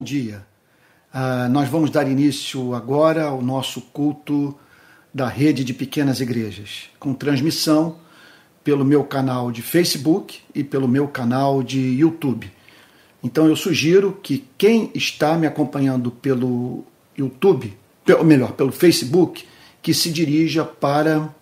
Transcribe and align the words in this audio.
dia. 0.00 0.46
Uh, 1.12 1.48
nós 1.50 1.68
vamos 1.68 1.90
dar 1.90 2.08
início 2.08 2.74
agora 2.74 3.24
ao 3.24 3.42
nosso 3.42 3.80
culto 3.80 4.56
da 5.12 5.28
rede 5.28 5.64
de 5.64 5.74
pequenas 5.74 6.20
igrejas, 6.20 6.88
com 6.98 7.12
transmissão 7.12 7.96
pelo 8.62 8.84
meu 8.84 9.04
canal 9.04 9.50
de 9.50 9.60
Facebook 9.60 10.40
e 10.54 10.62
pelo 10.62 10.86
meu 10.86 11.08
canal 11.08 11.62
de 11.62 11.80
YouTube. 11.80 12.50
Então 13.22 13.46
eu 13.46 13.56
sugiro 13.56 14.18
que 14.22 14.44
quem 14.56 14.90
está 14.94 15.36
me 15.36 15.46
acompanhando 15.46 16.10
pelo 16.10 16.84
YouTube, 17.16 17.76
ou 18.16 18.24
melhor, 18.24 18.52
pelo 18.52 18.72
Facebook, 18.72 19.44
que 19.82 19.92
se 19.92 20.10
dirija 20.10 20.64
para 20.64 21.34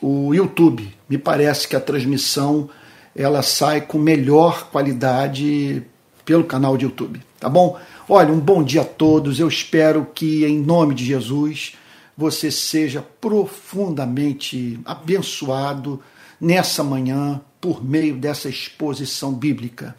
o 0.00 0.32
YouTube. 0.34 0.94
Me 1.08 1.18
parece 1.18 1.66
que 1.66 1.74
a 1.74 1.80
transmissão 1.80 2.68
ela 3.16 3.42
sai 3.42 3.80
com 3.80 3.98
melhor 3.98 4.70
qualidade 4.70 5.82
pelo 6.24 6.44
canal 6.44 6.76
de 6.76 6.84
YouTube, 6.84 7.20
tá 7.38 7.48
bom? 7.48 7.78
Olha, 8.08 8.32
um 8.32 8.40
bom 8.40 8.62
dia 8.62 8.82
a 8.82 8.84
todos. 8.84 9.40
Eu 9.40 9.48
espero 9.48 10.06
que 10.14 10.44
em 10.44 10.58
nome 10.58 10.94
de 10.94 11.04
Jesus 11.04 11.74
você 12.16 12.50
seja 12.50 13.04
profundamente 13.20 14.78
abençoado 14.84 16.00
nessa 16.40 16.84
manhã 16.84 17.40
por 17.60 17.84
meio 17.84 18.16
dessa 18.16 18.48
exposição 18.48 19.32
bíblica. 19.32 19.96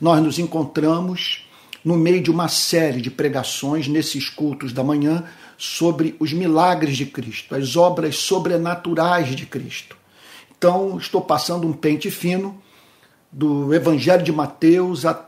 Nós 0.00 0.22
nos 0.22 0.38
encontramos 0.38 1.46
no 1.84 1.96
meio 1.96 2.22
de 2.22 2.30
uma 2.30 2.48
série 2.48 3.00
de 3.00 3.10
pregações 3.10 3.88
nesses 3.88 4.28
cultos 4.28 4.72
da 4.72 4.84
manhã 4.84 5.24
sobre 5.56 6.14
os 6.18 6.32
milagres 6.32 6.96
de 6.96 7.06
Cristo, 7.06 7.54
as 7.54 7.76
obras 7.76 8.16
sobrenaturais 8.16 9.34
de 9.34 9.46
Cristo. 9.46 9.96
Então, 10.56 10.98
estou 10.98 11.20
passando 11.20 11.66
um 11.66 11.72
pente 11.72 12.10
fino 12.10 12.60
do 13.30 13.72
Evangelho 13.72 14.22
de 14.22 14.32
Mateus 14.32 15.04
até 15.06 15.25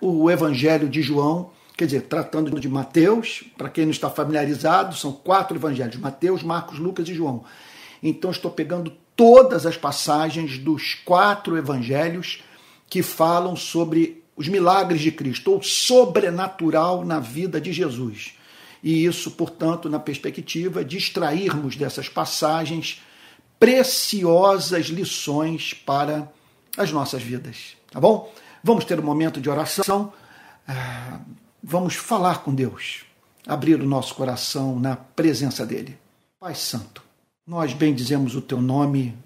o 0.00 0.30
Evangelho 0.30 0.88
de 0.88 1.02
João, 1.02 1.50
quer 1.76 1.86
dizer, 1.86 2.02
tratando 2.02 2.58
de 2.58 2.68
Mateus, 2.68 3.44
para 3.56 3.68
quem 3.68 3.84
não 3.84 3.90
está 3.90 4.10
familiarizado, 4.10 4.96
são 4.96 5.12
quatro 5.12 5.56
evangelhos: 5.56 5.96
Mateus, 5.96 6.42
Marcos, 6.42 6.78
Lucas 6.78 7.08
e 7.08 7.14
João. 7.14 7.44
Então, 8.02 8.30
estou 8.30 8.50
pegando 8.50 8.92
todas 9.14 9.66
as 9.66 9.76
passagens 9.76 10.58
dos 10.58 10.94
quatro 10.94 11.56
evangelhos 11.56 12.42
que 12.88 13.02
falam 13.02 13.56
sobre 13.56 14.22
os 14.36 14.48
milagres 14.48 15.00
de 15.00 15.10
Cristo, 15.10 15.52
ou 15.52 15.62
sobrenatural 15.62 17.04
na 17.04 17.18
vida 17.18 17.60
de 17.60 17.72
Jesus. 17.72 18.34
E 18.82 19.04
isso, 19.04 19.30
portanto, 19.30 19.88
na 19.88 19.98
perspectiva 19.98 20.84
de 20.84 20.98
extrairmos 20.98 21.74
dessas 21.74 22.08
passagens 22.08 23.02
preciosas 23.58 24.86
lições 24.86 25.72
para 25.72 26.30
as 26.76 26.92
nossas 26.92 27.22
vidas. 27.22 27.76
Tá 27.90 27.98
bom? 27.98 28.30
Vamos 28.66 28.84
ter 28.84 28.98
um 28.98 29.02
momento 29.04 29.40
de 29.40 29.48
oração. 29.48 30.12
Ah, 30.66 31.20
vamos 31.62 31.94
falar 31.94 32.42
com 32.42 32.52
Deus, 32.52 33.04
abrir 33.46 33.80
o 33.80 33.86
nosso 33.86 34.12
coração 34.16 34.80
na 34.80 34.96
presença 34.96 35.64
dEle. 35.64 35.96
Pai 36.40 36.56
Santo, 36.56 37.00
nós 37.46 37.72
bendizemos 37.72 38.34
o 38.34 38.40
Teu 38.40 38.60
nome 38.60 39.16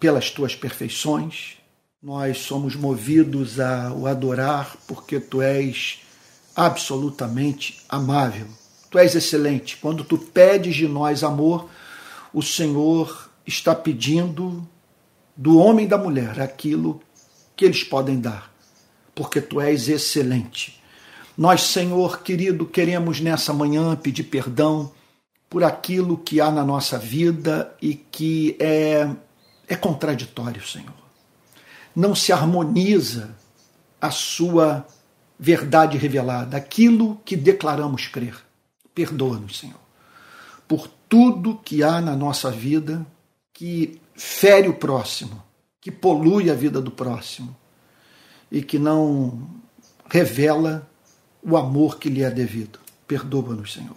pelas 0.00 0.28
Tuas 0.28 0.56
perfeições. 0.56 1.58
Nós 2.02 2.38
somos 2.38 2.74
movidos 2.74 3.60
a 3.60 3.92
o 3.92 4.08
adorar 4.08 4.76
porque 4.88 5.20
Tu 5.20 5.40
és 5.40 6.00
absolutamente 6.56 7.80
amável. 7.88 8.48
Tu 8.90 8.98
és 8.98 9.14
excelente. 9.14 9.76
Quando 9.76 10.02
Tu 10.02 10.18
pedes 10.18 10.74
de 10.74 10.88
nós 10.88 11.22
amor, 11.22 11.70
o 12.32 12.42
Senhor 12.42 13.30
está 13.46 13.72
pedindo 13.72 14.68
do 15.36 15.58
homem 15.58 15.84
e 15.84 15.88
da 15.88 15.96
mulher 15.96 16.40
aquilo 16.40 17.00
que 17.54 17.64
eles 17.64 17.84
podem 17.84 18.20
dar, 18.20 18.52
porque 19.14 19.40
tu 19.40 19.60
és 19.60 19.88
excelente. 19.88 20.80
Nós, 21.36 21.62
Senhor 21.62 22.22
querido, 22.22 22.66
queremos 22.66 23.20
nessa 23.20 23.52
manhã 23.52 23.96
pedir 23.96 24.24
perdão 24.24 24.92
por 25.48 25.64
aquilo 25.64 26.16
que 26.16 26.40
há 26.40 26.50
na 26.50 26.64
nossa 26.64 26.98
vida 26.98 27.74
e 27.80 27.94
que 27.94 28.56
é, 28.60 29.08
é 29.68 29.76
contraditório, 29.76 30.66
Senhor. 30.66 30.94
Não 31.94 32.14
se 32.14 32.32
harmoniza 32.32 33.34
a 34.00 34.10
sua 34.10 34.86
verdade 35.38 35.96
revelada, 35.98 36.56
aquilo 36.56 37.20
que 37.24 37.36
declaramos 37.36 38.06
crer. 38.06 38.36
Perdoa-nos, 38.94 39.58
Senhor, 39.58 39.80
por 40.68 40.88
tudo 41.08 41.60
que 41.64 41.82
há 41.82 42.00
na 42.00 42.16
nossa 42.16 42.50
vida 42.50 43.04
que 43.52 44.00
fere 44.14 44.68
o 44.68 44.74
próximo, 44.74 45.42
que 45.80 45.90
polui 45.90 46.50
a 46.50 46.54
vida 46.54 46.80
do 46.80 46.90
próximo 46.90 47.56
e 48.54 48.62
que 48.62 48.78
não 48.78 49.50
revela 50.08 50.88
o 51.42 51.56
amor 51.56 51.98
que 51.98 52.08
lhe 52.08 52.22
é 52.22 52.30
devido. 52.30 52.78
Perdoa-nos, 53.04 53.72
Senhor. 53.72 53.96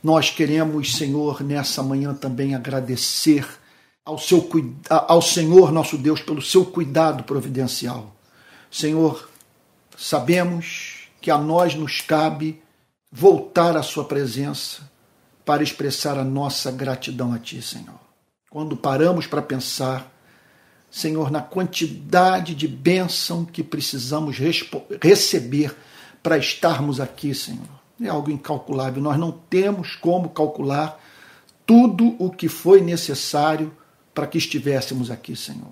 Nós 0.00 0.30
queremos, 0.30 0.94
Senhor, 0.94 1.42
nessa 1.42 1.82
manhã 1.82 2.14
também 2.14 2.54
agradecer 2.54 3.44
ao, 4.04 4.18
seu, 4.18 4.48
ao 4.88 5.20
Senhor 5.20 5.72
nosso 5.72 5.98
Deus 5.98 6.22
pelo 6.22 6.40
seu 6.40 6.64
cuidado 6.64 7.24
providencial. 7.24 8.14
Senhor, 8.70 9.28
sabemos 9.96 11.08
que 11.20 11.30
a 11.30 11.36
nós 11.36 11.74
nos 11.74 12.00
cabe 12.00 12.62
voltar 13.10 13.76
à 13.76 13.82
Sua 13.82 14.04
presença 14.04 14.88
para 15.44 15.64
expressar 15.64 16.16
a 16.16 16.24
nossa 16.24 16.70
gratidão 16.70 17.32
a 17.32 17.38
Ti, 17.40 17.60
Senhor 17.60 18.06
quando 18.56 18.74
paramos 18.74 19.26
para 19.26 19.42
pensar, 19.42 20.10
Senhor, 20.96 21.30
na 21.30 21.42
quantidade 21.42 22.54
de 22.54 22.66
bênção 22.66 23.44
que 23.44 23.62
precisamos 23.62 24.38
receber 25.02 25.76
para 26.22 26.38
estarmos 26.38 27.00
aqui, 27.00 27.34
Senhor. 27.34 27.68
É 28.00 28.08
algo 28.08 28.30
incalculável. 28.30 29.02
Nós 29.02 29.18
não 29.18 29.30
temos 29.30 29.94
como 29.94 30.30
calcular 30.30 30.98
tudo 31.66 32.16
o 32.18 32.30
que 32.30 32.48
foi 32.48 32.80
necessário 32.80 33.76
para 34.14 34.26
que 34.26 34.38
estivéssemos 34.38 35.10
aqui, 35.10 35.36
Senhor. 35.36 35.70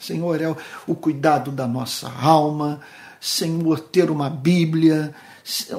Senhor, 0.00 0.40
é 0.40 0.56
o 0.86 0.94
cuidado 0.94 1.50
da 1.50 1.68
nossa 1.68 2.10
alma, 2.10 2.80
Senhor, 3.20 3.78
ter 3.80 4.10
uma 4.10 4.30
Bíblia, 4.30 5.14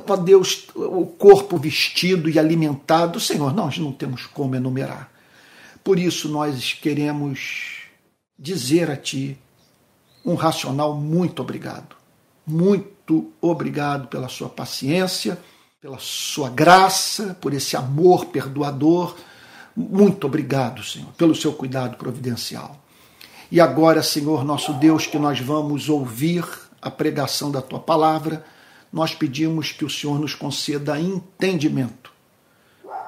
ó 0.08 0.16
Deus, 0.16 0.68
o 0.76 1.08
corpo 1.08 1.58
vestido 1.58 2.30
e 2.30 2.38
alimentado. 2.38 3.20
Senhor, 3.20 3.52
nós 3.52 3.80
não 3.80 3.92
temos 3.92 4.28
como 4.28 4.56
enumerar. 4.56 5.10
Por 5.84 5.98
isso 5.98 6.30
nós 6.30 6.72
queremos 6.74 7.85
dizer 8.38 8.90
a 8.90 8.98
Ti 8.98 9.38
um 10.26 10.36
racional 10.36 10.96
muito 10.96 11.42
obrigado. 11.42 11.96
Muito 12.46 13.32
obrigado 13.40 14.08
pela 14.08 14.28
Sua 14.28 14.50
paciência, 14.50 15.38
pela 15.80 15.98
Sua 16.00 16.50
graça, 16.50 17.38
por 17.40 17.54
esse 17.54 17.78
amor 17.78 18.26
perdoador. 18.26 19.16
Muito 19.76 20.26
obrigado, 20.26 20.84
Senhor, 20.84 21.12
pelo 21.14 21.36
seu 21.36 21.54
cuidado 21.54 21.98
providencial. 21.98 22.80
E 23.52 23.62
agora, 23.62 24.02
Senhor, 24.02 24.44
nosso 24.44 24.74
Deus, 24.74 25.06
que 25.06 25.20
nós 25.20 25.40
vamos 25.40 25.90
ouvir 25.90 26.44
a 26.82 26.90
pregação 26.90 27.52
da 27.52 27.62
tua 27.62 27.80
palavra, 27.80 28.44
nós 28.92 29.14
pedimos 29.14 29.72
que 29.72 29.84
o 29.84 29.90
Senhor 29.90 30.20
nos 30.20 30.34
conceda 30.34 31.00
entendimento 31.00 32.12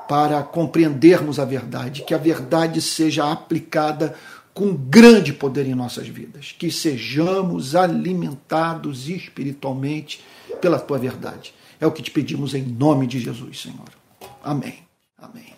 para 0.07 0.41
compreendermos 0.43 1.39
a 1.39 1.45
verdade, 1.45 2.03
que 2.03 2.13
a 2.13 2.17
verdade 2.17 2.81
seja 2.81 3.31
aplicada 3.31 4.15
com 4.57 4.73
grande 4.73 5.33
poder 5.33 5.67
em 5.67 5.75
nossas 5.75 6.07
vidas, 6.07 6.55
que 6.57 6.71
sejamos 6.71 7.75
alimentados 7.75 9.07
espiritualmente 9.07 10.19
pela 10.59 10.79
tua 10.79 10.97
verdade. 10.97 11.53
É 11.79 11.85
o 11.85 11.91
que 11.91 12.01
te 12.01 12.09
pedimos 12.09 12.55
em 12.55 12.63
nome 12.63 13.05
de 13.05 13.19
Jesus, 13.19 13.61
Senhor. 13.61 13.87
Amém. 14.43 14.79
Amém. 15.15 15.53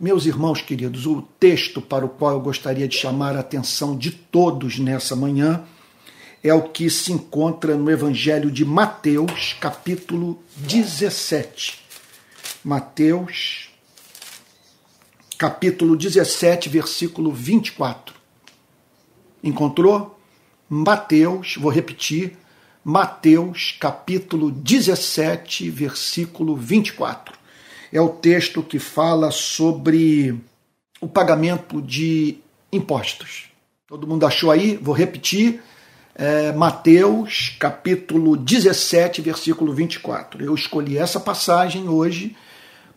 Meus 0.00 0.24
irmãos 0.24 0.62
queridos, 0.62 1.04
o 1.04 1.20
texto 1.38 1.82
para 1.82 2.06
o 2.06 2.08
qual 2.08 2.32
eu 2.32 2.40
gostaria 2.40 2.88
de 2.88 2.96
chamar 2.96 3.36
a 3.36 3.40
atenção 3.40 3.94
de 3.94 4.10
todos 4.10 4.78
nessa 4.78 5.14
manhã 5.14 5.62
é 6.42 6.54
o 6.54 6.70
que 6.70 6.88
se 6.88 7.12
encontra 7.12 7.76
no 7.76 7.90
Evangelho 7.90 8.50
de 8.50 8.64
Mateus, 8.64 9.54
capítulo 9.60 10.42
17. 10.56 11.82
Mateus, 12.64 13.68
capítulo 15.36 15.94
17, 15.94 16.70
versículo 16.70 17.30
24. 17.30 18.21
Encontrou? 19.42 20.18
Mateus, 20.68 21.56
vou 21.58 21.70
repetir, 21.70 22.36
Mateus, 22.84 23.76
capítulo 23.78 24.50
17, 24.50 25.70
versículo 25.70 26.56
24. 26.56 27.34
É 27.92 28.00
o 28.00 28.08
texto 28.08 28.62
que 28.62 28.78
fala 28.78 29.30
sobre 29.30 30.34
o 31.00 31.06
pagamento 31.06 31.82
de 31.82 32.38
impostos. 32.72 33.50
Todo 33.86 34.06
mundo 34.06 34.24
achou 34.24 34.50
aí? 34.50 34.76
Vou 34.80 34.94
repetir. 34.94 35.60
É, 36.14 36.52
Mateus, 36.52 37.56
capítulo 37.58 38.36
17, 38.36 39.20
versículo 39.20 39.72
24. 39.74 40.42
Eu 40.42 40.54
escolhi 40.54 40.96
essa 40.96 41.20
passagem 41.20 41.88
hoje 41.88 42.36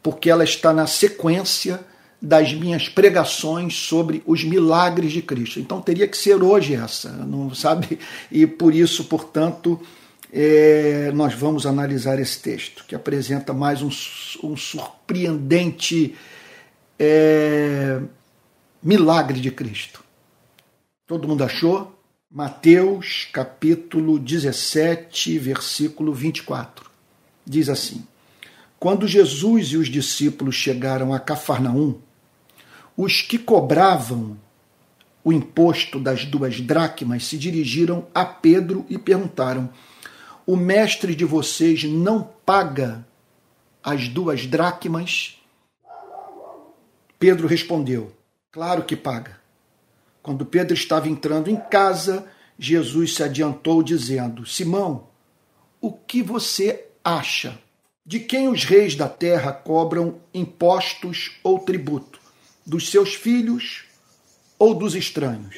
porque 0.02 0.30
ela 0.30 0.44
está 0.44 0.72
na 0.72 0.88
sequência 0.88 1.86
das 2.22 2.54
minhas 2.54 2.90
pregações 2.90 3.76
sobre 3.76 4.24
os 4.26 4.44
milagres 4.44 5.12
de 5.12 5.22
Cristo. 5.22 5.60
Então 5.60 5.82
teria 5.82 6.08
que 6.08 6.18
ser 6.18 6.42
hoje 6.42 6.74
essa, 6.74 7.10
não 7.10 7.54
sabe? 7.54 8.00
E 8.32 8.48
por 8.48 8.74
isso, 8.74 9.06
portanto, 9.06 9.80
é, 10.32 11.12
nós 11.14 11.34
vamos 11.34 11.66
analisar 11.66 12.20
esse 12.20 12.40
texto, 12.40 12.84
que 12.86 12.96
apresenta 12.96 13.54
mais 13.54 13.82
um, 13.82 13.90
um 14.44 14.58
surpreendente 14.58 16.16
é, 17.00 18.02
milagre 18.82 19.40
de 19.40 19.52
Cristo. 19.52 20.04
Todo 21.08 21.28
mundo 21.28 21.44
achou? 21.44 21.96
Mateus 22.30 23.30
capítulo 23.32 24.20
17, 24.20 25.38
versículo 25.38 26.14
24. 26.14 26.90
Diz 27.46 27.70
assim: 27.70 28.06
Quando 28.78 29.08
Jesus 29.08 29.68
e 29.68 29.78
os 29.78 29.88
discípulos 29.88 30.56
chegaram 30.56 31.14
a 31.14 31.20
Cafarnaum, 31.20 32.00
os 32.98 33.22
que 33.22 33.38
cobravam 33.38 34.38
o 35.24 35.34
imposto 35.34 36.00
das 36.00 36.24
duas 36.24 36.62
dracmas 36.62 37.26
se 37.26 37.38
dirigiram 37.38 38.08
a 38.14 38.24
Pedro 38.24 38.86
e 38.90 38.98
perguntaram: 38.98 39.70
O 40.46 40.56
mestre 40.56 41.16
de 41.16 41.26
vocês 41.26 41.84
não 41.84 42.30
paga 42.46 43.06
as 43.84 44.08
duas 44.08 44.46
dracmas? 44.46 45.42
Pedro 47.18 47.48
respondeu: 47.48 48.14
Claro 48.52 48.84
que 48.84 48.96
paga. 48.96 49.40
Quando 50.22 50.46
Pedro 50.46 50.74
estava 50.74 51.10
entrando 51.10 51.50
em 51.50 51.56
casa, 51.56 52.26
Jesus 52.58 53.16
se 53.16 53.24
adiantou, 53.24 53.82
dizendo: 53.82 54.46
Simão, 54.46 55.08
o 55.82 55.92
que 55.92 56.22
você 56.22 56.86
acha? 57.04 57.60
De 58.06 58.20
quem 58.20 58.48
os 58.48 58.64
reis 58.64 58.96
da 58.96 59.10
terra 59.10 59.52
cobram 59.52 60.20
impostos 60.32 61.40
ou 61.44 61.60
tributo? 61.60 62.25
Dos 62.66 62.90
seus 62.90 63.14
filhos 63.14 63.84
ou 64.58 64.74
dos 64.74 64.96
estranhos? 64.96 65.56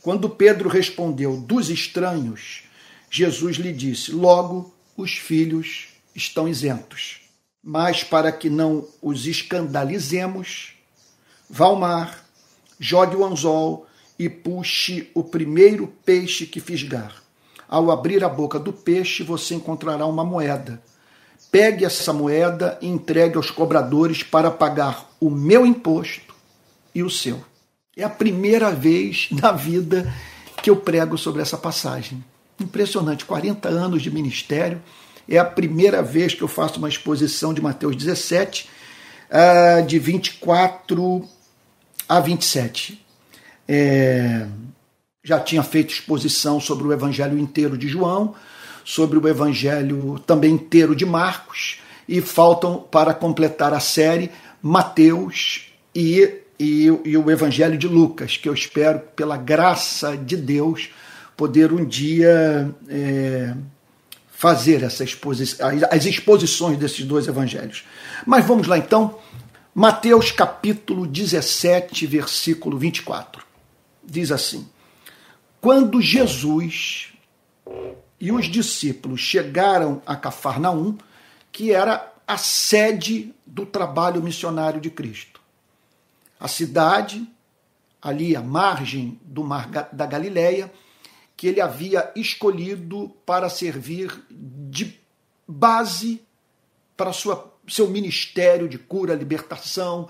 Quando 0.00 0.30
Pedro 0.30 0.68
respondeu: 0.68 1.36
Dos 1.36 1.68
estranhos, 1.68 2.64
Jesus 3.10 3.56
lhe 3.56 3.72
disse: 3.72 4.12
Logo, 4.12 4.74
os 4.96 5.12
filhos 5.12 5.88
estão 6.14 6.48
isentos. 6.48 7.20
Mas 7.62 8.02
para 8.02 8.32
que 8.32 8.50
não 8.50 8.88
os 9.00 9.26
escandalizemos, 9.26 10.74
vá 11.48 11.66
ao 11.66 11.76
mar 11.76 12.22
jogue 12.82 13.14
o 13.14 13.24
anzol 13.24 13.86
e 14.18 14.28
puxe 14.28 15.08
o 15.14 15.22
primeiro 15.22 15.86
peixe 16.04 16.44
que 16.44 16.58
fisgar. 16.58 17.22
Ao 17.68 17.92
abrir 17.92 18.24
a 18.24 18.28
boca 18.28 18.58
do 18.58 18.72
peixe, 18.72 19.22
você 19.22 19.54
encontrará 19.54 20.04
uma 20.04 20.24
moeda. 20.24 20.82
Pegue 21.52 21.84
essa 21.84 22.14
moeda 22.14 22.78
e 22.80 22.88
entregue 22.88 23.36
aos 23.36 23.50
cobradores 23.50 24.22
para 24.22 24.50
pagar 24.50 25.08
o 25.20 25.30
meu 25.30 25.66
imposto 25.66 26.34
e 26.94 27.02
o 27.02 27.10
seu. 27.10 27.44
É 27.94 28.02
a 28.02 28.08
primeira 28.08 28.70
vez 28.70 29.28
na 29.30 29.52
vida 29.52 30.12
que 30.62 30.70
eu 30.70 30.76
prego 30.76 31.18
sobre 31.18 31.42
essa 31.42 31.58
passagem. 31.58 32.24
Impressionante, 32.58 33.26
40 33.26 33.68
anos 33.68 34.00
de 34.00 34.10
ministério. 34.10 34.82
É 35.28 35.38
a 35.38 35.44
primeira 35.44 36.02
vez 36.02 36.34
que 36.34 36.42
eu 36.42 36.48
faço 36.48 36.78
uma 36.78 36.88
exposição 36.88 37.52
de 37.52 37.60
Mateus 37.60 37.96
17, 37.96 38.70
ah, 39.30 39.82
de 39.82 39.98
24 39.98 41.28
a 42.08 42.18
27. 42.18 43.04
É, 43.68 44.46
já 45.22 45.38
tinha 45.38 45.62
feito 45.62 45.92
exposição 45.92 46.58
sobre 46.58 46.86
o 46.86 46.92
evangelho 46.92 47.38
inteiro 47.38 47.76
de 47.76 47.88
João, 47.88 48.34
sobre 48.84 49.18
o 49.18 49.28
evangelho 49.28 50.18
também 50.26 50.52
inteiro 50.52 50.94
de 50.94 51.04
Marcos, 51.04 51.80
e 52.08 52.20
faltam 52.20 52.78
para 52.78 53.14
completar 53.14 53.72
a 53.72 53.80
série 53.80 54.30
Mateus 54.60 55.72
e, 55.94 56.40
e, 56.58 56.86
e 57.04 57.16
o 57.16 57.30
evangelho 57.30 57.78
de 57.78 57.88
Lucas, 57.88 58.36
que 58.36 58.48
eu 58.48 58.54
espero, 58.54 59.00
pela 59.16 59.36
graça 59.36 60.16
de 60.16 60.36
Deus, 60.36 60.90
poder 61.36 61.72
um 61.72 61.84
dia 61.84 62.74
é, 62.88 63.54
fazer 64.30 64.82
essa 64.82 65.04
exposição, 65.04 65.68
as 65.90 66.04
exposições 66.04 66.78
desses 66.78 67.04
dois 67.04 67.28
evangelhos. 67.28 67.84
Mas 68.26 68.44
vamos 68.44 68.66
lá 68.66 68.76
então 68.76 69.18
Mateus 69.74 70.30
capítulo 70.30 71.06
17, 71.06 72.06
versículo 72.06 72.76
24. 72.76 73.42
Diz 74.04 74.30
assim: 74.30 74.68
Quando 75.60 76.00
Jesus 76.00 77.12
e 78.22 78.30
os 78.30 78.46
discípulos 78.46 79.20
chegaram 79.20 80.00
a 80.06 80.14
Cafarnaum, 80.14 80.96
que 81.50 81.72
era 81.72 82.12
a 82.24 82.38
sede 82.38 83.34
do 83.44 83.66
trabalho 83.66 84.22
missionário 84.22 84.80
de 84.80 84.88
Cristo. 84.90 85.40
A 86.38 86.46
cidade, 86.46 87.26
ali 88.00 88.36
à 88.36 88.40
margem 88.40 89.20
do 89.24 89.42
mar 89.42 89.68
da 89.92 90.06
Galileia, 90.06 90.72
que 91.36 91.48
ele 91.48 91.60
havia 91.60 92.12
escolhido 92.14 93.12
para 93.26 93.48
servir 93.48 94.24
de 94.30 94.96
base 95.44 96.22
para 96.96 97.12
sua 97.12 97.52
seu 97.66 97.90
ministério 97.90 98.68
de 98.68 98.78
cura, 98.78 99.16
libertação, 99.16 100.08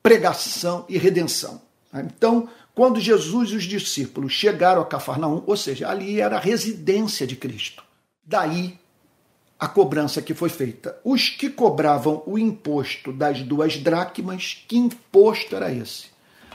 pregação 0.00 0.86
e 0.88 0.96
redenção. 0.96 1.60
Então, 1.92 2.48
quando 2.74 3.00
Jesus 3.00 3.50
e 3.50 3.56
os 3.56 3.64
discípulos 3.64 4.32
chegaram 4.32 4.80
a 4.80 4.86
Cafarnaum, 4.86 5.42
ou 5.46 5.56
seja, 5.56 5.88
ali 5.88 6.20
era 6.20 6.36
a 6.36 6.40
residência 6.40 7.26
de 7.26 7.36
Cristo. 7.36 7.82
Daí 8.24 8.78
a 9.62 9.68
cobrança 9.68 10.20
que 10.20 10.34
foi 10.34 10.48
feita. 10.48 10.98
Os 11.04 11.28
que 11.28 11.48
cobravam 11.48 12.22
o 12.26 12.36
imposto 12.36 13.12
das 13.12 13.42
duas 13.42 13.76
dracmas, 13.76 14.64
que 14.66 14.76
imposto 14.76 15.54
era 15.54 15.72
esse? 15.72 16.06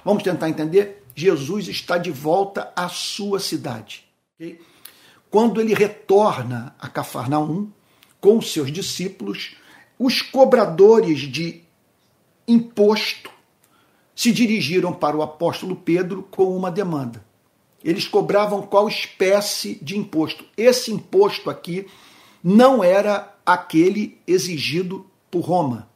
Vamos 0.03 0.23
tentar 0.23 0.49
entender? 0.49 1.05
Jesus 1.15 1.69
está 1.69 1.97
de 1.97 2.11
volta 2.11 2.69
à 2.75 2.89
sua 2.89 3.39
cidade. 3.39 4.03
Okay? 4.35 4.59
Quando 5.29 5.61
ele 5.61 5.73
retorna 5.73 6.75
a 6.79 6.89
Cafarnaum 6.89 7.69
com 8.19 8.37
os 8.39 8.51
seus 8.51 8.71
discípulos, 8.71 9.55
os 9.97 10.21
cobradores 10.21 11.19
de 11.19 11.61
imposto 12.45 13.31
se 14.17 14.31
dirigiram 14.31 14.91
para 14.91 15.15
o 15.15 15.21
apóstolo 15.21 15.75
Pedro 15.75 16.27
com 16.31 16.57
uma 16.57 16.71
demanda. 16.71 17.23
Eles 17.83 18.07
cobravam 18.07 18.63
qual 18.63 18.87
espécie 18.87 19.77
de 19.79 19.95
imposto? 19.95 20.43
Esse 20.57 20.91
imposto 20.91 21.51
aqui 21.51 21.85
não 22.43 22.83
era 22.83 23.35
aquele 23.45 24.19
exigido 24.25 25.05
por 25.29 25.41
Roma, 25.41 25.87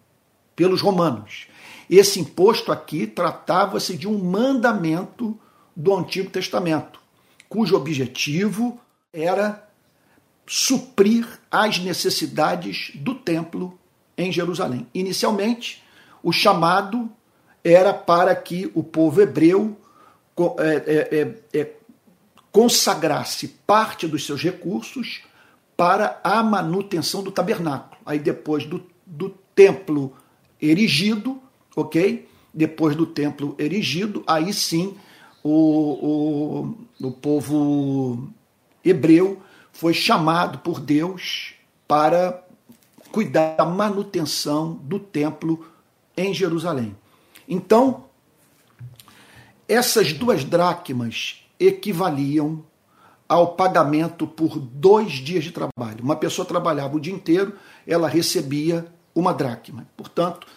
pelos 0.56 0.82
romanos. 0.82 1.48
Esse 1.90 2.20
imposto 2.20 2.72
aqui 2.72 3.08
tratava-se 3.08 3.98
de 3.98 4.08
um 4.08 4.24
mandamento 4.24 5.36
do 5.76 5.96
Antigo 5.96 6.30
Testamento, 6.30 7.00
cujo 7.50 7.76
objetivo 7.76 8.80
era 9.12 9.68
suprir 10.46 11.28
as 11.50 11.80
necessidades 11.80 12.92
do 12.94 13.16
templo 13.16 13.80
em 14.16 14.32
Jerusalém. 14.32 14.86
Inicialmente, 14.94 15.84
o 16.22 16.32
chamado 16.32 17.12
era 17.64 17.94
para 17.94 18.36
que 18.36 18.72
o 18.74 18.84
povo 18.84 19.22
hebreu 19.22 19.78
é, 20.58 20.76
é, 20.76 21.20
é, 21.20 21.60
é, 21.60 21.72
consagrasse 22.52 23.48
parte 23.48 24.08
dos 24.08 24.26
seus 24.26 24.42
recursos 24.42 25.22
para 25.78 26.20
a 26.24 26.42
manutenção 26.44 27.24
do 27.24 27.32
tabernáculo. 27.32 28.00
Aí 28.06 28.20
depois 28.20 28.66
do, 28.66 28.84
do 29.06 29.30
templo 29.56 30.14
erigido, 30.62 31.40
ok? 31.76 32.28
Depois 32.54 32.96
do 32.96 33.06
templo 33.06 33.56
erigido, 33.58 34.24
aí 34.28 34.52
sim 34.54 34.96
o, 35.44 36.76
o, 37.02 37.08
o 37.08 37.12
povo 37.12 38.30
hebreu 38.84 39.42
foi 39.72 39.94
chamado 39.94 40.60
por 40.60 40.80
Deus 40.80 41.54
para 41.88 42.44
cuidar 43.12 43.56
da 43.56 43.66
manutenção 43.66 44.74
do 44.84 45.00
templo 45.00 45.66
em 46.16 46.34
Jerusalém. 46.34 46.96
Então, 47.54 48.06
essas 49.68 50.14
duas 50.14 50.46
dracmas 50.46 51.44
equivaliam 51.60 52.64
ao 53.28 53.56
pagamento 53.56 54.26
por 54.26 54.58
dois 54.58 55.12
dias 55.16 55.44
de 55.44 55.52
trabalho. 55.52 56.02
Uma 56.02 56.16
pessoa 56.16 56.46
trabalhava 56.46 56.96
o 56.96 57.00
dia 57.00 57.14
inteiro, 57.14 57.58
ela 57.86 58.08
recebia 58.08 58.88
uma 59.14 59.34
dracma. 59.34 59.86
Portanto, 59.98 60.48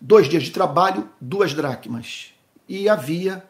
dois 0.00 0.28
dias 0.28 0.44
de 0.44 0.52
trabalho, 0.52 1.08
duas 1.20 1.52
dracmas. 1.52 2.32
E 2.68 2.88
havia 2.88 3.44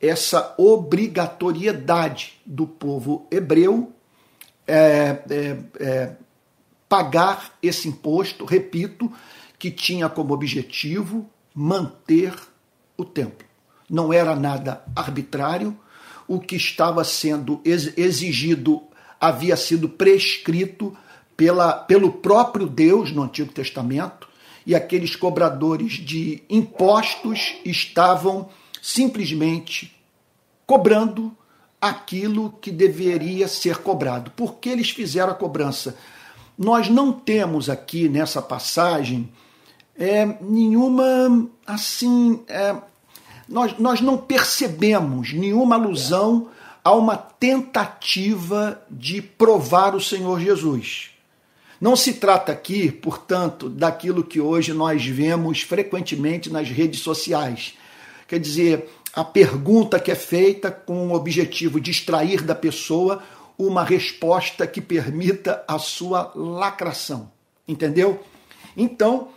essa 0.00 0.54
obrigatoriedade 0.56 2.40
do 2.46 2.66
povo 2.66 3.26
hebreu 3.30 3.92
é, 4.66 5.22
é, 5.28 5.58
é, 5.78 6.16
pagar 6.88 7.52
esse 7.62 7.86
imposto, 7.86 8.46
repito, 8.46 9.12
que 9.58 9.70
tinha 9.70 10.08
como 10.08 10.32
objetivo 10.32 11.28
manter 11.56 12.34
o 12.98 13.04
templo. 13.04 13.46
Não 13.88 14.12
era 14.12 14.36
nada 14.36 14.84
arbitrário, 14.94 15.74
o 16.28 16.38
que 16.38 16.54
estava 16.54 17.02
sendo 17.02 17.62
exigido 17.64 18.82
havia 19.18 19.56
sido 19.56 19.88
prescrito 19.88 20.94
pela, 21.34 21.72
pelo 21.72 22.12
próprio 22.12 22.66
Deus 22.66 23.10
no 23.10 23.22
Antigo 23.22 23.52
Testamento, 23.52 24.28
e 24.66 24.74
aqueles 24.74 25.16
cobradores 25.16 25.92
de 25.92 26.42
impostos 26.50 27.54
estavam 27.64 28.50
simplesmente 28.82 29.96
cobrando 30.66 31.34
aquilo 31.80 32.52
que 32.60 32.70
deveria 32.70 33.48
ser 33.48 33.78
cobrado. 33.78 34.32
Por 34.32 34.56
que 34.56 34.68
eles 34.68 34.90
fizeram 34.90 35.32
a 35.32 35.36
cobrança? 35.36 35.96
Nós 36.58 36.88
não 36.88 37.12
temos 37.12 37.70
aqui 37.70 38.08
nessa 38.08 38.42
passagem 38.42 39.30
é, 39.98 40.26
nenhuma 40.40 41.48
assim. 41.66 42.40
É, 42.48 42.76
nós, 43.48 43.78
nós 43.78 44.00
não 44.00 44.18
percebemos 44.18 45.32
nenhuma 45.32 45.76
alusão 45.76 46.48
a 46.82 46.92
uma 46.92 47.16
tentativa 47.16 48.80
de 48.90 49.20
provar 49.20 49.94
o 49.94 50.00
Senhor 50.00 50.40
Jesus. 50.40 51.10
Não 51.80 51.94
se 51.94 52.14
trata 52.14 52.52
aqui, 52.52 52.90
portanto, 52.90 53.68
daquilo 53.68 54.24
que 54.24 54.40
hoje 54.40 54.72
nós 54.72 55.04
vemos 55.04 55.62
frequentemente 55.62 56.48
nas 56.48 56.68
redes 56.68 57.00
sociais. 57.00 57.74
Quer 58.26 58.40
dizer, 58.40 58.88
a 59.12 59.22
pergunta 59.22 60.00
que 60.00 60.10
é 60.10 60.14
feita 60.14 60.70
com 60.70 61.08
o 61.08 61.14
objetivo 61.14 61.80
de 61.80 61.90
extrair 61.90 62.42
da 62.42 62.54
pessoa 62.54 63.22
uma 63.58 63.84
resposta 63.84 64.66
que 64.66 64.80
permita 64.80 65.64
a 65.66 65.78
sua 65.78 66.32
lacração. 66.34 67.30
Entendeu? 67.66 68.22
Então, 68.76 69.28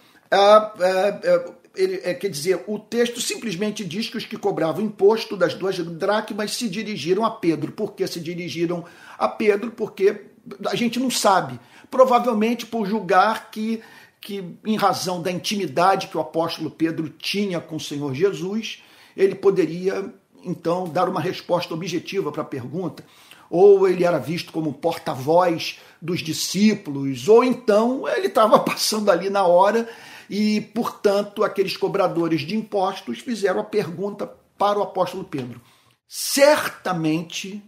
ele, 1.76 2.02
é, 2.04 2.14
quer 2.14 2.30
dizer, 2.30 2.64
o 2.68 2.78
texto 2.78 3.22
simplesmente 3.22 3.86
diz 3.86 4.10
que 4.10 4.18
os 4.18 4.26
que 4.26 4.38
cobravam 4.38 4.84
imposto 4.84 5.38
das 5.38 5.54
duas 5.54 5.78
dracmas 5.78 6.56
se 6.56 6.68
dirigiram 6.68 7.24
a 7.26 7.32
Pedro. 7.32 7.72
Por 7.72 7.94
que 7.94 8.06
se 8.06 8.20
dirigiram 8.20 8.84
a 9.18 9.28
Pedro? 9.28 9.72
Porque 9.72 10.26
a 10.68 10.76
gente 10.76 11.00
não 11.00 11.10
sabe. 11.10 11.60
Provavelmente 11.90 12.66
por 12.66 12.86
julgar 12.86 13.50
que, 13.50 13.82
que, 14.20 14.44
em 14.66 14.76
razão 14.76 15.22
da 15.22 15.32
intimidade 15.32 16.08
que 16.08 16.18
o 16.18 16.22
apóstolo 16.22 16.70
Pedro 16.70 17.10
tinha 17.10 17.60
com 17.60 17.78
o 17.78 17.80
Senhor 17.80 18.14
Jesus, 18.14 18.84
ele 19.16 19.36
poderia 19.36 20.14
então 20.44 20.88
dar 20.88 21.10
uma 21.10 21.22
resposta 21.22 21.74
objetiva 21.74 22.32
para 22.32 22.42
a 22.42 22.46
pergunta, 22.46 23.04
ou 23.50 23.88
ele 23.88 24.04
era 24.04 24.18
visto 24.18 24.52
como 24.54 24.74
porta-voz 24.74 25.80
dos 26.02 26.22
discípulos, 26.22 27.28
ou 27.28 27.44
então 27.44 28.08
ele 28.08 28.28
estava 28.28 28.60
passando 28.64 29.10
ali 29.10 29.30
na 29.30 29.46
hora 29.46 29.88
e, 30.30 30.62
portanto, 30.62 31.44
aqueles 31.44 31.76
cobradores 31.76 32.42
de 32.42 32.56
impostos 32.56 33.20
fizeram 33.20 33.62
a 33.62 33.64
pergunta 33.64 34.32
para 34.58 34.78
o 34.78 34.84
apóstolo 34.84 35.24
Pedro. 35.24 35.60
Certamente 36.08 37.64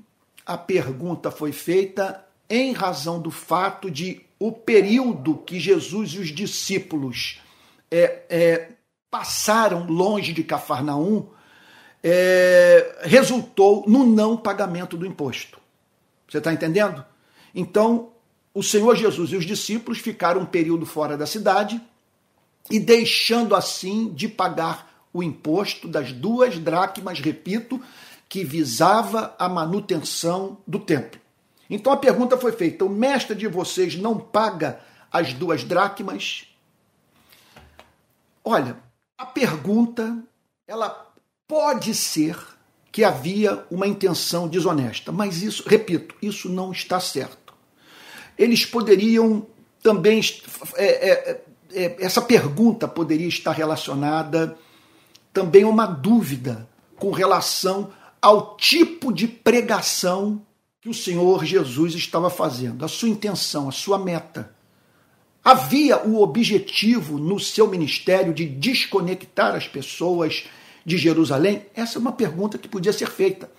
a 0.45 0.57
pergunta 0.57 1.31
foi 1.31 1.51
feita 1.51 2.25
em 2.49 2.73
razão 2.73 3.19
do 3.19 3.31
fato 3.31 3.89
de 3.89 4.21
o 4.37 4.51
período 4.51 5.37
que 5.37 5.59
Jesus 5.59 6.11
e 6.11 6.19
os 6.19 6.29
discípulos 6.29 7.39
é, 7.89 8.23
é, 8.29 8.69
passaram 9.09 9.85
longe 9.85 10.33
de 10.33 10.43
Cafarnaum 10.43 11.27
é, 12.03 13.01
resultou 13.03 13.85
no 13.87 14.05
não 14.05 14.35
pagamento 14.35 14.97
do 14.97 15.05
imposto. 15.05 15.59
Você 16.27 16.39
está 16.39 16.51
entendendo? 16.51 17.05
Então, 17.53 18.09
o 18.53 18.63
Senhor 18.63 18.95
Jesus 18.95 19.31
e 19.31 19.35
os 19.35 19.45
discípulos 19.45 19.99
ficaram 19.99 20.41
um 20.41 20.45
período 20.45 20.85
fora 20.85 21.17
da 21.17 21.25
cidade 21.25 21.79
e 22.69 22.79
deixando 22.79 23.55
assim 23.55 24.13
de 24.13 24.27
pagar 24.27 24.91
o 25.13 25.21
imposto 25.21 25.87
das 25.87 26.13
duas 26.13 26.57
dracmas, 26.57 27.19
repito, 27.19 27.81
que 28.29 28.43
visava 28.43 29.35
a 29.37 29.49
manutenção 29.49 30.57
do 30.65 30.79
templo. 30.79 31.19
Então 31.69 31.91
a 31.91 31.97
pergunta 31.97 32.37
foi 32.37 32.51
feita: 32.51 32.85
o 32.85 32.89
mestre 32.89 33.35
de 33.35 33.47
vocês 33.47 33.95
não 33.95 34.17
paga 34.17 34.79
as 35.11 35.33
duas 35.33 35.63
dracmas? 35.63 36.45
Olha, 38.43 38.77
a 39.17 39.25
pergunta 39.25 40.17
ela 40.67 41.11
pode 41.47 41.93
ser 41.93 42.37
que 42.91 43.03
havia 43.03 43.65
uma 43.69 43.87
intenção 43.87 44.47
desonesta, 44.47 45.11
mas 45.11 45.41
isso, 45.41 45.63
repito, 45.67 46.15
isso 46.21 46.49
não 46.49 46.71
está 46.71 46.99
certo. 46.99 47.53
Eles 48.37 48.65
poderiam 48.65 49.45
também 49.81 50.21
é, 50.75 51.09
é, 51.09 51.41
essa 51.73 52.21
pergunta 52.21 52.87
poderia 52.87 53.27
estar 53.27 53.51
relacionada 53.51 54.57
também 55.33 55.63
a 55.63 55.67
uma 55.67 55.85
dúvida 55.85 56.67
com 56.97 57.11
relação 57.11 57.89
ao 58.21 58.55
tipo 58.55 59.11
de 59.11 59.27
pregação 59.27 60.45
que 60.81 60.89
o 60.89 60.93
Senhor 60.93 61.45
Jesus 61.45 61.93
estava 61.93 62.29
fazendo, 62.29 62.83
a 62.83 62.87
sua 62.87 63.09
intenção, 63.09 63.69
a 63.69 63.71
sua 63.71 63.97
meta. 63.97 64.53
Havia 65.43 66.03
o 66.05 66.21
objetivo 66.21 67.17
no 67.17 67.39
seu 67.39 67.67
ministério 67.67 68.33
de 68.33 68.45
desconectar 68.45 69.55
as 69.55 69.67
pessoas 69.67 70.45
de 70.85 70.97
Jerusalém? 70.97 71.65
Essa 71.75 71.97
é 71.97 72.01
uma 72.01 72.11
pergunta 72.11 72.57
que 72.57 72.67
podia 72.67 72.93
ser 72.93 73.09
feita. 73.09 73.49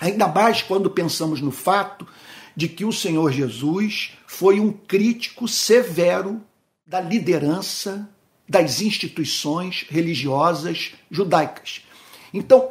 Ainda 0.00 0.28
mais 0.28 0.62
quando 0.62 0.90
pensamos 0.90 1.40
no 1.40 1.50
fato 1.50 2.06
de 2.54 2.68
que 2.68 2.84
o 2.84 2.92
Senhor 2.92 3.30
Jesus 3.32 4.12
foi 4.26 4.60
um 4.60 4.72
crítico 4.72 5.46
severo 5.46 6.42
da 6.86 7.00
liderança 7.00 8.08
das 8.48 8.80
instituições 8.80 9.84
religiosas 9.88 10.94
judaicas. 11.10 11.84
Então, 12.32 12.70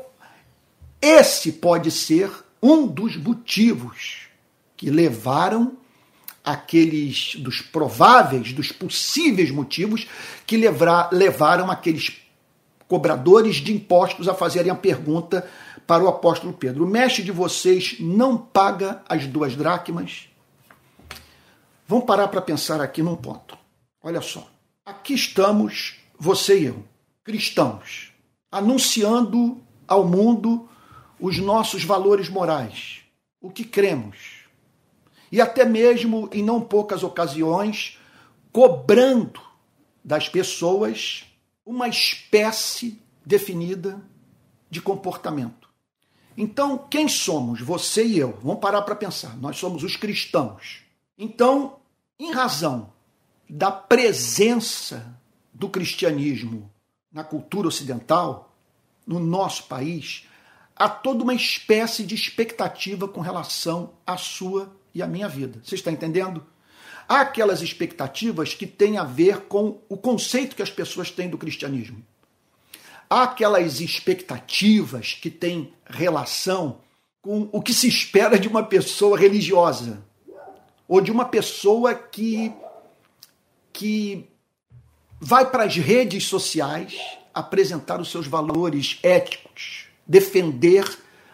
esse 1.02 1.52
pode 1.52 1.92
ser 1.92 2.32
um 2.62 2.88
dos 2.88 3.18
motivos 3.18 4.28
que 4.78 4.90
levaram 4.90 5.78
aqueles 6.44 7.36
dos 7.36 7.62
prováveis, 7.62 8.54
dos 8.54 8.72
possíveis 8.72 9.52
motivos 9.52 10.08
que 10.46 10.56
levra, 10.56 11.10
levaram 11.12 11.70
aqueles 11.70 12.22
cobradores 12.88 13.58
de 13.58 13.74
impostos 13.74 14.28
a 14.30 14.34
fazerem 14.34 14.72
a 14.72 14.76
pergunta 14.76 15.50
para 15.86 16.04
o 16.04 16.08
apóstolo 16.08 16.54
Pedro: 16.54 16.86
O 16.86 16.88
mestre 16.88 17.24
de 17.24 17.32
vocês 17.32 17.98
não 18.00 18.38
paga 18.38 19.02
as 19.10 19.28
duas 19.28 19.56
dracmas? 19.56 20.30
Vamos 21.88 22.06
parar 22.06 22.30
para 22.30 22.42
pensar 22.42 22.80
aqui 22.80 23.04
num 23.04 23.16
ponto. 23.16 23.65
Olha 24.06 24.22
só. 24.22 24.48
Aqui 24.86 25.16
estamos, 25.16 25.96
você 26.16 26.60
e 26.60 26.66
eu, 26.66 26.86
cristãos, 27.24 28.14
anunciando 28.52 29.60
ao 29.88 30.08
mundo 30.08 30.70
os 31.20 31.40
nossos 31.40 31.84
valores 31.84 32.30
morais, 32.30 33.00
o 33.42 33.50
que 33.50 33.64
cremos. 33.64 34.44
E 35.32 35.42
até 35.42 35.66
mesmo, 35.66 36.30
em 36.32 36.44
não 36.44 36.62
poucas 36.62 37.02
ocasiões, 37.02 38.00
cobrando 38.52 39.42
das 40.04 40.30
pessoas 40.30 41.26
uma 41.66 41.88
espécie 41.88 43.02
definida 43.26 44.00
de 44.70 44.84
comportamento. 44.84 45.68
Então, 46.38 46.78
quem 46.78 47.08
somos? 47.08 47.60
Você 47.60 48.06
e 48.06 48.20
eu. 48.20 48.38
Vamos 48.44 48.62
parar 48.62 48.84
para 48.84 48.96
pensar. 48.96 49.36
Nós 49.38 49.58
somos 49.58 49.84
os 49.84 49.96
cristãos. 49.96 50.84
Então, 51.18 51.78
em 52.20 52.32
razão 52.32 52.94
da 53.50 53.72
presença 53.72 55.18
do 55.54 55.70
cristianismo 55.70 56.72
na 57.12 57.24
cultura 57.24 57.68
ocidental, 57.68 58.54
no 59.08 59.20
nosso 59.20 59.66
país, 59.66 60.28
há 60.76 60.90
toda 60.90 61.24
uma 61.24 61.34
espécie 61.34 62.04
de 62.04 62.14
expectativa 62.14 63.08
com 63.08 63.22
relação 63.22 63.94
à 64.06 64.18
sua 64.18 64.76
e 64.94 65.02
à 65.02 65.08
minha 65.08 65.30
vida. 65.30 65.62
Você 65.64 65.76
está 65.76 65.92
entendendo? 65.92 66.46
Há 67.08 67.22
aquelas 67.22 67.62
expectativas 67.62 68.54
que 68.54 68.66
têm 68.66 68.98
a 68.98 69.04
ver 69.04 69.42
com 69.42 69.80
o 69.88 69.96
conceito 69.96 70.56
que 70.56 70.64
as 70.64 70.72
pessoas 70.72 71.12
têm 71.12 71.30
do 71.30 71.38
cristianismo. 71.38 72.04
Há 73.10 73.24
aquelas 73.24 73.80
expectativas 73.80 75.14
que 75.14 75.30
têm 75.30 75.72
relação 75.86 76.80
com 77.22 77.48
o 77.52 77.62
que 77.62 77.74
se 77.74 77.88
espera 77.88 78.38
de 78.40 78.48
uma 78.48 78.64
pessoa 78.64 79.18
religiosa 79.18 80.04
ou 80.88 81.00
de 81.00 81.12
uma 81.12 81.26
pessoa 81.26 81.94
que 81.94 82.52
que 83.76 84.30
vai 85.20 85.50
para 85.52 85.66
as 85.66 85.76
redes 85.76 86.26
sociais 86.26 86.98
apresentar 87.34 88.00
os 88.00 88.10
seus 88.10 88.26
valores 88.26 89.00
éticos, 89.04 89.88
defender 90.08 90.86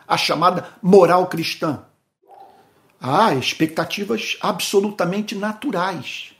a 0.07 0.17
chamada 0.17 0.73
moral 0.81 1.27
cristã. 1.27 1.85
Há 2.99 3.35
expectativas 3.35 4.37
absolutamente 4.41 5.35
naturais. 5.35 6.33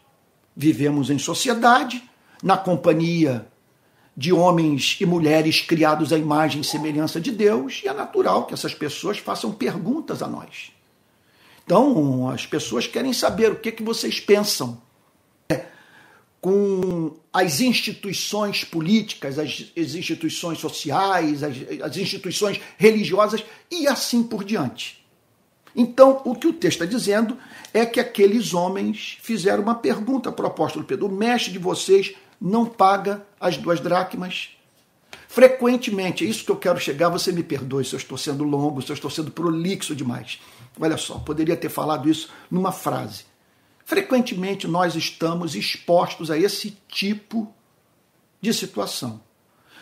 Vivemos 0.56 1.12
em 1.12 1.20
sociedade, 1.20 2.04
na 2.42 2.58
companhia 2.58 3.48
de 4.18 4.34
homens 4.34 4.98
e 5.00 5.06
mulheres 5.06 5.62
criados 5.62 6.12
à 6.12 6.18
imagem 6.18 6.62
e 6.62 6.66
semelhança 6.66 7.22
de 7.22 7.32
Deus, 7.32 7.82
e 7.84 7.88
é 7.88 7.94
natural 7.94 8.48
que 8.48 8.56
essas 8.56 8.74
pessoas 8.74 9.20
façam 9.20 9.52
perguntas 9.52 10.24
a 10.24 10.28
nós. 10.28 10.72
Então, 11.64 12.28
as 12.28 12.46
pessoas 12.46 12.88
querem 12.88 13.14
saber 13.14 13.52
o 13.52 13.56
que, 13.56 13.70
é 13.70 13.72
que 13.72 13.84
vocês 13.84 14.20
pensam 14.20 14.82
com 16.42 17.16
as 17.32 17.62
instituições 17.62 18.64
políticas, 18.64 19.38
as, 19.38 19.72
as 19.78 19.94
instituições 19.94 20.58
sociais, 20.58 21.44
as, 21.44 21.56
as, 21.84 21.98
instituições 21.98 22.60
religiosas 22.78 23.46
e 23.70 23.88
assim 23.88 24.24
por 24.24 24.44
diante. 24.44 25.06
Então, 25.76 26.20
o 26.26 26.36
que 26.36 26.48
o 26.48 26.54
texto 26.54 26.82
está 26.82 26.86
dizendo 26.86 27.38
é 27.72 27.86
que 27.86 28.00
aqueles 28.00 28.56
homens 28.56 29.20
fizeram 29.22 29.62
uma 29.62 29.76
pergunta 29.76 30.32
para 30.32 30.46
o 30.46 30.48
apóstolo 30.48 30.84
Pedro: 30.84 31.06
o 31.06 31.12
mestre 31.12 31.54
de 31.54 31.60
vocês 31.60 32.14
não 32.42 32.66
paga 32.66 33.24
as 33.40 33.56
duas 33.56 33.80
dracmas? 33.80 34.50
Frequentemente, 35.28 36.26
é 36.26 36.28
isso 36.28 36.44
que 36.44 36.52
eu 36.52 36.58
quero 36.58 36.80
chegar, 36.80 37.08
você 37.08 37.32
me 37.32 37.44
perdoe 37.44 37.86
se 37.86 37.94
eu 37.94 37.98
estou 37.98 38.18
sendo 38.18 38.44
longo, 38.44 38.82
se 38.82 38.90
eu 38.90 38.96
estou 38.96 39.10
sendo 39.10 39.32
prolixo 39.32 39.96
demais. 39.96 40.40
Olha 40.78 40.98
só, 40.98 41.20
poderia 41.20 41.56
ter 41.56 41.70
falado 41.70 42.10
isso 42.10 42.30
numa 42.50 42.72
frase. 42.72 43.31
Frequentemente 43.86 44.68
nós 44.68 44.96
estamos 44.96 45.56
expostos 45.56 46.30
a 46.32 46.38
esse 46.38 46.78
tipo 46.88 47.54
de 48.40 48.54
situação, 48.54 49.22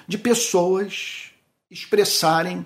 de 0.07 0.17
pessoas 0.17 1.31
expressarem 1.69 2.65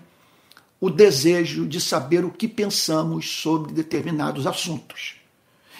o 0.79 0.89
desejo 0.89 1.65
de 1.65 1.79
saber 1.79 2.25
o 2.25 2.31
que 2.31 2.47
pensamos 2.47 3.29
sobre 3.29 3.71
determinados 3.71 4.45
assuntos. 4.45 5.15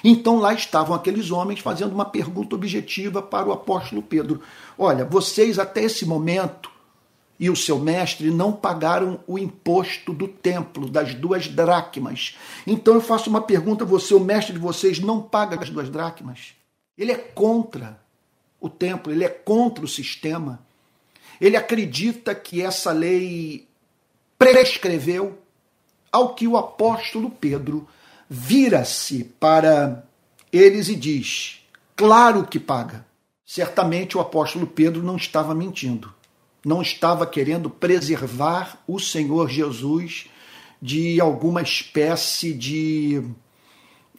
Então 0.03 0.39
lá 0.39 0.53
estavam 0.53 0.95
aqueles 0.95 1.31
homens 1.31 1.59
fazendo 1.59 1.93
uma 1.93 2.05
pergunta 2.05 2.55
objetiva 2.55 3.21
para 3.21 3.47
o 3.47 3.51
apóstolo 3.51 4.01
Pedro: 4.01 4.41
Olha, 4.77 5.05
vocês 5.05 5.57
até 5.57 5.83
esse 5.83 6.05
momento 6.05 6.72
e 7.43 7.49
o 7.49 7.57
seu 7.57 7.77
mestre 7.77 8.31
não 8.31 8.53
pagaram 8.53 9.19
o 9.27 9.37
imposto 9.37 10.13
do 10.13 10.29
templo, 10.29 10.89
das 10.89 11.13
duas 11.13 11.45
dracmas. 11.45 12.37
Então 12.65 12.93
eu 12.93 13.01
faço 13.01 13.29
uma 13.29 13.41
pergunta 13.41 13.83
a 13.83 13.87
você: 13.87 14.13
o 14.13 14.19
mestre 14.21 14.53
de 14.53 14.59
vocês 14.59 14.99
não 14.99 15.21
paga 15.21 15.61
as 15.61 15.69
duas 15.69 15.89
dracmas? 15.89 16.53
Ele 16.97 17.11
é 17.11 17.17
contra 17.17 17.99
o 18.61 18.69
templo, 18.69 19.11
ele 19.11 19.25
é 19.25 19.27
contra 19.27 19.83
o 19.83 19.89
sistema. 19.89 20.61
Ele 21.41 21.57
acredita 21.57 22.33
que 22.33 22.61
essa 22.61 22.93
lei 22.93 23.67
prescreveu, 24.39 25.37
ao 26.09 26.35
que 26.35 26.47
o 26.47 26.55
apóstolo 26.55 27.29
Pedro 27.29 27.85
vira-se 28.29 29.25
para 29.37 30.05
eles 30.49 30.87
e 30.87 30.95
diz: 30.95 31.61
Claro 31.93 32.47
que 32.47 32.57
paga. 32.57 33.05
Certamente 33.45 34.17
o 34.17 34.21
apóstolo 34.21 34.65
Pedro 34.65 35.03
não 35.03 35.17
estava 35.17 35.53
mentindo, 35.53 36.15
não 36.65 36.81
estava 36.81 37.25
querendo 37.27 37.69
preservar 37.69 38.81
o 38.87 38.99
Senhor 38.99 39.49
Jesus 39.49 40.27
de 40.81 41.19
alguma 41.19 41.61
espécie 41.61 42.53
de, 42.53 43.23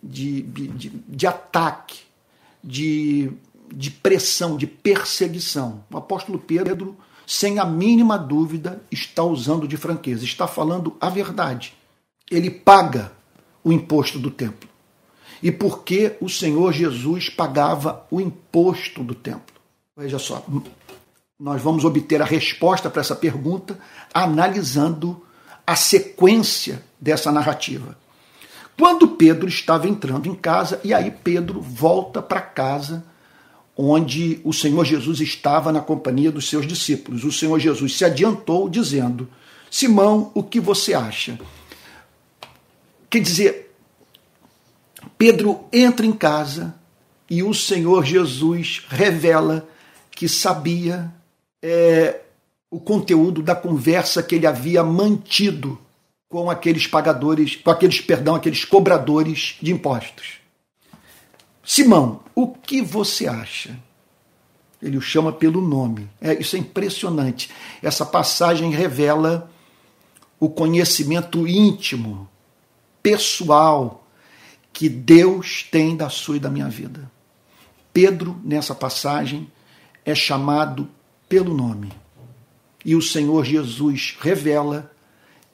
de, 0.02 0.42
de, 0.42 0.88
de 0.88 1.26
ataque, 1.26 2.00
de, 2.62 3.30
de 3.72 3.90
pressão, 3.90 4.56
de 4.56 4.66
perseguição. 4.66 5.84
O 5.90 5.96
apóstolo 5.96 6.38
Pedro, 6.38 6.96
sem 7.26 7.58
a 7.58 7.64
mínima 7.64 8.18
dúvida, 8.18 8.82
está 8.90 9.22
usando 9.22 9.68
de 9.68 9.76
franqueza, 9.76 10.24
está 10.24 10.46
falando 10.46 10.96
a 11.00 11.08
verdade. 11.08 11.74
Ele 12.30 12.50
paga 12.50 13.12
o 13.62 13.72
imposto 13.72 14.18
do 14.18 14.30
templo. 14.30 14.68
E 15.42 15.52
por 15.52 15.84
que 15.84 16.16
o 16.20 16.28
Senhor 16.28 16.72
Jesus 16.72 17.28
pagava 17.28 18.06
o 18.10 18.20
imposto 18.20 19.04
do 19.04 19.14
templo? 19.14 19.54
Veja 19.96 20.18
só, 20.18 20.44
nós 21.38 21.60
vamos 21.60 21.84
obter 21.84 22.22
a 22.22 22.24
resposta 22.24 22.88
para 22.88 23.00
essa 23.00 23.16
pergunta 23.16 23.78
analisando 24.12 25.24
a 25.66 25.74
sequência 25.74 26.84
dessa 27.00 27.32
narrativa. 27.32 27.98
Quando 28.78 29.08
Pedro 29.08 29.48
estava 29.48 29.88
entrando 29.88 30.28
em 30.28 30.34
casa, 30.34 30.80
e 30.84 30.94
aí 30.94 31.10
Pedro 31.10 31.60
volta 31.60 32.22
para 32.22 32.40
casa 32.40 33.04
onde 33.76 34.40
o 34.44 34.52
Senhor 34.52 34.84
Jesus 34.84 35.20
estava 35.20 35.72
na 35.72 35.80
companhia 35.80 36.30
dos 36.30 36.48
seus 36.48 36.66
discípulos. 36.66 37.24
O 37.24 37.32
Senhor 37.32 37.58
Jesus 37.58 37.96
se 37.96 38.04
adiantou 38.04 38.68
dizendo: 38.68 39.28
Simão, 39.70 40.30
o 40.34 40.42
que 40.42 40.60
você 40.60 40.94
acha? 40.94 41.38
Quer 43.10 43.20
dizer, 43.20 43.74
Pedro 45.18 45.64
entra 45.72 46.06
em 46.06 46.12
casa 46.12 46.74
e 47.28 47.42
o 47.42 47.52
Senhor 47.52 48.04
Jesus 48.04 48.84
revela 48.88 49.68
que 50.10 50.28
sabia 50.28 51.12
é, 51.66 52.20
o 52.70 52.78
conteúdo 52.78 53.42
da 53.42 53.56
conversa 53.56 54.22
que 54.22 54.34
ele 54.34 54.46
havia 54.46 54.84
mantido 54.84 55.78
com 56.28 56.50
aqueles 56.50 56.86
pagadores, 56.86 57.56
com 57.56 57.70
aqueles, 57.70 58.02
perdão, 58.02 58.34
aqueles 58.34 58.66
cobradores 58.66 59.56
de 59.62 59.72
impostos. 59.72 60.40
Simão, 61.64 62.20
o 62.34 62.48
que 62.48 62.82
você 62.82 63.26
acha? 63.26 63.78
Ele 64.82 64.98
o 64.98 65.00
chama 65.00 65.32
pelo 65.32 65.62
nome. 65.62 66.10
É, 66.20 66.34
isso 66.34 66.54
é 66.54 66.58
impressionante. 66.58 67.50
Essa 67.82 68.04
passagem 68.04 68.70
revela 68.70 69.50
o 70.38 70.50
conhecimento 70.50 71.48
íntimo 71.48 72.28
pessoal 73.02 74.06
que 74.70 74.90
Deus 74.90 75.62
tem 75.70 75.96
da 75.96 76.10
sua 76.10 76.36
e 76.36 76.40
da 76.40 76.50
minha 76.50 76.68
vida. 76.68 77.10
Pedro, 77.90 78.38
nessa 78.44 78.74
passagem, 78.74 79.50
é 80.04 80.14
chamado 80.14 80.90
pelo 81.28 81.54
nome. 81.54 81.92
E 82.84 82.94
o 82.94 83.02
Senhor 83.02 83.44
Jesus 83.44 84.16
revela 84.20 84.90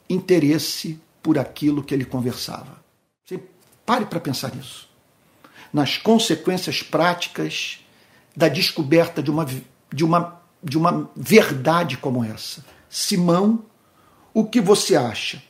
interesse 0.09 1.00
por 1.22 1.38
aquilo 1.38 1.83
que 1.83 1.94
ele 1.94 2.04
conversava. 2.04 2.83
Você 3.24 3.40
pare 3.87 4.06
para 4.06 4.20
pensar 4.20 4.54
nisso. 4.54 4.88
Nas 5.72 5.96
consequências 5.96 6.83
práticas 6.83 7.85
da 8.37 8.48
descoberta 8.48 9.22
de 9.22 9.30
uma, 9.30 9.46
de 9.92 10.04
uma, 10.04 10.40
de 10.62 10.76
uma 10.76 11.11
verdade 11.14 11.96
como 11.96 12.24
essa. 12.24 12.64
Simão, 12.88 13.64
o 14.35 14.44
que 14.44 14.61
você 14.61 14.96
acha? 14.96 15.42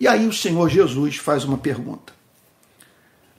E 0.00 0.08
aí 0.08 0.26
o 0.26 0.32
Senhor 0.32 0.68
Jesus 0.68 1.16
faz 1.16 1.44
uma 1.44 1.58
pergunta: 1.58 2.12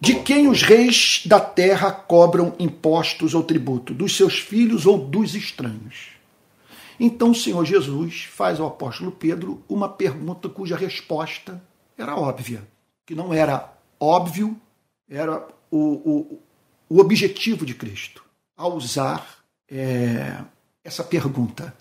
De 0.04 0.16
quem 0.16 0.50
os 0.50 0.62
reis 0.64 1.24
da 1.26 1.40
terra 1.40 1.90
cobram 1.90 2.54
impostos 2.60 3.34
ou 3.34 3.42
tributo? 3.42 3.94
Dos 3.94 4.18
seus 4.18 4.38
filhos 4.38 4.86
ou 4.86 4.98
dos 4.98 5.34
estranhos? 5.34 6.10
Então 7.00 7.32
o 7.32 7.34
Senhor 7.34 7.64
Jesus 7.64 8.26
faz 8.30 8.60
ao 8.60 8.68
apóstolo 8.68 9.14
Pedro 9.14 9.64
uma 9.70 9.88
pergunta 9.88 10.50
cuja 10.50 10.76
resposta 10.76 11.64
era 11.98 12.18
óbvia. 12.18 12.68
Que 13.06 13.16
não 13.16 13.34
era 13.34 13.74
óbvio, 13.98 14.60
era 15.10 15.48
o, 15.72 15.78
o, 15.80 16.40
o 16.90 17.00
objetivo 17.00 17.66
de 17.66 17.74
Cristo 17.74 18.26
ao 18.58 18.76
usar 18.76 19.26
é, 19.72 20.38
essa 20.84 21.06
pergunta 21.06 21.74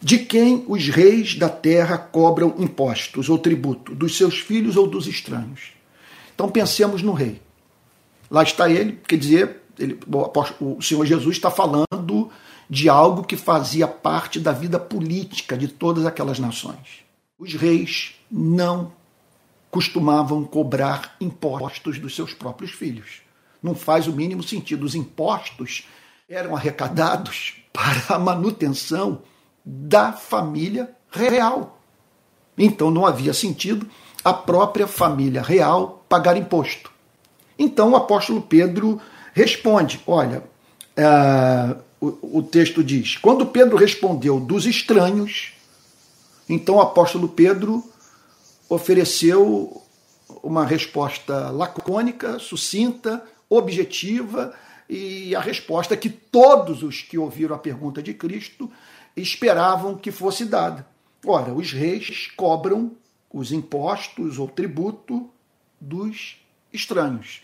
de 0.00 0.20
quem 0.20 0.64
os 0.68 0.88
reis 0.88 1.34
da 1.34 1.48
terra 1.48 1.98
cobram 1.98 2.54
impostos 2.58 3.28
ou 3.28 3.38
tributo, 3.38 3.92
dos 3.92 4.16
seus 4.16 4.38
filhos 4.38 4.76
ou 4.76 4.86
dos 4.86 5.08
estranhos. 5.08 5.76
Então 6.38 6.48
pensemos 6.48 7.02
no 7.02 7.12
rei. 7.14 7.42
Lá 8.30 8.44
está 8.44 8.70
ele, 8.70 8.92
quer 9.08 9.16
dizer, 9.16 9.60
ele, 9.76 9.98
o 10.60 10.80
Senhor 10.80 11.04
Jesus 11.04 11.34
está 11.34 11.50
falando 11.50 12.30
de 12.70 12.88
algo 12.88 13.24
que 13.24 13.36
fazia 13.36 13.88
parte 13.88 14.38
da 14.38 14.52
vida 14.52 14.78
política 14.78 15.58
de 15.58 15.66
todas 15.66 16.06
aquelas 16.06 16.38
nações. 16.38 17.02
Os 17.36 17.54
reis 17.54 18.14
não 18.30 18.92
costumavam 19.68 20.44
cobrar 20.44 21.16
impostos 21.20 21.98
dos 21.98 22.14
seus 22.14 22.32
próprios 22.32 22.70
filhos. 22.70 23.22
Não 23.60 23.74
faz 23.74 24.06
o 24.06 24.12
mínimo 24.12 24.44
sentido. 24.44 24.86
Os 24.86 24.94
impostos 24.94 25.88
eram 26.28 26.54
arrecadados 26.54 27.56
para 27.74 28.14
a 28.14 28.18
manutenção 28.18 29.22
da 29.64 30.12
família 30.12 30.94
real. 31.10 31.80
Então 32.56 32.92
não 32.92 33.04
havia 33.04 33.34
sentido 33.34 33.90
a 34.24 34.32
própria 34.32 34.86
família 34.86 35.42
real 35.42 36.04
pagar 36.08 36.36
imposto. 36.36 36.90
Então 37.58 37.90
o 37.90 37.96
apóstolo 37.96 38.42
Pedro 38.42 39.00
responde: 39.32 40.00
olha, 40.06 40.42
uh, 40.98 41.78
o, 42.00 42.38
o 42.38 42.42
texto 42.42 42.82
diz: 42.82 43.16
quando 43.16 43.46
Pedro 43.46 43.76
respondeu 43.76 44.38
dos 44.38 44.66
estranhos, 44.66 45.52
então 46.48 46.76
o 46.76 46.80
apóstolo 46.80 47.28
Pedro 47.28 47.84
ofereceu 48.68 49.82
uma 50.42 50.64
resposta 50.64 51.50
lacônica, 51.50 52.38
sucinta, 52.38 53.22
objetiva, 53.48 54.52
e 54.88 55.34
a 55.34 55.40
resposta 55.40 55.96
que 55.96 56.08
todos 56.08 56.82
os 56.82 57.02
que 57.02 57.18
ouviram 57.18 57.54
a 57.54 57.58
pergunta 57.58 58.02
de 58.02 58.14
Cristo 58.14 58.70
esperavam 59.16 59.96
que 59.96 60.10
fosse 60.10 60.44
dada. 60.44 60.86
Ora, 61.24 61.52
os 61.52 61.72
reis 61.72 62.30
cobram 62.36 62.92
os 63.32 63.52
impostos 63.52 64.38
ou 64.38 64.48
tributo 64.48 65.28
dos 65.80 66.36
estranhos. 66.72 67.42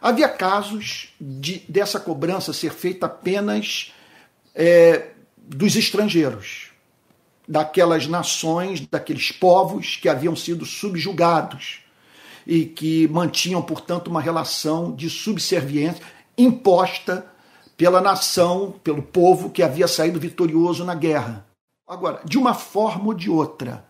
Havia 0.00 0.28
casos 0.28 1.14
de, 1.20 1.60
dessa 1.68 1.98
cobrança 1.98 2.52
ser 2.52 2.72
feita 2.72 3.06
apenas 3.06 3.92
é, 4.54 5.10
dos 5.36 5.76
estrangeiros, 5.76 6.70
daquelas 7.48 8.06
nações, 8.06 8.80
daqueles 8.80 9.32
povos 9.32 9.96
que 9.96 10.08
haviam 10.08 10.36
sido 10.36 10.64
subjugados 10.64 11.80
e 12.46 12.64
que 12.66 13.08
mantinham, 13.08 13.62
portanto, 13.62 14.08
uma 14.08 14.20
relação 14.20 14.94
de 14.94 15.08
subserviência 15.08 16.02
imposta 16.36 17.26
pela 17.76 18.00
nação, 18.00 18.74
pelo 18.84 19.02
povo 19.02 19.50
que 19.50 19.62
havia 19.62 19.88
saído 19.88 20.20
vitorioso 20.20 20.84
na 20.84 20.94
guerra. 20.94 21.46
Agora, 21.86 22.20
de 22.24 22.38
uma 22.38 22.54
forma 22.54 23.06
ou 23.06 23.14
de 23.14 23.28
outra, 23.28 23.84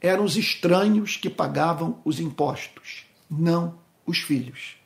eram 0.00 0.24
os 0.24 0.36
estranhos 0.36 1.16
que 1.16 1.28
pagavam 1.28 1.98
os 2.04 2.20
impostos, 2.20 3.04
não 3.30 3.74
os 4.06 4.18
filhos. 4.18 4.76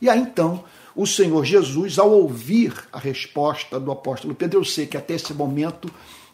E 0.00 0.08
aí 0.08 0.20
então, 0.20 0.64
o 0.94 1.06
Senhor 1.06 1.44
Jesus, 1.44 1.98
ao 1.98 2.10
ouvir 2.10 2.74
a 2.92 2.98
resposta 2.98 3.80
do 3.80 3.90
apóstolo 3.90 4.34
Pedro, 4.34 4.60
eu 4.60 4.64
sei 4.64 4.86
que 4.86 4.96
até 4.96 5.14
esse 5.14 5.32
momento 5.32 5.88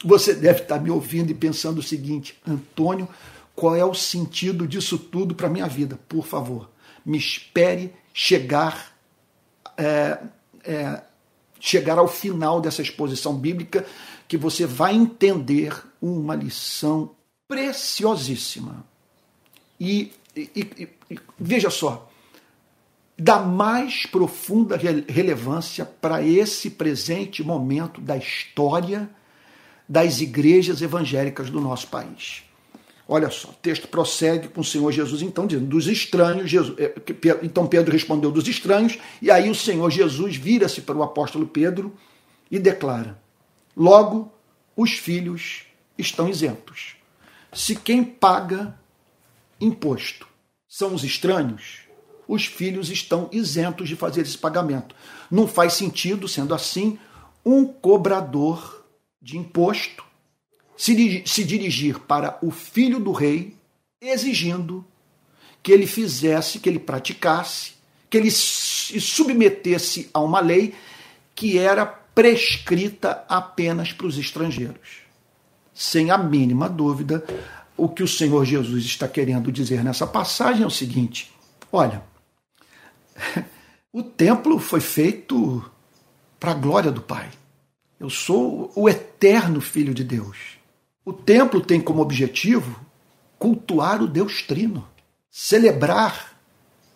Você 0.04 0.32
deve 0.32 0.62
estar 0.62 0.78
me 0.80 0.90
ouvindo 0.90 1.30
e 1.30 1.34
pensando 1.34 1.78
o 1.78 1.82
seguinte: 1.82 2.38
Antônio, 2.46 3.08
qual 3.54 3.74
é 3.74 3.84
o 3.84 3.94
sentido 3.94 4.66
disso 4.66 4.98
tudo 4.98 5.34
para 5.34 5.48
a 5.48 5.50
minha 5.50 5.66
vida? 5.66 5.98
Por 6.08 6.24
favor, 6.24 6.70
me 7.04 7.18
espere 7.18 7.92
chegar, 8.14 8.96
é, 9.76 10.18
é, 10.62 11.02
chegar 11.58 11.98
ao 11.98 12.06
final 12.06 12.60
dessa 12.60 12.82
exposição 12.82 13.36
bíblica, 13.36 13.84
que 14.28 14.36
você 14.36 14.66
vai 14.66 14.94
entender 14.94 15.74
uma 16.00 16.36
lição 16.36 17.10
preciosíssima. 17.48 18.84
E, 19.80 20.12
e, 20.36 20.50
e, 20.54 20.88
e 21.10 21.18
veja 21.38 21.70
só, 21.70 22.08
da 23.18 23.40
mais 23.40 24.06
profunda 24.06 24.76
relevância 25.08 25.84
para 25.84 26.22
esse 26.22 26.70
presente 26.70 27.42
momento 27.42 28.00
da 28.00 28.16
história 28.16 29.10
das 29.88 30.20
igrejas 30.20 30.82
evangélicas 30.82 31.50
do 31.50 31.60
nosso 31.60 31.88
país. 31.88 32.44
Olha 33.10 33.30
só, 33.30 33.48
o 33.48 33.54
texto 33.54 33.88
prossegue 33.88 34.48
com 34.48 34.60
o 34.60 34.64
Senhor 34.64 34.92
Jesus, 34.92 35.22
então, 35.22 35.46
dizendo, 35.46 35.66
dos 35.66 35.86
estranhos, 35.86 36.50
Jesus, 36.50 36.78
é, 36.78 36.92
então 37.42 37.66
Pedro 37.66 37.90
respondeu 37.90 38.30
dos 38.30 38.46
estranhos, 38.46 38.98
e 39.22 39.30
aí 39.30 39.48
o 39.48 39.54
Senhor 39.54 39.90
Jesus 39.90 40.36
vira-se 40.36 40.82
para 40.82 40.94
o 40.94 41.02
apóstolo 41.02 41.46
Pedro 41.46 41.96
e 42.50 42.58
declara: 42.58 43.18
Logo, 43.74 44.30
os 44.76 44.92
filhos 44.92 45.62
estão 45.96 46.28
isentos. 46.28 46.97
Se 47.52 47.74
quem 47.74 48.04
paga 48.04 48.78
imposto 49.60 50.26
são 50.68 50.94
os 50.94 51.02
estranhos, 51.02 51.80
os 52.26 52.44
filhos 52.44 52.90
estão 52.90 53.28
isentos 53.32 53.88
de 53.88 53.96
fazer 53.96 54.22
esse 54.22 54.36
pagamento. 54.36 54.94
Não 55.30 55.48
faz 55.48 55.72
sentido, 55.72 56.28
sendo 56.28 56.54
assim, 56.54 56.98
um 57.44 57.64
cobrador 57.64 58.84
de 59.20 59.38
imposto 59.38 60.04
se, 60.76 61.22
se 61.26 61.44
dirigir 61.44 61.98
para 62.00 62.38
o 62.42 62.50
filho 62.50 63.00
do 63.00 63.10
rei, 63.10 63.56
exigindo 64.00 64.84
que 65.62 65.72
ele 65.72 65.86
fizesse, 65.86 66.60
que 66.60 66.68
ele 66.68 66.78
praticasse, 66.78 67.72
que 68.08 68.16
ele 68.16 68.30
se 68.30 69.00
submetesse 69.00 70.08
a 70.14 70.20
uma 70.20 70.40
lei 70.40 70.74
que 71.34 71.58
era 71.58 71.84
prescrita 71.86 73.24
apenas 73.28 73.92
para 73.92 74.06
os 74.06 74.18
estrangeiros. 74.18 75.07
Sem 75.78 76.10
a 76.10 76.18
mínima 76.18 76.68
dúvida, 76.68 77.24
o 77.76 77.88
que 77.88 78.02
o 78.02 78.08
Senhor 78.08 78.44
Jesus 78.44 78.84
está 78.84 79.06
querendo 79.06 79.52
dizer 79.52 79.84
nessa 79.84 80.08
passagem 80.08 80.64
é 80.64 80.66
o 80.66 80.70
seguinte: 80.70 81.32
olha, 81.70 82.02
o 83.92 84.02
templo 84.02 84.58
foi 84.58 84.80
feito 84.80 85.64
para 86.40 86.50
a 86.50 86.54
glória 86.54 86.90
do 86.90 87.00
Pai. 87.00 87.30
Eu 88.00 88.10
sou 88.10 88.72
o 88.74 88.88
eterno 88.88 89.60
Filho 89.60 89.94
de 89.94 90.02
Deus. 90.02 90.58
O 91.04 91.12
templo 91.12 91.60
tem 91.60 91.80
como 91.80 92.02
objetivo 92.02 92.84
cultuar 93.38 94.02
o 94.02 94.08
Deus 94.08 94.42
Trino, 94.42 94.84
celebrar 95.30 96.36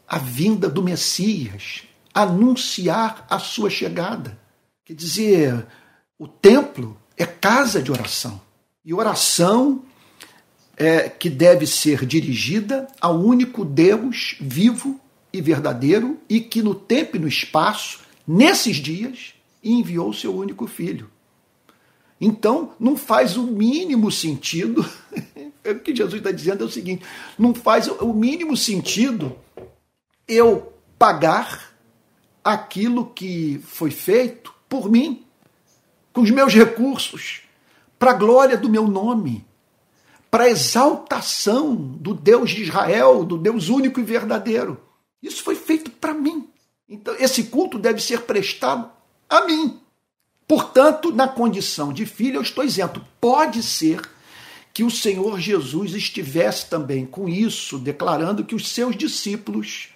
a 0.08 0.18
vinda 0.18 0.68
do 0.68 0.82
Messias, 0.82 1.84
anunciar 2.12 3.24
a 3.30 3.38
sua 3.38 3.70
chegada. 3.70 4.36
Quer 4.84 4.94
dizer, 4.94 5.66
o 6.18 6.26
templo 6.26 6.98
é 7.16 7.24
casa 7.24 7.80
de 7.80 7.92
oração. 7.92 8.40
E 8.84 8.92
oração 8.92 9.82
é 10.76 11.08
que 11.08 11.30
deve 11.30 11.66
ser 11.66 12.04
dirigida 12.04 12.88
ao 13.00 13.18
único 13.18 13.64
Deus 13.64 14.36
vivo 14.40 15.00
e 15.32 15.40
verdadeiro 15.40 16.18
e 16.28 16.40
que 16.40 16.62
no 16.62 16.74
tempo 16.74 17.16
e 17.16 17.20
no 17.20 17.28
espaço, 17.28 18.00
nesses 18.26 18.76
dias, 18.76 19.34
enviou 19.62 20.12
seu 20.12 20.34
único 20.34 20.66
filho. 20.66 21.08
Então, 22.20 22.72
não 22.78 22.96
faz 22.96 23.36
o 23.36 23.44
mínimo 23.44 24.10
sentido. 24.10 24.88
o 25.64 25.78
que 25.80 25.94
Jesus 25.94 26.14
está 26.14 26.32
dizendo 26.32 26.64
é 26.64 26.66
o 26.66 26.70
seguinte: 26.70 27.04
não 27.38 27.54
faz 27.54 27.88
o 27.88 28.12
mínimo 28.12 28.56
sentido 28.56 29.36
eu 30.26 30.72
pagar 30.98 31.72
aquilo 32.44 33.06
que 33.06 33.60
foi 33.64 33.90
feito 33.90 34.52
por 34.68 34.90
mim, 34.90 35.24
com 36.12 36.22
os 36.22 36.30
meus 36.30 36.54
recursos, 36.54 37.42
para 38.02 38.10
a 38.10 38.14
glória 38.14 38.58
do 38.58 38.68
meu 38.68 38.88
nome, 38.88 39.46
para 40.28 40.42
a 40.42 40.50
exaltação 40.50 41.72
do 41.72 42.12
Deus 42.12 42.50
de 42.50 42.62
Israel, 42.62 43.24
do 43.24 43.38
Deus 43.38 43.68
único 43.68 44.00
e 44.00 44.02
verdadeiro. 44.02 44.82
Isso 45.22 45.40
foi 45.44 45.54
feito 45.54 45.88
para 45.88 46.12
mim. 46.12 46.48
Então, 46.88 47.14
esse 47.16 47.44
culto 47.44 47.78
deve 47.78 48.02
ser 48.02 48.22
prestado 48.22 48.90
a 49.30 49.46
mim. 49.46 49.78
Portanto, 50.48 51.12
na 51.12 51.28
condição 51.28 51.92
de 51.92 52.04
filho, 52.04 52.38
eu 52.38 52.42
estou 52.42 52.64
isento. 52.64 53.00
Pode 53.20 53.62
ser 53.62 54.00
que 54.74 54.82
o 54.82 54.90
Senhor 54.90 55.38
Jesus 55.38 55.94
estivesse 55.94 56.68
também 56.68 57.06
com 57.06 57.28
isso, 57.28 57.78
declarando 57.78 58.44
que 58.44 58.56
os 58.56 58.68
seus 58.68 58.96
discípulos, 58.96 59.90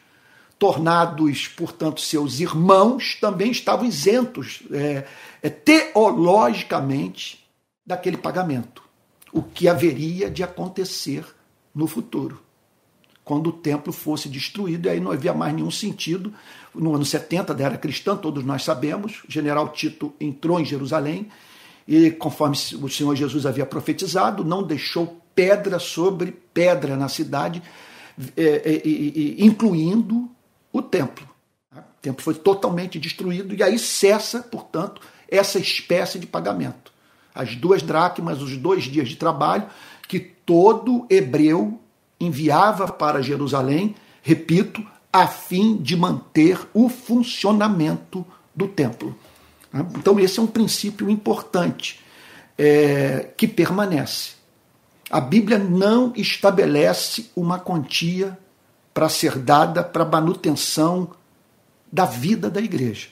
tornados, 0.61 1.49
portanto, 1.49 2.01
seus 2.01 2.39
irmãos, 2.39 3.19
também 3.21 3.51
estavam 3.51 3.85
isentos 3.85 4.63
é, 4.71 5.05
é, 5.43 5.51
teologicamente 5.51 7.45
daquele 7.87 8.17
pagamento, 8.17 8.83
o 9.33 9.43
que 9.43 9.69
haveria 9.69 10.31
de 10.31 10.43
acontecer 10.43 11.25
no 11.75 11.87
futuro 11.87 12.47
quando 13.27 13.49
o 13.49 13.53
templo 13.53 13.93
fosse 13.93 14.29
destruído, 14.29 14.87
e 14.87 14.89
aí 14.89 15.01
não 15.01 15.11
havia 15.11 15.35
mais 15.35 15.53
nenhum 15.53 15.71
sentido. 15.71 16.33
No 16.73 16.95
ano 16.95 17.05
70 17.05 17.53
da 17.53 17.65
era 17.65 17.77
cristã, 17.77 18.17
todos 18.17 18.45
nós 18.45 18.63
sabemos, 18.63 19.25
o 19.29 19.33
general 19.33 19.71
Tito 19.71 20.15
entrou 20.21 20.61
em 20.61 20.65
Jerusalém 20.65 21.29
e, 21.89 22.13
conforme 22.13 22.57
o 22.81 22.89
Senhor 22.89 23.17
Jesus 23.17 23.45
havia 23.45 23.67
profetizado, 23.67 24.45
não 24.45 24.63
deixou 24.63 25.21
pedra 25.35 25.81
sobre 25.81 26.31
pedra 26.55 26.97
na 26.97 27.09
cidade, 27.09 27.61
é, 28.37 28.63
é, 28.65 28.83
incluindo 29.45 30.31
o 30.73 30.81
templo. 30.81 31.29
O 31.75 32.01
templo 32.01 32.23
foi 32.23 32.35
totalmente 32.35 32.97
destruído 32.97 33.57
e 33.57 33.61
aí 33.61 33.77
cessa, 33.77 34.39
portanto, 34.39 35.03
essa 35.29 35.59
espécie 35.59 36.21
de 36.21 36.29
pagamento. 36.29 36.93
As 37.37 37.55
duas 37.55 37.83
dracmas, 37.83 38.41
os 38.41 38.57
dois 38.57 38.85
dias 38.85 39.09
de 39.09 39.17
trabalho 39.17 39.67
que 40.09 40.19
todo 40.19 41.07
hebreu 41.11 41.79
enviava 42.19 42.89
para 42.89 43.23
Jerusalém, 43.23 43.95
repito, 44.23 44.85
a 45.13 45.27
fim 45.27 45.77
de 45.77 45.97
manter 45.97 46.59
o 46.73 46.89
funcionamento 46.89 48.25
do 48.55 48.67
templo. 48.67 49.17
Então, 49.97 50.19
esse 50.19 50.39
é 50.39 50.43
um 50.43 50.47
princípio 50.47 51.11
importante 51.11 52.01
é, 52.57 53.31
que 53.37 53.47
permanece. 53.47 54.33
A 55.11 55.21
Bíblia 55.21 55.59
não 55.59 56.13
estabelece 56.17 57.31
uma 57.37 57.59
quantia 57.59 58.39
para 58.93 59.09
ser 59.09 59.39
dada 59.39 59.85
para 59.85 60.05
manutenção 60.05 61.11
da 61.93 62.05
vida 62.05 62.51
da 62.51 62.61
igreja. 62.61 63.09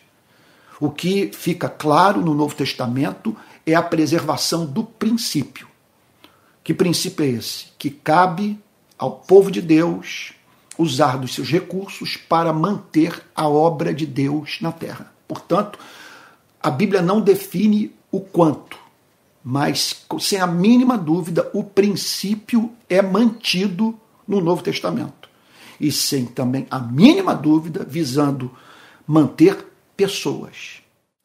O 0.81 0.91
que 0.91 1.31
fica 1.33 1.69
claro 1.69 2.21
no 2.21 2.35
Novo 2.35 2.55
Testamento 2.55 3.37
é 3.67 3.75
a 3.75 3.83
preservação 3.83 4.67
do 4.67 4.85
princípio. 4.85 5.69
Que 6.63 6.73
princípio 6.73 7.25
é 7.25 7.29
esse? 7.29 7.67
Que 7.79 7.91
cabe 7.91 8.59
ao 8.99 9.13
povo 9.13 9.51
de 9.51 9.61
Deus 9.61 10.33
usar 10.79 11.19
dos 11.19 11.35
seus 11.35 11.49
recursos 11.49 12.17
para 12.17 12.53
manter 12.53 13.23
a 13.35 13.49
obra 13.49 13.93
de 13.93 14.07
Deus 14.07 14.59
na 14.61 14.73
terra. 14.73 15.13
Portanto, 15.29 15.79
a 16.61 16.71
Bíblia 16.71 17.03
não 17.03 17.21
define 17.21 17.95
o 18.11 18.21
quanto, 18.21 18.79
mas 19.43 20.05
sem 20.21 20.41
a 20.41 20.47
mínima 20.47 20.97
dúvida, 20.97 21.51
o 21.53 21.63
princípio 21.63 22.73
é 22.89 23.03
mantido 23.03 23.99
no 24.27 24.41
Novo 24.41 24.63
Testamento. 24.63 25.29
E 25.79 25.93
sem 25.93 26.25
também 26.25 26.67
a 26.71 26.79
mínima 26.79 27.35
dúvida, 27.35 27.85
visando 27.85 28.51
manter 29.07 29.67
pessoas, 29.97 30.81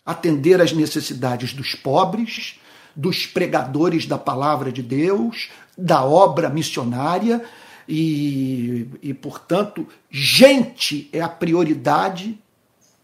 atender 0.10 0.60
às 0.60 0.74
necessidades 0.74 1.54
dos 1.54 1.76
pobres, 1.76 2.60
dos 2.96 3.28
pregadores 3.28 4.08
da 4.08 4.18
palavra 4.18 4.72
de 4.72 4.82
Deus, 4.82 5.52
da 5.78 6.04
obra 6.04 6.50
missionária 6.50 7.46
e, 7.88 8.88
e, 9.04 9.14
portanto, 9.14 9.88
gente 10.10 11.08
é 11.14 11.22
a 11.22 11.30
prioridade 11.30 12.40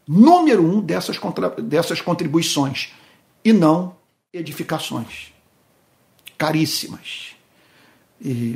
número 0.08 0.66
um 0.66 0.82
dessas, 0.82 1.20
contra, 1.20 1.50
dessas 1.50 2.02
contribuições 2.02 2.92
e 3.44 3.54
não 3.54 3.96
edificações 4.34 5.32
caríssimas, 6.38 7.36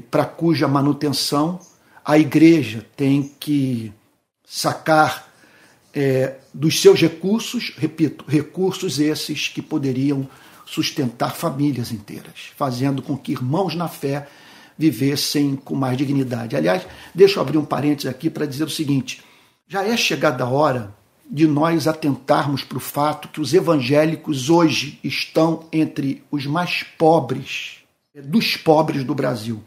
para 0.09 0.25
cuja 0.25 0.67
manutenção 0.67 1.59
a 2.03 2.17
igreja 2.17 2.85
tem 2.97 3.31
que 3.39 3.93
sacar 4.43 5.28
é, 5.93 6.35
dos 6.53 6.81
seus 6.81 6.99
recursos, 6.99 7.73
repito, 7.77 8.25
recursos 8.27 8.99
esses 8.99 9.47
que 9.47 9.61
poderiam 9.61 10.27
sustentar 10.65 11.35
famílias 11.35 11.91
inteiras, 11.91 12.51
fazendo 12.55 13.01
com 13.01 13.17
que 13.17 13.31
irmãos 13.31 13.75
na 13.75 13.87
fé 13.87 14.27
vivessem 14.77 15.55
com 15.55 15.75
mais 15.75 15.97
dignidade. 15.97 16.55
Aliás, 16.55 16.85
deixa 17.13 17.37
eu 17.37 17.41
abrir 17.41 17.57
um 17.57 17.65
parênteses 17.65 18.09
aqui 18.09 18.29
para 18.29 18.45
dizer 18.45 18.63
o 18.63 18.69
seguinte: 18.69 19.21
já 19.67 19.83
é 19.83 19.97
chegada 19.97 20.43
a 20.43 20.49
hora 20.49 20.95
de 21.29 21.45
nós 21.45 21.87
atentarmos 21.87 22.63
para 22.63 22.77
o 22.77 22.81
fato 22.81 23.27
que 23.27 23.41
os 23.41 23.53
evangélicos 23.53 24.49
hoje 24.49 24.99
estão 25.03 25.67
entre 25.71 26.23
os 26.31 26.45
mais 26.45 26.83
pobres 26.97 27.79
dos 28.15 28.57
pobres 28.57 29.03
do 29.03 29.13
Brasil. 29.13 29.61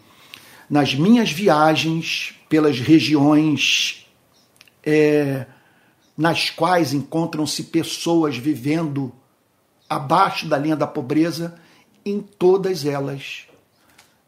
Nas 0.68 0.94
minhas 0.94 1.30
viagens 1.30 2.34
pelas 2.48 2.80
regiões 2.80 4.06
é, 4.82 5.46
nas 6.16 6.50
quais 6.50 6.92
encontram-se 6.92 7.64
pessoas 7.64 8.36
vivendo 8.36 9.12
abaixo 9.88 10.46
da 10.46 10.58
linha 10.58 10.76
da 10.76 10.86
pobreza, 10.86 11.54
em 12.04 12.20
todas 12.20 12.84
elas, 12.84 13.46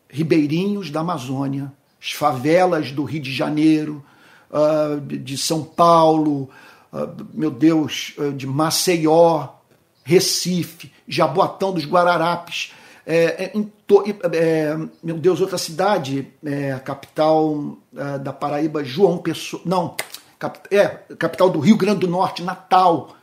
ribeirinhos 0.08 0.90
da 0.90 1.00
Amazônia, 1.00 1.72
as 2.00 2.12
favelas 2.12 2.92
do 2.92 3.04
Rio 3.04 3.22
de 3.22 3.32
Janeiro, 3.32 4.04
uh, 4.50 5.00
de 5.00 5.36
São 5.38 5.64
Paulo, 5.64 6.50
uh, 6.92 7.26
meu 7.32 7.50
Deus, 7.50 8.14
uh, 8.18 8.32
de 8.32 8.46
Maceió, 8.46 9.48
Recife, 10.04 10.92
Jaboatão 11.08 11.72
dos 11.72 11.86
Guararapes, 11.86 12.72
é, 13.06 13.44
é, 13.44 13.52
é, 14.32 14.78
meu 15.02 15.18
Deus, 15.18 15.40
outra 15.40 15.58
cidade, 15.58 16.26
é, 16.44 16.72
a 16.72 16.80
capital 16.80 17.76
da 18.22 18.32
Paraíba, 18.32 18.82
João 18.82 19.18
Pessoa, 19.18 19.62
não, 19.64 19.94
cap, 20.38 20.60
é, 20.74 20.88
capital 21.16 21.50
do 21.50 21.58
Rio 21.58 21.76
Grande 21.76 22.00
do 22.00 22.08
Norte, 22.08 22.42
Natal. 22.42 23.16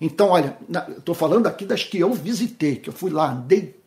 Então, 0.00 0.30
olha, 0.30 0.56
estou 0.96 1.14
falando 1.14 1.46
aqui 1.46 1.64
das 1.64 1.82
que 1.82 1.98
eu 1.98 2.12
visitei, 2.12 2.76
que 2.76 2.88
eu 2.88 2.92
fui 2.92 3.10
lá, 3.10 3.32
dei 3.32 3.80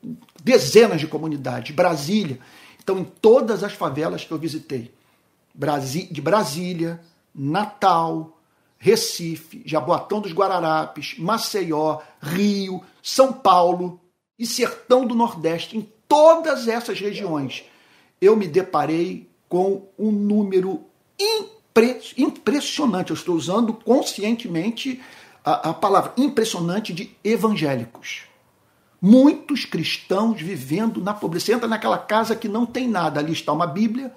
dezenas 0.44 1.00
de 1.00 1.08
comunidades, 1.08 1.74
Brasília. 1.74 2.40
Então, 2.82 3.00
em 3.00 3.04
todas 3.04 3.64
as 3.64 3.74
favelas 3.74 4.26
que 4.26 4.32
eu 4.32 4.38
visitei, 4.38 4.92
de 6.12 6.22
Brasília, 6.22 7.00
Natal, 7.34 8.38
Recife, 8.78 9.62
Jaboatão 9.66 10.20
dos 10.20 10.34
Guararapes, 10.34 11.16
Maceió, 11.20 12.00
Rio, 12.22 12.82
São 13.02 13.32
Paulo 13.32 14.02
e 14.40 14.46
Sertão 14.46 15.06
do 15.06 15.14
Nordeste, 15.14 15.78
em 15.78 15.88
todas 16.08 16.68
essas 16.68 17.00
regiões, 17.00 17.64
eu 18.20 18.36
me 18.36 18.48
deparei 18.48 19.30
com 19.48 19.88
um 19.98 20.12
número 20.12 20.84
impressionante. 22.18 23.12
Eu 23.12 23.16
estou 23.16 23.36
usando 23.36 23.74
conscientemente 23.74 25.02
a, 25.44 25.70
a 25.70 25.74
palavra 25.74 26.14
impressionante 26.18 26.94
de 26.94 27.16
evangélicos. 27.24 28.24
Muitos 29.02 29.66
cristãos 29.66 30.40
vivendo 30.40 31.02
na 31.02 31.14
pobreza. 31.14 31.46
Você 31.46 31.54
entra 31.54 31.68
naquela 31.68 31.98
casa 31.98 32.36
que 32.36 32.48
não 32.48 32.66
tem 32.66 32.88
nada, 32.88 33.20
ali 33.20 33.34
está 33.34 33.52
uma 33.52 33.66
Bíblia, 33.66 34.14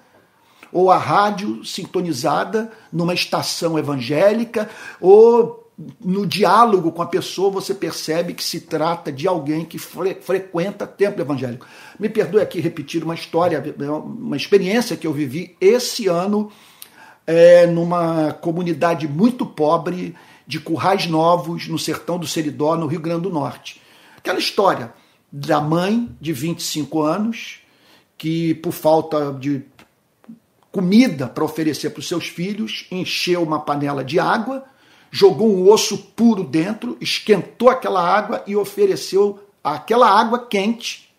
ou 0.71 0.91
a 0.91 0.97
rádio 0.97 1.63
sintonizada 1.65 2.71
numa 2.91 3.13
estação 3.13 3.79
evangélica, 3.79 4.69
ou 4.99 5.65
no 5.99 6.25
diálogo 6.25 6.91
com 6.91 7.01
a 7.01 7.07
pessoa 7.07 7.49
você 7.49 7.73
percebe 7.73 8.33
que 8.33 8.43
se 8.43 8.61
trata 8.61 9.11
de 9.11 9.27
alguém 9.27 9.65
que 9.65 9.77
fre 9.77 10.15
frequenta 10.15 10.87
templo 10.87 11.21
evangélico. 11.21 11.65
Me 11.99 12.07
perdoe 12.07 12.41
aqui 12.41 12.59
repetir 12.59 13.03
uma 13.03 13.15
história, 13.15 13.61
uma 14.05 14.37
experiência 14.37 14.95
que 14.95 15.05
eu 15.05 15.11
vivi 15.11 15.55
esse 15.59 16.07
ano 16.07 16.51
é, 17.25 17.65
numa 17.67 18.33
comunidade 18.33 19.07
muito 19.07 19.45
pobre 19.45 20.15
de 20.47 20.59
Currais 20.59 21.07
Novos, 21.07 21.67
no 21.67 21.79
sertão 21.79 22.19
do 22.19 22.27
Seridó, 22.27 22.75
no 22.75 22.87
Rio 22.87 22.99
Grande 22.99 23.23
do 23.23 23.29
Norte. 23.29 23.81
Aquela 24.17 24.39
história 24.39 24.93
da 25.31 25.59
mãe 25.59 26.09
de 26.21 26.31
25 26.31 27.01
anos 27.01 27.59
que, 28.17 28.53
por 28.55 28.71
falta 28.71 29.33
de 29.33 29.63
comida 30.71 31.27
para 31.27 31.43
oferecer 31.43 31.89
para 31.91 31.99
os 31.99 32.07
seus 32.07 32.27
filhos, 32.27 32.85
encheu 32.91 33.41
uma 33.41 33.59
panela 33.59 34.03
de 34.03 34.19
água, 34.19 34.65
jogou 35.09 35.49
um 35.49 35.69
osso 35.69 35.97
puro 35.97 36.43
dentro, 36.43 36.97
esquentou 36.99 37.69
aquela 37.69 38.01
água 38.01 38.43
e 38.45 38.55
ofereceu 38.55 39.39
aquela 39.63 40.09
água 40.09 40.45
quente 40.45 41.09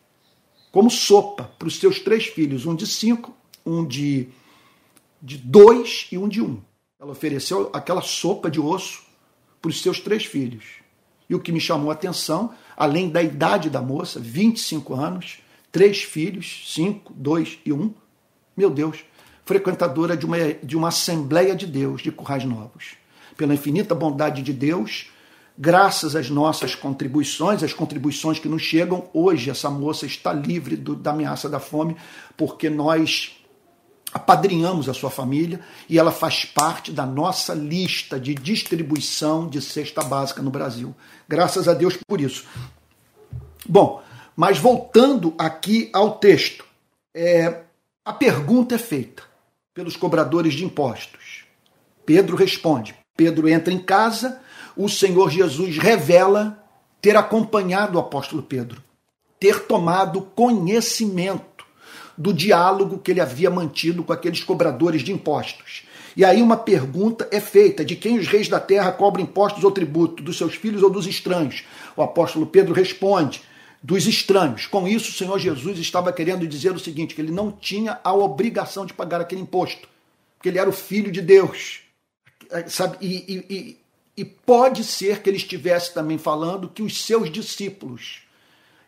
como 0.71 0.91
sopa 0.91 1.51
para 1.59 1.69
os 1.69 1.79
seus 1.79 1.99
três 1.99 2.27
filhos, 2.27 2.67
um 2.67 2.75
de 2.75 2.87
cinco, 2.87 3.35
um 3.65 3.83
de, 3.83 4.29
de 5.23 5.39
dois 5.39 6.07
e 6.11 6.19
um 6.19 6.29
de 6.29 6.43
um. 6.43 6.61
Ela 6.99 7.13
ofereceu 7.13 7.71
aquela 7.73 8.03
sopa 8.03 8.51
de 8.51 8.61
osso 8.61 9.05
para 9.61 9.69
os 9.69 9.83
seus 9.83 10.01
três 10.01 10.25
filhos. 10.25 10.65
E 11.29 11.35
o 11.35 11.41
que 11.41 11.53
me 11.53 11.61
chamou 11.61 11.91
a 11.91 11.95
atenção, 11.95 12.55
além 12.77 13.09
da 13.09 13.23
idade 13.23 13.69
da 13.69 13.83
moça, 13.83 14.21
25 14.21 14.95
anos, 14.95 15.39
três 15.73 16.03
filhos, 16.03 16.65
cinco, 16.73 17.13
dois 17.15 17.59
e 17.67 17.73
um, 17.73 17.93
meu 18.57 18.71
Deus, 18.71 19.05
frequentadora 19.45 20.17
de 20.17 20.25
uma, 20.25 20.37
de 20.63 20.77
uma 20.77 20.89
Assembleia 20.89 21.55
de 21.55 21.67
Deus 21.67 22.03
de 22.03 22.11
Currais 22.11 22.45
Novos. 22.45 22.95
Pela 23.37 23.55
infinita 23.55 23.95
bondade 23.95 24.43
de 24.43 24.53
Deus, 24.53 25.11
graças 25.59 26.17
às 26.17 26.31
nossas 26.31 26.75
contribuições, 26.75 27.63
as 27.63 27.73
contribuições 27.73 28.39
que 28.39 28.49
nos 28.49 28.63
chegam, 28.63 29.09
hoje 29.13 29.51
essa 29.51 29.69
moça 29.71 30.07
está 30.07 30.33
livre 30.33 30.77
do, 30.77 30.95
da 30.95 31.11
ameaça 31.11 31.49
da 31.49 31.61
fome, 31.61 31.97
porque 32.37 32.71
nós 32.71 33.36
apadrinhamos 34.13 34.89
a 34.89 34.95
sua 34.95 35.11
família 35.11 35.61
e 35.89 35.99
ela 35.99 36.11
faz 36.11 36.45
parte 36.45 36.93
da 36.93 37.05
nossa 37.05 37.55
lista 37.55 38.19
de 38.19 38.35
distribuição 38.35 39.49
de 39.49 39.61
cesta 39.61 40.03
básica 40.03 40.43
no 40.43 40.51
Brasil. 40.51 40.95
Graças 41.29 41.69
a 41.69 41.75
Deus 41.75 41.99
por 42.07 42.21
isso. 42.21 42.47
Bom, 43.69 44.03
mas 44.35 44.59
voltando 44.59 45.35
aqui 45.39 45.91
ao 45.93 46.19
texto, 46.19 46.65
é, 47.15 47.63
a 48.05 48.13
pergunta 48.13 48.75
é 48.75 48.79
feita 48.79 49.23
pelos 49.75 49.97
cobradores 49.97 50.55
de 50.55 50.65
impostos. 50.65 51.45
Pedro 52.05 52.37
responde. 52.37 52.95
Pedro 53.17 53.49
entra 53.49 53.73
em 53.73 53.79
casa, 53.79 54.41
o 54.77 54.89
Senhor 54.89 55.31
Jesus 55.31 55.79
revela 55.79 56.63
ter 57.01 57.17
acompanhado 57.17 57.97
o 57.97 58.01
apóstolo 58.01 58.43
Pedro, 58.43 58.83
ter 59.41 59.67
tomado 59.67 60.21
conhecimento 60.21 61.56
do 62.17 62.33
diálogo 62.33 62.99
que 62.99 63.11
ele 63.11 63.21
havia 63.21 63.51
mantido 63.51 64.03
com 64.03 64.13
aqueles 64.13 64.43
cobradores 64.43 65.03
de 65.03 65.13
impostos. 65.13 65.85
E 66.17 66.25
aí 66.25 66.41
uma 66.41 66.57
pergunta 66.57 67.29
é 67.31 67.41
feita: 67.41 67.85
de 67.85 67.95
quem 67.95 68.19
os 68.19 68.27
reis 68.27 68.49
da 68.49 68.59
terra 68.59 68.91
cobram 68.93 69.23
impostos 69.23 69.63
ou 69.63 69.71
tributo? 69.71 70.23
Dos 70.23 70.39
seus 70.39 70.55
filhos 70.55 70.83
ou 70.83 70.91
dos 70.91 71.07
estranhos? 71.07 71.65
O 71.95 72.03
apóstolo 72.03 72.47
Pedro 72.47 72.73
responde: 72.73 73.43
dos 73.83 74.07
estranhos. 74.07 74.67
Com 74.67 74.89
isso, 74.89 75.11
o 75.11 75.15
Senhor 75.15 75.39
Jesus 75.39 75.79
estava 75.79 76.13
querendo 76.13 76.47
dizer 76.49 76.73
o 76.73 76.79
seguinte: 76.79 77.15
que 77.15 77.21
ele 77.21 77.33
não 77.33 77.53
tinha 77.53 78.01
a 78.03 78.15
obrigação 78.15 78.87
de 78.87 78.95
pagar 78.95 79.21
aquele 79.21 79.43
imposto, 79.43 79.87
porque 80.37 80.49
ele 80.49 80.59
era 80.59 80.71
o 80.71 80.73
filho 80.73 81.13
de 81.13 81.21
Deus. 81.21 81.81
Sabe? 82.69 82.97
E, 83.01 83.15
e, 83.29 83.55
e, 83.55 83.77
e 84.17 84.25
pode 84.25 84.85
ser 84.85 85.21
que 85.21 85.29
ele 85.29 85.37
estivesse 85.37 85.93
também 85.93 86.17
falando 86.17 86.69
que 86.69 86.83
os 86.83 87.05
seus 87.05 87.31
discípulos, 87.31 88.23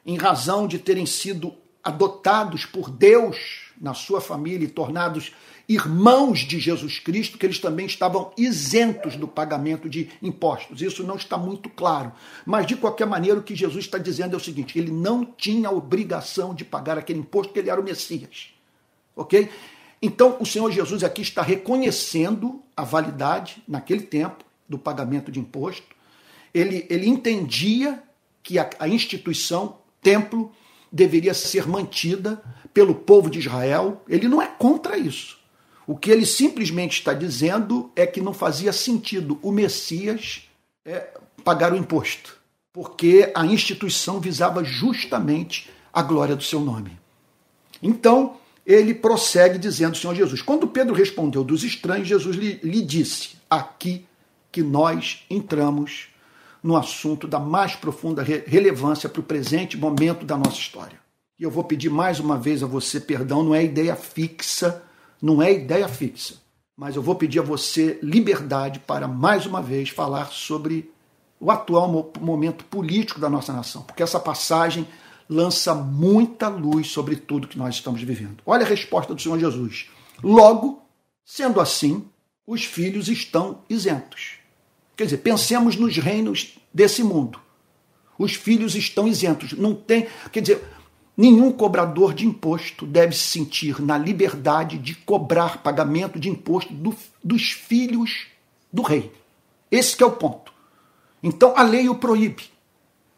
em 0.07 0.17
razão 0.17 0.67
de 0.67 0.79
terem 0.79 1.05
sido 1.05 1.55
adotados 1.89 2.67
por 2.67 2.91
Deus 2.91 3.73
na 3.81 3.95
sua 3.95 4.21
família 4.21 4.67
e 4.67 4.71
tornados 4.71 5.33
irmãos 5.67 6.41
de 6.41 6.59
Jesus 6.59 6.99
Cristo, 6.99 7.39
que 7.39 7.47
eles 7.47 7.59
também 7.59 7.87
estavam 7.87 8.31
isentos 8.37 9.17
do 9.17 9.27
pagamento 9.27 9.89
de 9.89 10.11
impostos. 10.23 10.83
Isso 10.83 11.03
não 11.03 11.17
está 11.17 11.39
muito 11.39 11.69
claro. 11.71 12.13
Mas, 12.45 12.67
de 12.67 12.77
qualquer 12.77 13.07
maneira, 13.07 13.39
o 13.39 13.43
que 13.43 13.55
Jesus 13.55 13.85
está 13.85 13.97
dizendo 13.97 14.35
é 14.35 14.37
o 14.37 14.41
seguinte: 14.41 14.79
ele 14.79 14.91
não 14.91 15.25
tinha 15.25 15.71
obrigação 15.71 16.55
de 16.55 16.65
pagar 16.65 16.99
aquele 16.99 17.21
imposto, 17.21 17.49
porque 17.49 17.61
ele 17.61 17.71
era 17.71 17.81
o 17.81 17.85
Messias. 17.85 18.51
Ok? 19.17 19.51
Então, 20.01 20.37
o 20.41 20.47
Senhor 20.47 20.71
Jesus 20.71 21.03
aqui 21.03 21.23
está 21.23 21.43
reconhecendo 21.43 22.63
a 22.77 22.85
validade, 22.85 23.63
naquele 23.67 24.03
tempo, 24.03 24.45
do 24.69 24.79
pagamento 24.79 25.33
de 25.33 25.41
imposto. 25.41 25.97
Ele, 26.53 26.87
ele 26.89 27.09
entendia 27.09 28.03
que 28.43 28.59
a, 28.59 28.69
a 28.79 28.89
instituição, 28.89 29.79
templo, 30.01 30.53
deveria 30.91 31.35
ser 31.35 31.67
mantida 31.67 32.43
pelo 32.73 32.95
povo 32.95 33.31
de 33.31 33.39
Israel. 33.39 34.03
Ele 34.09 34.29
não 34.29 34.41
é 34.41 34.47
contra 34.47 34.97
isso. 34.97 35.39
O 35.87 35.97
que 35.97 36.11
ele 36.11 36.27
simplesmente 36.27 36.99
está 36.99 37.15
dizendo 37.15 37.91
é 37.97 38.07
que 38.07 38.21
não 38.21 38.35
fazia 38.35 38.73
sentido 38.73 39.39
o 39.43 39.51
Messias 39.51 40.49
é, 40.85 41.09
pagar 41.43 41.73
o 41.73 41.77
imposto, 41.77 42.37
porque 42.73 43.33
a 43.35 43.47
instituição 43.47 44.21
visava 44.21 44.63
justamente 44.63 45.71
a 45.93 46.03
glória 46.03 46.37
do 46.37 46.45
seu 46.45 46.61
nome. 46.61 46.99
Então, 47.83 48.37
ele 48.67 48.93
prossegue 48.93 49.59
dizendo, 49.59 49.97
Senhor 49.97 50.15
Jesus, 50.15 50.43
quando 50.43 50.69
Pedro 50.69 50.95
respondeu 50.95 51.43
dos 51.43 51.65
estranhos, 51.65 52.07
Jesus 52.07 52.37
lhe, 52.37 52.61
lhe 52.63 52.83
disse: 52.83 53.39
aqui 53.49 54.05
que 54.53 54.63
nós 54.63 55.25
entramos 55.31 56.09
no 56.63 56.77
assunto 56.77 57.27
da 57.27 57.39
mais 57.39 57.75
profunda 57.75 58.23
relevância 58.23 59.09
para 59.09 59.21
o 59.21 59.25
presente 59.25 59.77
momento 59.77 60.25
da 60.25 60.37
nossa 60.37 60.59
história. 60.59 60.99
E 61.39 61.43
eu 61.43 61.51
vou 61.51 61.65
pedir 61.65 61.89
mais 61.89 62.19
uma 62.19 62.37
vez 62.37 62.63
a 62.63 62.67
você 62.67 63.01
perdão, 63.01 63.45
não 63.45 63.55
é 63.55 63.65
ideia 63.65 63.95
fixa, 63.95 64.83
não 65.23 65.41
é 65.41 65.53
ideia 65.53 65.89
fixa, 65.89 66.35
mas 66.77 66.97
eu 66.97 67.03
vou 67.03 67.15
pedir 67.15 67.39
a 67.39 67.43
você 67.43 67.99
liberdade 68.03 68.81
para 68.81 69.07
mais 69.07 69.47
uma 69.47 69.63
vez 69.63 69.89
falar 69.91 70.27
sobre 70.27 70.91
o 71.41 71.51
atual 71.51 72.13
momento 72.21 72.65
político 72.65 73.21
da 73.21 73.31
nossa 73.31 73.53
nação, 73.53 73.83
porque 73.83 74.03
essa 74.03 74.19
passagem 74.19 74.87
lança 75.29 75.75
muita 75.75 76.49
luz 76.49 76.89
sobre 76.89 77.15
tudo 77.15 77.49
que 77.49 77.59
nós 77.59 77.75
estamos 77.75 78.03
vivendo. 78.03 78.43
Olha 78.47 78.65
a 78.65 78.69
resposta 78.69 79.15
do 79.15 79.21
Senhor 79.21 79.39
Jesus. 79.39 79.89
Logo, 80.23 80.83
sendo 81.25 81.61
assim, 81.61 82.05
os 82.47 82.65
filhos 82.65 83.09
estão 83.09 83.63
isentos. 83.69 84.38
Quer 84.99 85.05
dizer, 85.05 85.19
pensemos 85.19 85.77
nos 85.77 85.97
reinos 85.97 86.59
desse 86.75 87.05
mundo. 87.05 87.39
Os 88.19 88.35
filhos 88.35 88.75
estão 88.75 89.07
isentos. 89.07 89.53
Não 89.53 89.73
tem. 89.73 90.09
Quer 90.33 90.41
dizer, 90.41 90.65
nenhum 91.17 91.53
cobrador 91.53 92.13
de 92.13 92.27
imposto 92.27 92.85
deve 92.85 93.15
se 93.15 93.23
sentir 93.23 93.81
na 93.81 93.97
liberdade 93.97 94.77
de 94.77 94.97
cobrar 94.97 95.63
pagamento 95.63 96.19
de 96.19 96.29
imposto 96.29 96.75
do, 96.75 96.97
dos 97.23 97.53
filhos 97.53 98.27
do 98.73 98.83
rei. 98.83 99.13
Esse 99.71 100.03
é 100.03 100.05
o 100.05 100.11
ponto. 100.11 100.53
Então 101.23 101.55
a 101.57 101.63
lei 101.63 101.89
o 101.89 101.95
proíbe. 101.95 102.51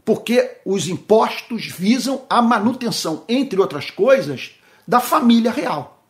Porque 0.04 0.58
os 0.66 0.86
impostos 0.86 1.64
visam 1.64 2.26
a 2.28 2.42
manutenção, 2.42 3.24
entre 3.26 3.58
outras 3.58 3.90
coisas, 3.90 4.50
da 4.86 5.00
família 5.00 5.50
real. 5.50 6.04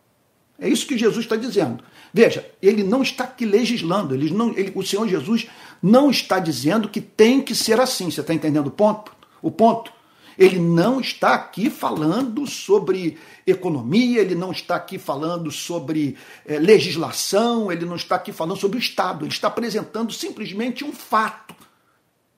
É 0.59 0.67
isso 0.67 0.85
que 0.85 0.97
Jesus 0.97 1.23
está 1.23 1.37
dizendo. 1.37 1.81
Veja, 2.13 2.45
ele 2.61 2.83
não 2.83 3.01
está 3.01 3.23
aqui 3.23 3.45
legislando, 3.45 4.13
ele 4.13 4.31
não, 4.31 4.49
ele, 4.57 4.71
o 4.75 4.83
Senhor 4.83 5.07
Jesus 5.07 5.47
não 5.81 6.11
está 6.11 6.39
dizendo 6.39 6.89
que 6.89 6.99
tem 6.99 7.41
que 7.41 7.55
ser 7.55 7.79
assim. 7.79 8.11
Você 8.11 8.21
está 8.21 8.33
entendendo 8.33 8.67
o 8.67 8.71
ponto? 8.71 9.11
O 9.41 9.49
ponto? 9.49 9.91
Ele 10.37 10.59
não 10.59 10.99
está 10.99 11.33
aqui 11.35 11.69
falando 11.69 12.47
sobre 12.47 13.17
economia, 13.45 14.21
ele 14.21 14.35
não 14.35 14.51
está 14.51 14.75
aqui 14.75 14.97
falando 14.97 15.51
sobre 15.51 16.17
é, 16.45 16.57
legislação, 16.57 17.71
ele 17.71 17.85
não 17.85 17.95
está 17.95 18.15
aqui 18.15 18.31
falando 18.31 18.59
sobre 18.59 18.77
o 18.77 18.79
Estado. 18.79 19.25
Ele 19.25 19.31
está 19.31 19.47
apresentando 19.47 20.11
simplesmente 20.11 20.83
um 20.83 20.93
fato. 20.93 21.55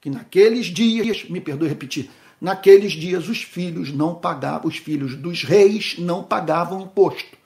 Que 0.01 0.09
naqueles 0.09 0.65
dias, 0.65 1.23
me 1.29 1.39
perdoe 1.39 1.69
repetir, 1.69 2.09
naqueles 2.41 2.91
dias 2.91 3.29
os 3.29 3.41
filhos 3.41 3.91
não 3.91 4.15
pagavam, 4.15 4.67
os 4.67 4.77
filhos 4.77 5.15
dos 5.15 5.43
reis 5.43 5.95
não 5.97 6.23
pagavam 6.23 6.81
imposto. 6.81 7.42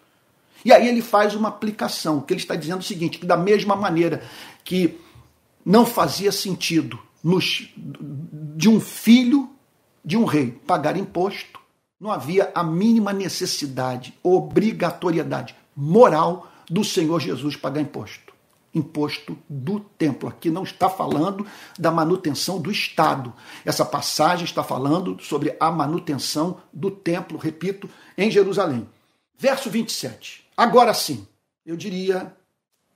E 0.63 0.73
aí 0.73 0.87
ele 0.87 1.01
faz 1.01 1.35
uma 1.35 1.49
aplicação, 1.49 2.21
que 2.21 2.33
ele 2.33 2.41
está 2.41 2.55
dizendo 2.55 2.79
o 2.79 2.83
seguinte, 2.83 3.19
que 3.19 3.25
da 3.25 3.37
mesma 3.37 3.75
maneira 3.75 4.23
que 4.63 4.99
não 5.65 5.85
fazia 5.85 6.31
sentido 6.31 6.99
nos, 7.23 7.69
de 8.55 8.69
um 8.69 8.79
filho 8.79 9.49
de 10.03 10.15
um 10.15 10.23
rei 10.23 10.51
pagar 10.65 10.95
imposto, 10.95 11.59
não 11.99 12.11
havia 12.11 12.51
a 12.55 12.63
mínima 12.63 13.11
necessidade, 13.11 14.13
obrigatoriedade 14.23 15.55
moral 15.75 16.47
do 16.69 16.83
Senhor 16.83 17.19
Jesus 17.19 17.55
pagar 17.55 17.81
imposto. 17.81 18.33
Imposto 18.73 19.37
do 19.49 19.79
templo. 19.79 20.29
Aqui 20.29 20.49
não 20.49 20.63
está 20.63 20.89
falando 20.89 21.45
da 21.77 21.91
manutenção 21.91 22.61
do 22.61 22.71
Estado. 22.71 23.33
Essa 23.65 23.83
passagem 23.83 24.45
está 24.45 24.63
falando 24.63 25.17
sobre 25.21 25.55
a 25.59 25.71
manutenção 25.71 26.57
do 26.71 26.91
templo, 26.91 27.37
repito, 27.37 27.89
em 28.17 28.29
Jerusalém. 28.31 28.87
Verso 29.37 29.69
27. 29.69 30.46
Agora 30.57 30.91
sim, 30.91 31.27
eu 31.63 31.77
diria 31.77 32.35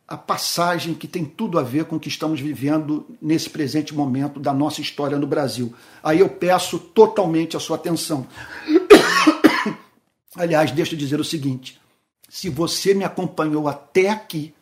a 0.08 0.18
passagem 0.18 0.96
que 0.96 1.08
tem 1.08 1.24
tudo 1.24 1.60
a 1.60 1.64
ver 1.64 1.86
com 1.86 1.96
o 1.96 2.00
que 2.00 2.10
estamos 2.10 2.42
vivendo 2.42 3.06
nesse 3.22 3.48
presente 3.50 3.94
momento 3.94 4.40
da 4.40 4.52
nossa 4.52 4.82
história 4.82 5.18
no 5.20 5.28
Brasil. 5.28 5.72
Aí 6.02 6.20
eu 6.20 6.28
peço 6.28 6.80
totalmente 6.80 7.56
a 7.56 7.60
sua 7.60 7.76
atenção. 7.76 8.28
Aliás, 10.36 10.72
deixa 10.72 10.96
eu 10.96 11.00
dizer 11.00 11.20
o 11.20 11.24
seguinte: 11.24 11.80
se 12.28 12.50
você 12.50 12.96
me 12.96 13.06
acompanhou 13.06 13.68
até 13.68 14.10
aqui, 14.10 14.54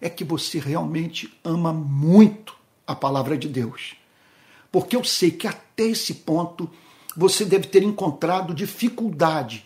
é 0.00 0.10
que 0.10 0.24
você 0.24 0.58
realmente 0.58 1.32
ama 1.44 1.72
muito 1.72 2.56
a 2.84 2.94
palavra 2.94 3.38
de 3.38 3.48
Deus. 3.48 3.94
Porque 4.70 4.96
eu 4.96 5.04
sei 5.04 5.30
que 5.30 5.46
até 5.46 5.84
esse 5.84 6.12
ponto 6.14 6.68
você 7.16 7.44
deve 7.44 7.68
ter 7.68 7.84
encontrado 7.84 8.52
dificuldade 8.52 9.64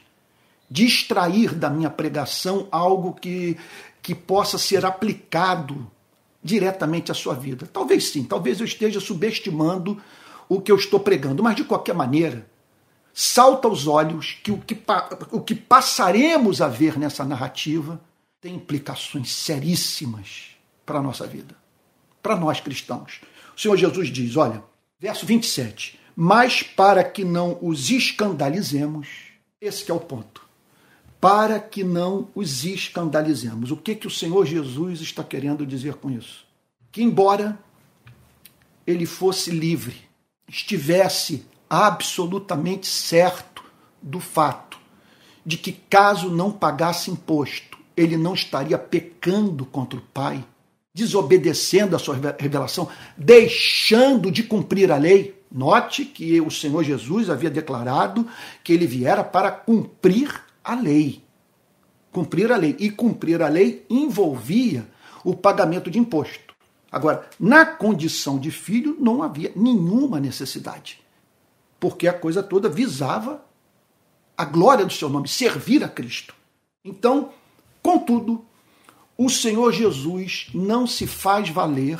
de 0.70 0.84
extrair 0.84 1.54
da 1.54 1.70
minha 1.70 1.90
pregação 1.90 2.68
algo 2.70 3.14
que, 3.14 3.56
que 4.02 4.14
possa 4.14 4.58
ser 4.58 4.84
aplicado 4.84 5.90
diretamente 6.42 7.10
à 7.10 7.14
sua 7.14 7.34
vida. 7.34 7.68
Talvez 7.72 8.10
sim, 8.10 8.24
talvez 8.24 8.60
eu 8.60 8.66
esteja 8.66 9.00
subestimando 9.00 10.00
o 10.48 10.60
que 10.60 10.70
eu 10.70 10.76
estou 10.76 11.00
pregando, 11.00 11.42
mas 11.42 11.56
de 11.56 11.64
qualquer 11.64 11.94
maneira, 11.94 12.48
salta 13.12 13.66
aos 13.66 13.86
olhos 13.86 14.38
que 14.42 14.52
o 14.52 14.58
que, 14.58 14.78
o 15.32 15.40
que 15.40 15.54
passaremos 15.54 16.60
a 16.60 16.68
ver 16.68 16.98
nessa 16.98 17.24
narrativa 17.24 18.00
tem 18.40 18.54
implicações 18.54 19.32
seríssimas 19.32 20.56
para 20.84 20.98
a 20.98 21.02
nossa 21.02 21.26
vida, 21.26 21.56
para 22.22 22.36
nós 22.36 22.60
cristãos. 22.60 23.20
O 23.56 23.60
Senhor 23.60 23.76
Jesus 23.76 24.08
diz: 24.08 24.36
olha, 24.36 24.62
verso 25.00 25.26
27, 25.26 25.98
mas 26.14 26.62
para 26.62 27.02
que 27.02 27.24
não 27.24 27.58
os 27.60 27.90
escandalizemos, 27.90 29.08
esse 29.60 29.90
é 29.90 29.94
o 29.94 29.98
ponto 29.98 30.45
para 31.26 31.58
que 31.58 31.82
não 31.82 32.28
os 32.36 32.64
escandalizemos. 32.64 33.72
O 33.72 33.76
que, 33.76 33.96
que 33.96 34.06
o 34.06 34.10
Senhor 34.10 34.46
Jesus 34.46 35.00
está 35.00 35.24
querendo 35.24 35.66
dizer 35.66 35.94
com 35.94 36.08
isso? 36.08 36.46
Que, 36.92 37.02
embora 37.02 37.58
ele 38.86 39.06
fosse 39.06 39.50
livre, 39.50 39.96
estivesse 40.48 41.44
absolutamente 41.68 42.86
certo 42.86 43.64
do 44.00 44.20
fato 44.20 44.78
de 45.44 45.56
que, 45.56 45.72
caso 45.72 46.30
não 46.30 46.52
pagasse 46.52 47.10
imposto, 47.10 47.76
ele 47.96 48.16
não 48.16 48.34
estaria 48.34 48.78
pecando 48.78 49.66
contra 49.66 49.98
o 49.98 50.02
Pai, 50.02 50.44
desobedecendo 50.94 51.96
a 51.96 51.98
sua 51.98 52.16
revelação, 52.38 52.88
deixando 53.16 54.30
de 54.30 54.44
cumprir 54.44 54.92
a 54.92 54.96
lei. 54.96 55.34
Note 55.50 56.04
que 56.04 56.40
o 56.40 56.52
Senhor 56.52 56.84
Jesus 56.84 57.28
havia 57.28 57.50
declarado 57.50 58.28
que 58.62 58.72
ele 58.72 58.86
viera 58.86 59.24
para 59.24 59.50
cumprir 59.50 60.45
a 60.66 60.74
lei. 60.74 61.22
Cumprir 62.10 62.50
a 62.50 62.56
lei. 62.56 62.76
E 62.78 62.90
cumprir 62.90 63.40
a 63.40 63.48
lei 63.48 63.86
envolvia 63.88 64.86
o 65.24 65.34
pagamento 65.34 65.90
de 65.90 65.98
imposto. 65.98 66.54
Agora, 66.90 67.28
na 67.38 67.64
condição 67.64 68.38
de 68.38 68.50
filho, 68.50 68.96
não 68.98 69.22
havia 69.22 69.52
nenhuma 69.54 70.20
necessidade, 70.20 71.00
porque 71.80 72.08
a 72.08 72.12
coisa 72.12 72.42
toda 72.42 72.68
visava 72.68 73.44
a 74.36 74.44
glória 74.44 74.84
do 74.84 74.92
seu 74.92 75.08
nome, 75.08 75.28
servir 75.28 75.82
a 75.82 75.88
Cristo. 75.88 76.34
Então, 76.84 77.30
contudo, 77.82 78.44
o 79.16 79.28
Senhor 79.28 79.72
Jesus 79.72 80.48
não 80.54 80.86
se 80.86 81.06
faz 81.06 81.48
valer 81.48 81.98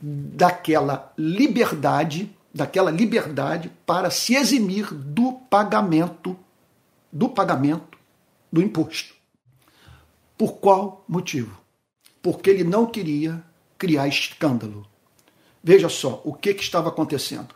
daquela 0.00 1.12
liberdade, 1.18 2.34
daquela 2.54 2.90
liberdade 2.90 3.70
para 3.84 4.10
se 4.10 4.34
eximir 4.34 4.92
do 4.92 5.32
pagamento 5.50 6.36
do 7.12 7.28
pagamento 7.28 7.98
do 8.50 8.62
imposto. 8.62 9.14
Por 10.36 10.54
qual 10.54 11.04
motivo? 11.06 11.60
Porque 12.22 12.50
ele 12.50 12.64
não 12.64 12.86
queria 12.86 13.44
criar 13.76 14.08
escândalo. 14.08 14.86
Veja 15.62 15.88
só 15.88 16.20
o 16.24 16.32
que, 16.32 16.54
que 16.54 16.62
estava 16.62 16.88
acontecendo. 16.88 17.54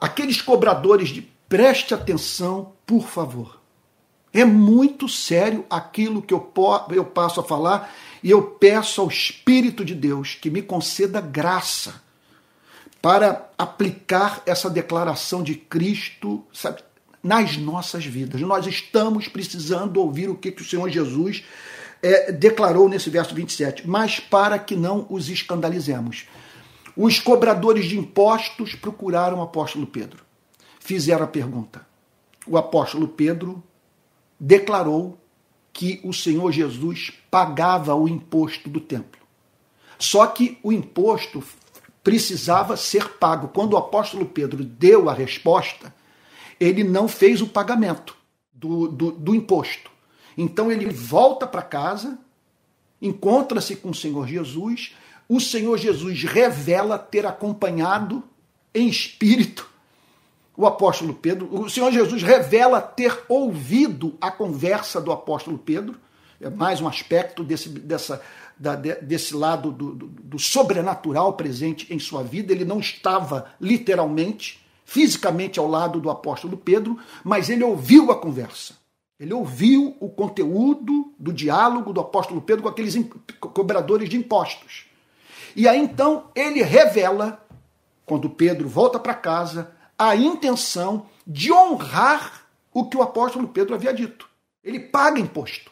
Aqueles 0.00 0.40
cobradores 0.40 1.08
de 1.08 1.22
preste 1.48 1.92
atenção, 1.92 2.72
por 2.86 3.08
favor. 3.08 3.60
É 4.32 4.44
muito 4.44 5.08
sério 5.08 5.64
aquilo 5.68 6.22
que 6.22 6.32
eu, 6.32 6.52
eu 6.90 7.04
passo 7.04 7.40
a 7.40 7.44
falar 7.44 7.92
e 8.22 8.30
eu 8.30 8.42
peço 8.42 9.00
ao 9.00 9.08
Espírito 9.08 9.84
de 9.84 9.94
Deus 9.94 10.34
que 10.34 10.50
me 10.50 10.62
conceda 10.62 11.20
graça 11.20 12.02
para 13.00 13.50
aplicar 13.56 14.42
essa 14.44 14.68
declaração 14.68 15.42
de 15.42 15.54
Cristo, 15.54 16.44
sabe, 16.52 16.82
nas 17.22 17.56
nossas 17.56 18.04
vidas. 18.04 18.40
Nós 18.40 18.66
estamos 18.66 19.28
precisando 19.28 19.98
ouvir 19.98 20.28
o 20.28 20.34
que, 20.34 20.52
que 20.52 20.62
o 20.62 20.64
Senhor 20.64 20.88
Jesus 20.88 21.44
é, 22.02 22.30
declarou 22.32 22.88
nesse 22.88 23.10
verso 23.10 23.34
27, 23.34 23.88
mas 23.88 24.20
para 24.20 24.58
que 24.58 24.76
não 24.76 25.06
os 25.10 25.28
escandalizemos. 25.28 26.26
Os 26.96 27.18
cobradores 27.20 27.86
de 27.86 27.98
impostos 27.98 28.74
procuraram 28.74 29.38
o 29.38 29.42
apóstolo 29.42 29.86
Pedro. 29.86 30.24
Fizeram 30.80 31.24
a 31.24 31.28
pergunta. 31.28 31.86
O 32.46 32.56
apóstolo 32.56 33.06
Pedro 33.08 33.62
declarou 34.38 35.18
que 35.72 36.00
o 36.02 36.12
Senhor 36.12 36.50
Jesus 36.50 37.12
pagava 37.30 37.94
o 37.94 38.08
imposto 38.08 38.68
do 38.68 38.80
templo. 38.80 39.20
Só 39.98 40.26
que 40.26 40.58
o 40.62 40.72
imposto 40.72 41.42
precisava 42.02 42.76
ser 42.76 43.10
pago. 43.10 43.48
Quando 43.48 43.74
o 43.74 43.76
apóstolo 43.76 44.26
Pedro 44.26 44.64
deu 44.64 45.08
a 45.08 45.12
resposta, 45.12 45.94
ele 46.60 46.84
não 46.84 47.08
fez 47.08 47.40
o 47.40 47.46
pagamento 47.46 48.16
do, 48.52 48.88
do, 48.88 49.12
do 49.12 49.34
imposto. 49.34 49.90
Então 50.36 50.70
ele 50.70 50.90
volta 50.90 51.46
para 51.46 51.62
casa, 51.62 52.18
encontra-se 53.00 53.76
com 53.76 53.90
o 53.90 53.94
Senhor 53.94 54.26
Jesus, 54.26 54.94
o 55.28 55.40
Senhor 55.40 55.76
Jesus 55.76 56.22
revela 56.24 56.98
ter 56.98 57.26
acompanhado 57.26 58.22
em 58.74 58.88
espírito 58.88 59.68
o 60.58 60.66
apóstolo 60.66 61.14
Pedro, 61.14 61.48
o 61.54 61.70
Senhor 61.70 61.92
Jesus 61.92 62.20
revela 62.20 62.82
ter 62.82 63.16
ouvido 63.28 64.18
a 64.20 64.28
conversa 64.28 65.00
do 65.00 65.12
apóstolo 65.12 65.56
Pedro, 65.56 65.94
é 66.40 66.50
mais 66.50 66.80
um 66.80 66.88
aspecto 66.88 67.44
desse, 67.44 67.68
dessa, 67.68 68.20
da, 68.58 68.74
desse 68.74 69.36
lado 69.36 69.70
do, 69.70 69.94
do, 69.94 70.06
do 70.08 70.38
sobrenatural 70.38 71.34
presente 71.34 71.94
em 71.94 72.00
sua 72.00 72.24
vida, 72.24 72.52
ele 72.52 72.64
não 72.64 72.80
estava 72.80 73.52
literalmente 73.60 74.60
fisicamente 74.88 75.60
ao 75.60 75.68
lado 75.68 76.00
do 76.00 76.08
apóstolo 76.08 76.56
Pedro, 76.56 76.98
mas 77.22 77.50
ele 77.50 77.62
ouviu 77.62 78.10
a 78.10 78.16
conversa. 78.16 78.74
Ele 79.20 79.34
ouviu 79.34 79.94
o 80.00 80.08
conteúdo 80.08 81.12
do 81.18 81.30
diálogo 81.30 81.92
do 81.92 82.00
apóstolo 82.00 82.40
Pedro 82.40 82.62
com 82.62 82.70
aqueles 82.70 82.96
cobradores 83.38 84.08
de 84.08 84.16
impostos. 84.16 84.86
E 85.54 85.68
aí 85.68 85.78
então 85.78 86.30
ele 86.34 86.62
revela, 86.62 87.46
quando 88.06 88.30
Pedro 88.30 88.66
volta 88.66 88.98
para 88.98 89.12
casa, 89.12 89.72
a 89.98 90.16
intenção 90.16 91.04
de 91.26 91.52
honrar 91.52 92.46
o 92.72 92.88
que 92.88 92.96
o 92.96 93.02
apóstolo 93.02 93.46
Pedro 93.48 93.74
havia 93.74 93.92
dito. 93.92 94.26
Ele 94.64 94.80
paga 94.80 95.20
imposto. 95.20 95.70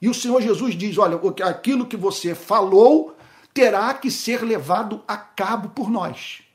E 0.00 0.08
o 0.08 0.14
Senhor 0.14 0.40
Jesus 0.40 0.74
diz: 0.74 0.96
olha, 0.96 1.20
aquilo 1.44 1.84
que 1.84 1.98
você 1.98 2.34
falou 2.34 3.14
terá 3.52 3.92
que 3.92 4.10
ser 4.10 4.42
levado 4.42 5.02
a 5.06 5.18
cabo 5.18 5.68
por 5.68 5.90
nós. 5.90 6.47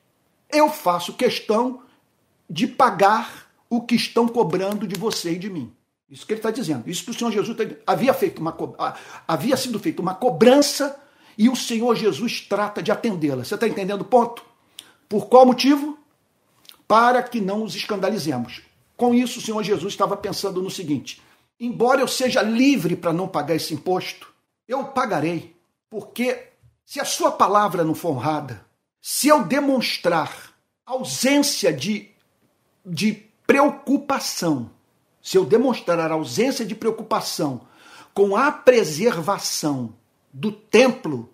Eu 0.54 0.70
faço 0.70 1.14
questão 1.14 1.82
de 2.50 2.68
pagar 2.68 3.48
o 3.70 3.82
que 3.82 3.96
estão 3.96 4.28
cobrando 4.28 4.88
de 4.88 4.96
você 4.96 5.34
e 5.34 5.40
de 5.40 5.50
mim. 5.50 5.74
Isso 6.10 6.28
que 6.28 6.34
ele 6.34 6.40
está 6.40 6.52
dizendo. 6.52 6.88
Isso 6.88 7.04
que 7.04 7.12
o 7.12 7.14
Senhor 7.14 7.32
Jesus 7.32 7.58
tá, 7.58 7.64
havia 7.88 8.14
feito 8.14 8.40
uma 8.40 8.56
havia 9.28 9.58
sido 9.58 9.80
feita 9.80 10.02
uma 10.02 10.14
cobrança 10.14 10.96
e 11.36 11.50
o 11.50 11.56
Senhor 11.56 11.96
Jesus 11.96 12.42
trata 12.42 12.84
de 12.84 12.92
atendê-la. 12.92 13.44
Você 13.44 13.56
está 13.56 13.68
entendendo 13.68 14.02
o 14.02 14.06
ponto? 14.06 14.46
Por 15.10 15.28
qual 15.28 15.46
motivo? 15.46 15.98
Para 16.88 17.24
que 17.24 17.42
não 17.42 17.64
os 17.64 17.76
escandalizemos. 17.76 18.62
Com 18.96 19.14
isso, 19.14 19.40
o 19.40 19.42
Senhor 19.42 19.64
Jesus 19.64 19.94
estava 19.94 20.16
pensando 20.16 20.62
no 20.62 20.70
seguinte: 20.70 21.22
embora 21.60 22.02
eu 22.02 22.08
seja 22.08 22.44
livre 22.44 22.96
para 22.96 23.12
não 23.12 23.28
pagar 23.28 23.56
esse 23.56 23.74
imposto, 23.74 24.32
eu 24.68 24.84
pagarei, 24.86 25.56
porque 25.90 26.50
se 26.86 27.00
a 27.00 27.06
sua 27.06 27.32
palavra 27.32 27.84
não 27.84 27.96
for 27.96 28.12
honrada, 28.12 28.64
se 29.06 29.28
eu 29.28 29.44
demonstrar 29.44 30.56
ausência 30.86 31.74
de, 31.74 32.10
de 32.86 33.12
preocupação, 33.46 34.72
se 35.22 35.38
eu 35.38 35.44
demonstrar 35.44 36.10
ausência 36.10 36.66
de 36.66 36.74
preocupação 36.74 37.68
com 38.14 38.38
a 38.38 38.50
preservação 38.50 39.94
do 40.32 40.54
templo 40.54 41.30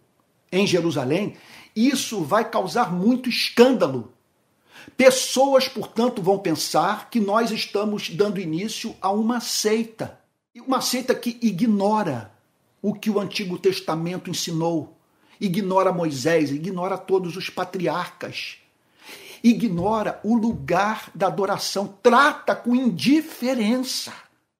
em 0.52 0.66
Jerusalém, 0.66 1.38
isso 1.76 2.24
vai 2.24 2.50
causar 2.50 2.92
muito 2.92 3.30
escândalo. 3.30 4.12
Pessoas, 4.98 5.68
portanto, 5.68 6.24
vão 6.24 6.40
pensar 6.40 7.08
que 7.12 7.20
nós 7.20 7.52
estamos 7.52 8.10
dando 8.10 8.42
início 8.42 8.96
a 9.00 9.12
uma 9.12 9.40
seita. 9.40 10.20
Uma 10.66 10.82
seita 10.82 11.14
que 11.14 11.38
ignora 11.40 12.34
o 12.82 12.96
que 12.96 13.12
o 13.12 13.20
Antigo 13.20 13.60
Testamento 13.60 14.28
ensinou, 14.28 14.99
ignora 15.40 15.92
Moisés, 15.92 16.52
ignora 16.52 16.98
todos 16.98 17.38
os 17.38 17.50
patriarcas, 17.50 18.58
ignora 19.44 20.20
o 20.24 20.36
lugar 20.36 21.10
da 21.16 21.28
adoração, 21.28 21.98
trata 22.04 22.56
com 22.56 22.76
indiferença 22.76 24.14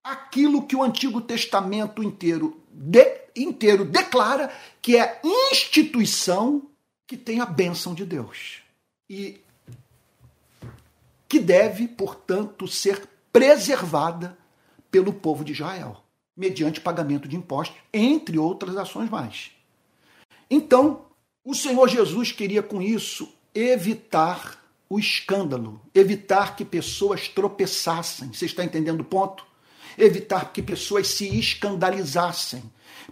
aquilo 0.04 0.66
que 0.66 0.76
o 0.76 0.84
Antigo 0.84 1.22
Testamento 1.22 2.02
inteiro, 2.02 2.60
de, 2.72 3.22
inteiro 3.36 3.86
declara 3.86 4.52
que 4.82 4.98
é 4.98 5.20
instituição 5.52 6.64
que 7.06 7.18
tem 7.18 7.42
a 7.42 7.46
bênção 7.46 7.94
de 7.94 8.06
Deus. 8.06 8.62
E 9.10 9.42
que 11.28 11.40
deve, 11.40 11.88
portanto, 11.88 12.68
ser 12.68 13.08
preservada 13.32 14.38
pelo 14.90 15.14
povo 15.14 15.44
de 15.44 15.52
Israel, 15.52 16.04
mediante 16.36 16.82
pagamento 16.82 17.28
de 17.28 17.36
impostos, 17.36 17.78
entre 17.94 18.40
outras 18.40 18.76
ações 18.76 19.10
mais. 19.10 19.52
Então, 20.50 21.06
o 21.44 21.54
Senhor 21.54 21.88
Jesus 21.88 22.32
queria 22.32 22.64
com 22.64 22.82
isso 22.82 23.32
evitar 23.54 24.60
o 24.90 25.00
escândalo, 25.00 25.80
evitar 25.94 26.56
que 26.56 26.66
pessoas 26.66 27.28
tropeçassem. 27.28 28.34
Você 28.34 28.46
está 28.46 28.64
entendendo 28.64 29.02
o 29.02 29.06
ponto? 29.06 29.46
Evitar 29.98 30.52
que 30.52 30.62
pessoas 30.62 31.08
se 31.10 31.28
escandalizassem, 31.38 32.64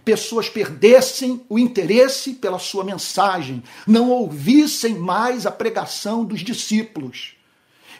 pessoas 0.04 0.48
perdessem 0.48 1.44
o 1.48 1.58
interesse 1.58 2.34
pela 2.34 2.58
sua 2.58 2.82
mensagem, 2.82 3.62
não 3.86 4.10
ouvissem 4.10 4.94
mais 4.94 5.46
a 5.46 5.52
pregação 5.52 6.24
dos 6.24 6.40
discípulos. 6.40 7.36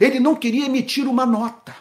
Ele 0.01 0.19
não 0.19 0.35
queria 0.35 0.67
emitir 0.67 1.07
uma 1.07 1.27
nota. 1.27 1.77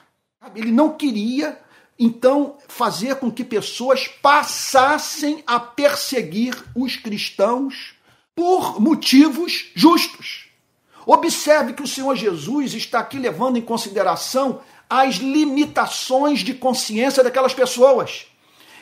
Ele 0.55 0.71
não 0.71 0.93
queria, 0.95 1.59
então, 1.99 2.57
fazer 2.67 3.15
com 3.15 3.31
que 3.31 3.43
pessoas 3.43 4.07
passassem 4.07 5.43
a 5.47 5.59
perseguir 5.59 6.55
os 6.75 6.95
cristãos 6.95 7.95
por 8.35 8.79
motivos 8.79 9.71
justos. 9.73 10.47
Observe 11.05 11.73
que 11.73 11.81
o 11.81 11.87
Senhor 11.87 12.15
Jesus 12.15 12.75
está 12.75 12.99
aqui 12.99 13.17
levando 13.17 13.57
em 13.57 13.61
consideração 13.61 14.61
as 14.87 15.15
limitações 15.15 16.41
de 16.41 16.53
consciência 16.53 17.23
daquelas 17.23 17.53
pessoas. 17.53 18.27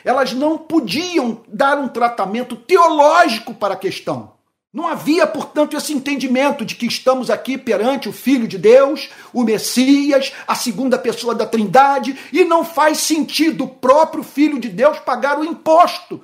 Elas 0.04 0.32
não 0.32 0.58
podiam 0.58 1.42
dar 1.48 1.78
um 1.78 1.88
tratamento 1.88 2.54
teológico 2.54 3.54
para 3.54 3.74
a 3.74 3.78
questão. 3.78 4.35
Não 4.76 4.86
havia, 4.86 5.26
portanto, 5.26 5.74
esse 5.74 5.94
entendimento 5.94 6.62
de 6.62 6.74
que 6.74 6.84
estamos 6.84 7.30
aqui 7.30 7.56
perante 7.56 8.10
o 8.10 8.12
Filho 8.12 8.46
de 8.46 8.58
Deus, 8.58 9.08
o 9.32 9.42
Messias, 9.42 10.34
a 10.46 10.54
segunda 10.54 10.98
pessoa 10.98 11.34
da 11.34 11.46
Trindade, 11.46 12.14
e 12.30 12.44
não 12.44 12.62
faz 12.62 12.98
sentido 12.98 13.64
o 13.64 13.68
próprio 13.68 14.22
Filho 14.22 14.60
de 14.60 14.68
Deus 14.68 14.98
pagar 14.98 15.38
o 15.38 15.44
imposto 15.46 16.22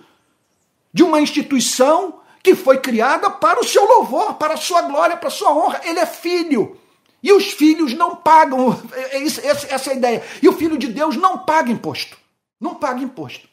de 0.93 1.03
uma 1.03 1.19
instituição 1.19 2.21
que 2.43 2.55
foi 2.55 2.77
criada 2.77 3.31
para 3.31 3.59
o 3.59 3.65
seu 3.65 3.87
louvor, 3.87 4.35
para 4.35 4.53
a 4.53 4.59
sua 4.59 4.83
glória, 4.83 5.17
para 5.17 5.29
a 5.29 5.31
sua 5.31 5.51
honra. 5.51 5.81
Ele 5.83 6.01
é 6.01 6.05
filho. 6.05 6.77
E 7.23 7.33
os 7.33 7.53
filhos 7.53 7.95
não 7.95 8.17
pagam, 8.17 8.79
é, 8.93 9.17
é 9.17 9.25
essa 9.25 9.89
é 9.89 9.95
a 9.95 9.97
ideia. 9.97 10.23
E 10.43 10.47
o 10.47 10.53
filho 10.53 10.77
de 10.77 10.89
Deus 10.89 11.17
não 11.17 11.39
paga 11.39 11.73
imposto. 11.73 12.19
Não 12.61 12.75
paga 12.75 13.01
imposto. 13.01 13.49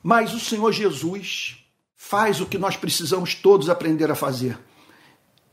Mas 0.00 0.32
o 0.32 0.38
Senhor 0.38 0.70
Jesus 0.70 1.61
faz 2.04 2.40
o 2.40 2.46
que 2.46 2.58
nós 2.58 2.76
precisamos 2.76 3.32
todos 3.32 3.70
aprender 3.70 4.10
a 4.10 4.14
fazer. 4.16 4.58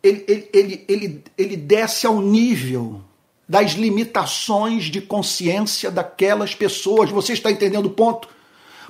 Ele, 0.02 0.26
ele, 0.28 0.50
ele, 0.52 0.86
ele, 0.88 1.24
ele 1.38 1.56
desce 1.56 2.08
ao 2.08 2.20
nível 2.20 3.02
das 3.48 3.74
limitações 3.74 4.86
de 4.86 5.00
consciência 5.00 5.92
daquelas 5.92 6.56
pessoas. 6.56 7.12
Você 7.12 7.34
está 7.34 7.52
entendendo 7.52 7.86
o 7.86 7.92
ponto? 7.92 8.28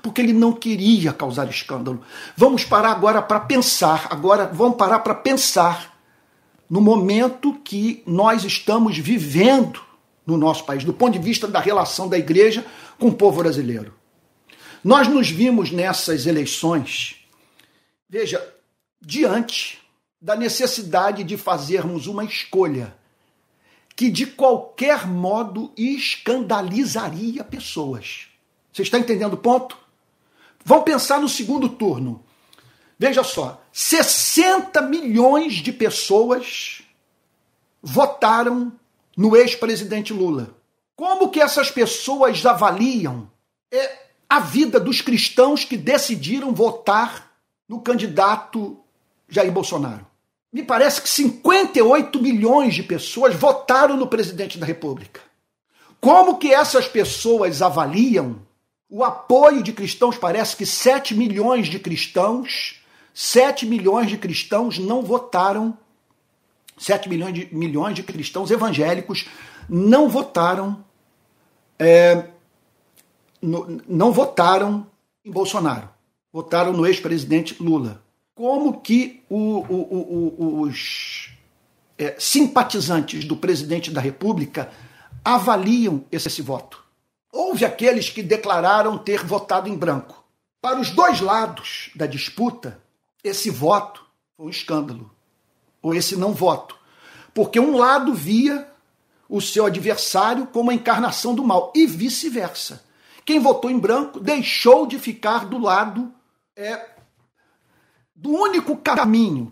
porque 0.02 0.22
ele 0.22 0.32
não 0.32 0.54
queria 0.54 1.12
causar 1.12 1.50
escândalo. 1.50 2.02
Vamos 2.34 2.64
parar 2.64 2.92
agora 2.92 3.22
para 3.22 3.42
pensar, 3.42 4.08
agora 4.10 4.46
vamos 4.46 4.78
parar 4.78 5.00
para 5.00 5.14
pensar 5.14 6.00
no 6.70 6.80
momento 6.80 7.54
que 7.66 8.02
nós 8.08 8.46
estamos 8.46 8.98
vivendo 8.98 9.82
no 10.26 10.38
nosso 10.38 10.64
país, 10.64 10.86
do 10.86 10.94
ponto 10.94 11.12
de 11.12 11.20
vista 11.20 11.50
da 11.50 11.60
relação 11.60 12.08
da 12.08 12.18
igreja 12.18 12.66
com 12.98 13.10
o 13.10 13.14
povo 13.14 13.42
brasileiro. 13.42 13.94
Nós 14.82 15.10
nos 15.10 15.30
vimos 15.30 15.70
nessas 15.70 16.26
eleições, 16.26 17.19
veja, 18.10 18.56
diante 19.00 19.80
da 20.20 20.36
necessidade 20.36 21.24
de 21.24 21.38
fazermos 21.38 22.08
uma 22.08 22.26
escolha 22.26 22.98
que 23.96 24.10
de 24.10 24.26
qualquer 24.26 25.06
modo 25.06 25.72
escandalizaria 25.78 27.44
pessoas. 27.44 28.28
Você 28.72 28.82
está 28.82 28.98
entendendo 28.98 29.34
o 29.34 29.38
ponto? 29.38 29.78
Vamos 30.64 30.86
pensar 30.86 31.20
no 31.20 31.30
segundo 31.30 31.70
turno. 31.70 32.24
Veja 32.98 33.24
só, 33.24 33.64
60 33.72 34.82
milhões 34.82 35.56
de 35.56 35.72
pessoas 35.72 36.82
votaram 37.82 38.74
no 39.16 39.36
ex-presidente 39.36 40.14
Lula. 40.14 40.56
Como 40.96 41.30
que 41.30 41.40
essas 41.40 41.72
pessoas 41.72 42.46
avaliam 42.46 43.30
é, 43.72 44.08
a 44.30 44.40
vida 44.40 44.80
dos 44.80 45.02
cristãos 45.02 45.64
que 45.64 45.78
decidiram 45.78 46.54
votar 46.54 47.29
no 47.70 47.80
candidato 47.80 48.78
Jair 49.30 49.52
Bolsonaro? 49.52 50.06
Me 50.52 50.64
parece 50.64 51.02
que 51.02 51.08
58 51.08 52.22
milhões 52.22 52.74
de 52.74 52.82
pessoas 52.84 53.36
votaram 53.36 53.96
no 53.96 54.08
presidente 54.08 54.58
da 54.58 54.66
República. 54.66 55.22
Como 56.02 56.38
que 56.38 56.52
essas 56.52 56.88
pessoas 56.88 57.62
avaliam 57.62 58.42
o 58.90 59.04
apoio 59.04 59.62
de 59.62 59.72
cristãos 59.72 60.18
parece 60.18 60.56
que 60.56 60.66
7 60.66 61.14
milhões 61.14 61.68
de 61.68 61.78
cristãos, 61.78 62.82
7 63.14 63.68
milhões 63.68 64.10
de 64.10 64.18
cristãos 64.18 64.80
não 64.80 65.04
votaram, 65.04 65.78
7 66.76 67.08
milhões 67.08 67.34
de, 67.34 67.56
milhões 67.56 67.94
de 67.94 68.02
cristãos 68.02 68.50
evangélicos 68.50 69.28
não 69.70 70.10
votaram, 70.10 70.84
é, 71.78 72.30
no, 73.40 73.80
não 73.88 74.12
votaram 74.12 74.88
em 75.24 75.30
Bolsonaro, 75.30 75.88
votaram 76.32 76.74
no 76.74 76.86
ex-presidente 76.86 77.62
Lula. 77.62 78.04
Como 78.36 78.80
que 78.80 79.24
o, 79.30 79.38
o, 79.38 80.36
o, 80.38 80.62
os 80.62 81.32
é, 81.98 82.16
simpatizantes 82.18 83.26
do 83.26 83.36
presidente 83.36 83.92
da 83.92 84.00
República 84.00 84.72
avaliam 85.24 86.06
esse, 86.12 86.28
esse 86.28 86.42
voto? 86.42 86.84
Houve 87.32 87.66
aqueles 87.66 88.10
que 88.10 88.24
declararam 88.24 88.98
ter 88.98 89.26
votado 89.26 89.68
em 89.68 89.76
branco. 89.76 90.24
Para 90.62 90.80
os 90.80 90.90
dois 90.92 91.22
lados 91.22 91.92
da 91.96 92.06
disputa, 92.06 92.82
esse 93.24 93.50
voto 93.50 94.06
foi 94.36 94.48
um 94.48 94.50
escândalo, 94.50 95.12
ou 95.82 95.94
esse 95.94 96.16
não 96.16 96.34
voto. 96.34 96.78
Porque 97.34 97.60
um 97.60 97.78
lado 97.78 98.14
via 98.14 98.68
o 99.28 99.40
seu 99.40 99.66
adversário 99.66 100.48
como 100.48 100.72
a 100.72 100.74
encarnação 100.74 101.36
do 101.36 101.44
mal, 101.44 101.72
e 101.76 101.86
vice-versa. 101.86 102.84
Quem 103.24 103.40
votou 103.40 103.70
em 103.70 103.78
branco 103.78 104.20
deixou 104.20 104.88
de 104.88 104.98
ficar 104.98 105.46
do 105.46 105.60
lado 105.60 106.12
é, 106.60 106.90
do 108.14 108.32
único 108.32 108.76
caminho 108.76 109.52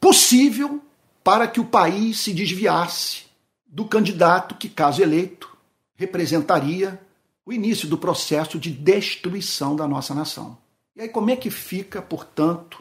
possível 0.00 0.80
para 1.24 1.48
que 1.48 1.58
o 1.58 1.64
país 1.64 2.20
se 2.20 2.32
desviasse 2.32 3.24
do 3.66 3.84
candidato 3.84 4.54
que, 4.54 4.68
caso 4.68 5.02
eleito, 5.02 5.54
representaria 5.96 7.00
o 7.44 7.52
início 7.52 7.88
do 7.88 7.98
processo 7.98 8.56
de 8.56 8.70
destruição 8.70 9.74
da 9.74 9.88
nossa 9.88 10.14
nação. 10.14 10.56
E 10.94 11.02
aí, 11.02 11.08
como 11.08 11.30
é 11.30 11.36
que 11.36 11.50
fica, 11.50 12.00
portanto, 12.00 12.80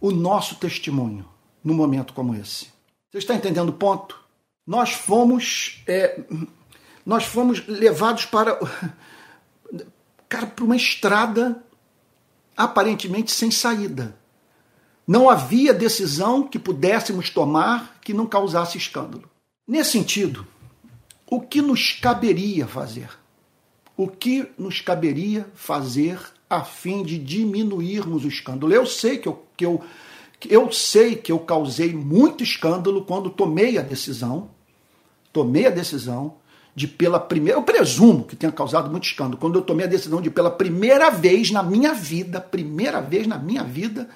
o 0.00 0.10
nosso 0.10 0.56
testemunho 0.56 1.28
num 1.62 1.74
momento 1.74 2.14
como 2.14 2.34
esse? 2.34 2.68
Você 3.10 3.18
está 3.18 3.34
entendendo 3.34 3.68
o 3.68 3.74
ponto? 3.74 4.18
Nós 4.66 4.92
fomos, 4.92 5.82
é, 5.86 6.18
nós 7.04 7.24
fomos 7.24 7.66
levados 7.66 8.24
para, 8.24 8.58
cara, 10.28 10.46
para 10.46 10.64
uma 10.64 10.76
estrada 10.76 11.62
aparentemente 12.56 13.30
sem 13.32 13.50
saída. 13.50 14.16
Não 15.06 15.28
havia 15.28 15.74
decisão 15.74 16.42
que 16.42 16.58
pudéssemos 16.58 17.28
tomar 17.30 17.98
que 18.00 18.14
não 18.14 18.26
causasse 18.26 18.78
escândalo. 18.78 19.28
Nesse 19.66 19.92
sentido, 19.92 20.46
o 21.30 21.40
que 21.40 21.60
nos 21.60 21.92
caberia 21.92 22.66
fazer? 22.66 23.08
O 23.96 24.08
que 24.08 24.48
nos 24.58 24.80
caberia 24.80 25.50
fazer 25.54 26.18
a 26.48 26.62
fim 26.62 27.02
de 27.02 27.18
diminuirmos 27.18 28.24
o 28.24 28.28
escândalo? 28.28 28.72
Eu 28.72 28.86
sei 28.86 29.18
que 29.18 29.28
eu, 29.28 29.44
que 29.56 29.66
eu, 29.66 29.82
eu 30.48 30.72
sei 30.72 31.16
que 31.16 31.30
eu 31.30 31.38
causei 31.38 31.92
muito 31.92 32.42
escândalo 32.42 33.04
quando 33.04 33.30
tomei 33.30 33.78
a 33.78 33.82
decisão, 33.82 34.50
tomei 35.32 35.66
a 35.66 35.70
decisão 35.70 36.36
de 36.74 36.88
pela 36.88 37.20
primeira, 37.20 37.58
eu 37.58 37.62
presumo 37.62 38.24
que 38.24 38.34
tenha 38.34 38.50
causado 38.50 38.90
muito 38.90 39.04
escândalo, 39.04 39.36
quando 39.36 39.56
eu 39.56 39.62
tomei 39.62 39.86
a 39.86 39.88
decisão 39.88 40.20
de 40.20 40.28
pela 40.28 40.50
primeira 40.50 41.10
vez 41.10 41.50
na 41.50 41.62
minha 41.62 41.94
vida, 41.94 42.40
primeira 42.40 43.00
vez 43.00 43.26
na 43.26 43.38
minha 43.38 43.62
vida, 43.62 44.08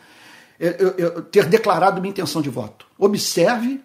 eu, 0.59 0.91
eu, 0.99 1.23
ter 1.23 1.47
declarado 1.47 2.01
minha 2.01 2.11
intenção 2.11 2.43
de 2.43 2.51
voto. 2.51 2.85
Observe 2.99 3.81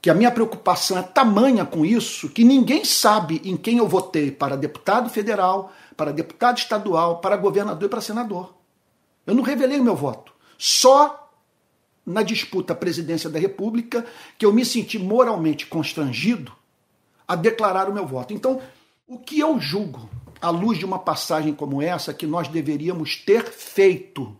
que 0.00 0.08
a 0.08 0.14
minha 0.14 0.30
preocupação 0.30 0.96
é 0.96 1.02
tamanha 1.02 1.64
com 1.64 1.84
isso 1.84 2.28
que 2.28 2.44
ninguém 2.44 2.84
sabe 2.84 3.40
em 3.44 3.56
quem 3.56 3.78
eu 3.78 3.88
votei 3.88 4.30
para 4.30 4.56
deputado 4.56 5.10
federal, 5.10 5.72
para 5.96 6.12
deputado 6.12 6.58
estadual, 6.58 7.18
para 7.18 7.36
governador 7.36 7.86
e 7.86 7.90
para 7.90 8.00
senador. 8.00 8.54
Eu 9.26 9.34
não 9.34 9.42
revelei 9.42 9.80
o 9.80 9.84
meu 9.84 9.96
voto. 9.96 10.32
Só 10.56 11.32
na 12.06 12.22
disputa 12.22 12.74
à 12.74 12.76
presidência 12.76 13.30
da 13.30 13.38
República 13.38 14.04
que 14.38 14.44
eu 14.44 14.52
me 14.52 14.64
senti 14.64 14.98
moralmente 14.98 15.66
constrangido 15.66 16.52
a 17.26 17.34
declarar 17.34 17.88
o 17.88 17.94
meu 17.94 18.06
voto. 18.06 18.32
Então, 18.32 18.60
o 19.06 19.18
que 19.18 19.38
eu 19.38 19.58
julgo, 19.60 20.08
à 20.40 20.50
luz 20.50 20.78
de 20.78 20.84
uma 20.84 20.98
passagem 20.98 21.54
como 21.54 21.80
essa, 21.80 22.12
que 22.12 22.26
nós 22.26 22.48
deveríamos 22.48 23.16
ter 23.16 23.44
feito, 23.44 24.36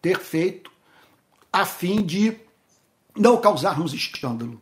ter 0.00 0.18
feito 0.18 0.70
a 1.52 1.66
fim 1.66 2.02
de 2.02 2.36
não 3.16 3.36
causarmos 3.36 3.92
escândalo. 3.92 4.60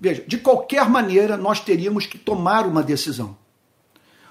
Veja, 0.00 0.24
de 0.26 0.38
qualquer 0.38 0.88
maneira, 0.88 1.36
nós 1.36 1.60
teríamos 1.60 2.06
que 2.06 2.18
tomar 2.18 2.66
uma 2.66 2.82
decisão. 2.82 3.36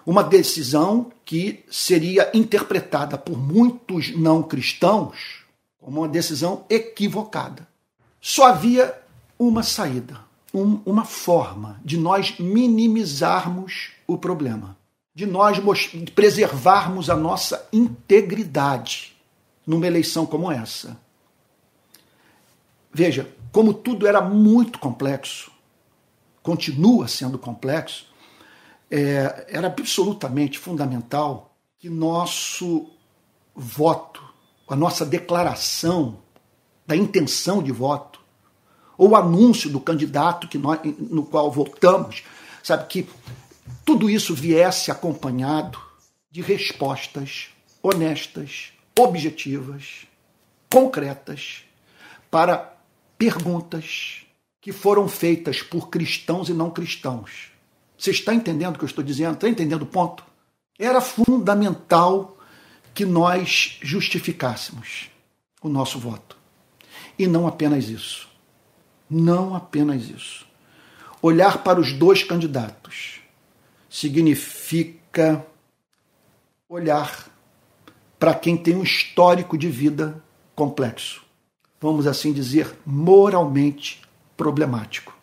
Uma 0.06 0.24
decisão 0.24 1.12
que 1.26 1.64
seria 1.70 2.32
interpretada 2.34 3.18
por 3.18 3.38
muitos 3.38 4.16
não 4.16 4.42
cristãos 4.42 5.46
como 5.82 6.02
uma 6.02 6.08
decisão 6.08 6.66
equivocada. 6.70 7.68
Só 8.20 8.48
havia 8.48 8.98
uma 9.38 9.64
saída, 9.64 10.20
um, 10.62 10.82
uma 10.86 11.06
forma 11.06 11.80
de 11.84 11.98
nós 11.98 12.38
minimizarmos 12.40 13.92
o 14.06 14.18
problema, 14.18 14.78
de 15.14 15.26
nós 15.26 15.60
preservarmos 16.16 17.10
a 17.10 17.16
nossa 17.16 17.68
integridade 17.72 19.16
numa 19.66 19.88
eleição 19.88 20.26
como 20.26 20.52
essa. 20.52 21.00
Veja, 22.92 23.30
como 23.52 23.74
tudo 23.74 24.08
era 24.08 24.22
muito 24.22 24.80
complexo, 24.80 25.52
continua 26.42 27.08
sendo 27.08 27.38
complexo, 27.38 28.08
é, 28.90 29.46
era 29.50 29.68
absolutamente 29.68 30.58
fundamental 30.58 31.56
que 31.78 31.90
nosso 31.90 32.90
voto, 33.56 34.24
a 34.68 34.76
nossa 34.76 35.06
declaração 35.06 36.20
da 36.86 36.96
intenção 36.96 37.62
de 37.62 37.72
voto, 37.72 38.22
ou 38.98 39.10
o 39.10 39.16
anúncio 39.16 39.70
do 39.70 39.80
candidato 39.80 40.48
que 40.48 40.58
nós, 40.58 40.80
no 40.98 41.24
qual 41.24 41.52
votamos, 41.52 42.24
sabe, 42.64 42.88
que 42.88 43.08
tudo 43.86 44.10
isso 44.10 44.34
viesse 44.34 44.92
acompanhado 44.92 45.80
de 46.32 46.42
respostas 46.42 47.50
honestas, 47.82 48.74
objetivas, 48.98 50.08
concretas, 50.72 51.64
para 52.30 52.76
perguntas 53.18 54.26
que 54.60 54.72
foram 54.72 55.08
feitas 55.08 55.62
por 55.62 55.90
cristãos 55.90 56.50
e 56.50 56.54
não 56.54 56.70
cristãos. 56.70 57.52
Você 57.98 58.12
está 58.12 58.34
entendendo 58.34 58.76
o 58.76 58.78
que 58.78 58.84
eu 58.84 58.90
estou 58.90 59.04
dizendo? 59.04 59.36
Está 59.36 59.48
entendendo 59.48 59.84
o 59.84 59.88
ponto? 59.88 60.24
Era 60.78 61.02
fundamental 61.02 62.38
que 62.94 63.06
nós 63.06 63.78
justificássemos 63.82 65.10
o 65.62 65.70
nosso 65.70 65.98
voto. 65.98 66.36
E 67.18 67.26
não 67.26 67.48
apenas 67.48 67.90
isso. 67.90 68.27
Não 69.10 69.56
apenas 69.56 70.10
isso. 70.10 70.46
Olhar 71.22 71.64
para 71.64 71.80
os 71.80 71.94
dois 71.94 72.24
candidatos 72.24 73.22
significa 73.90 75.46
olhar 76.70 77.28
para 78.20 78.34
quem 78.34 78.58
tem 78.58 78.76
um 78.76 78.84
histórico 78.84 79.58
de 79.58 79.70
vida 79.70 80.22
complexo 80.56 81.28
vamos 81.80 82.08
assim 82.08 82.34
dizer, 82.34 82.76
moralmente 82.86 84.02
problemático. 84.36 85.16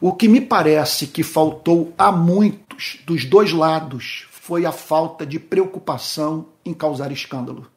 O 0.00 0.12
que 0.12 0.28
me 0.28 0.40
parece 0.40 1.06
que 1.06 1.22
faltou 1.22 1.94
a 1.96 2.12
muitos 2.12 2.98
dos 3.06 3.24
dois 3.24 3.52
lados 3.52 4.26
foi 4.30 4.66
a 4.66 4.72
falta 4.72 5.24
de 5.24 5.38
preocupação 5.38 6.46
em 6.64 6.74
causar 6.74 7.10
escândalo. 7.10 7.70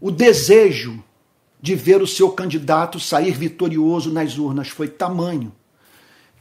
O 0.00 0.10
desejo 0.10 1.02
de 1.64 1.74
ver 1.74 2.02
o 2.02 2.06
seu 2.06 2.30
candidato 2.30 3.00
sair 3.00 3.32
vitorioso 3.32 4.12
nas 4.12 4.36
urnas 4.36 4.68
foi 4.68 4.86
tamanho 4.86 5.50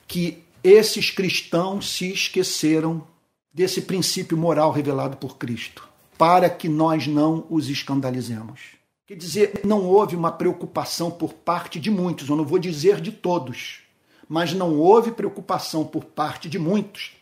que 0.06 0.44
esses 0.62 1.12
cristãos 1.12 1.92
se 1.92 2.12
esqueceram 2.12 3.08
desse 3.54 3.84
princípio 3.84 4.38
moral 4.38 4.70
revelado 4.70 5.16
por 5.16 5.38
Cristo, 5.38 5.88
para 6.18 6.50
que 6.50 6.68
nós 6.68 7.08
não 7.08 7.48
os 7.50 7.70
escandalizemos. 7.70 8.60
Quer 9.08 9.16
dizer, 9.16 9.62
não 9.64 9.86
houve 9.86 10.14
uma 10.14 10.30
preocupação 10.30 11.10
por 11.10 11.32
parte 11.32 11.80
de 11.80 11.90
muitos, 11.90 12.28
eu 12.28 12.36
não 12.36 12.44
vou 12.44 12.60
dizer 12.60 13.00
de 13.00 13.14
todos, 13.14 13.80
mas 14.28 14.52
não 14.52 14.78
houve 14.78 15.14
preocupação 15.14 15.86
por 15.86 16.04
parte 16.04 16.50
de 16.50 16.60
muitos 16.60 17.14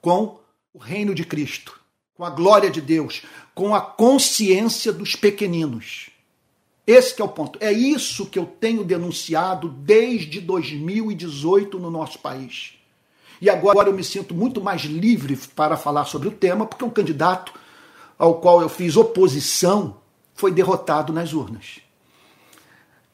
com 0.00 0.40
o 0.72 0.78
reino 0.78 1.14
de 1.14 1.26
Cristo, 1.26 1.78
com 2.14 2.24
a 2.24 2.30
glória 2.30 2.70
de 2.70 2.80
Deus, 2.80 3.20
com 3.54 3.74
a 3.74 3.80
consciência 3.82 4.90
dos 4.90 5.14
pequeninos. 5.14 6.09
Esse 6.90 7.22
é 7.22 7.24
o 7.24 7.28
ponto. 7.28 7.56
É 7.62 7.72
isso 7.72 8.26
que 8.26 8.36
eu 8.36 8.44
tenho 8.44 8.82
denunciado 8.82 9.68
desde 9.68 10.40
2018 10.40 11.78
no 11.78 11.88
nosso 11.88 12.18
país. 12.18 12.72
E 13.40 13.48
agora 13.48 13.88
eu 13.88 13.94
me 13.94 14.02
sinto 14.02 14.34
muito 14.34 14.60
mais 14.60 14.82
livre 14.82 15.36
para 15.54 15.76
falar 15.76 16.04
sobre 16.04 16.26
o 16.26 16.32
tema, 16.32 16.66
porque 16.66 16.84
um 16.84 16.90
candidato 16.90 17.54
ao 18.18 18.40
qual 18.40 18.60
eu 18.60 18.68
fiz 18.68 18.96
oposição 18.96 19.98
foi 20.34 20.50
derrotado 20.50 21.12
nas 21.12 21.32
urnas. 21.32 21.78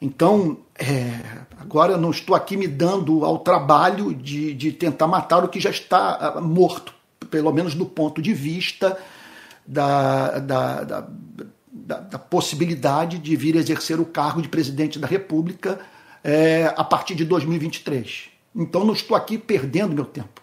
Então, 0.01 0.57
é, 0.73 1.45
agora 1.59 1.91
eu 1.93 1.97
não 1.99 2.09
estou 2.09 2.35
aqui 2.35 2.57
me 2.57 2.67
dando 2.67 3.23
ao 3.23 3.37
trabalho 3.37 4.11
de, 4.11 4.55
de 4.55 4.71
tentar 4.71 5.05
matar 5.05 5.43
o 5.43 5.49
que 5.49 5.59
já 5.59 5.69
está 5.69 6.15
ah, 6.15 6.41
morto, 6.41 6.95
pelo 7.29 7.53
menos 7.53 7.75
do 7.75 7.85
ponto 7.85 8.23
de 8.23 8.33
vista 8.33 8.97
da, 9.67 10.39
da, 10.39 10.83
da, 10.83 11.07
da, 11.85 11.99
da 11.99 12.19
possibilidade 12.19 13.17
de 13.17 13.35
vir 13.35 13.55
exercer 13.55 13.99
o 13.99 14.05
cargo 14.05 14.41
de 14.41 14.49
presidente 14.49 14.99
da 14.99 15.07
República 15.07 15.79
é, 16.23 16.73
a 16.75 16.83
partir 16.83 17.15
de 17.15 17.25
2023. 17.25 18.29
Então, 18.55 18.83
não 18.83 18.93
estou 18.93 19.15
aqui 19.15 19.37
perdendo 19.37 19.93
meu 19.93 20.05
tempo. 20.05 20.41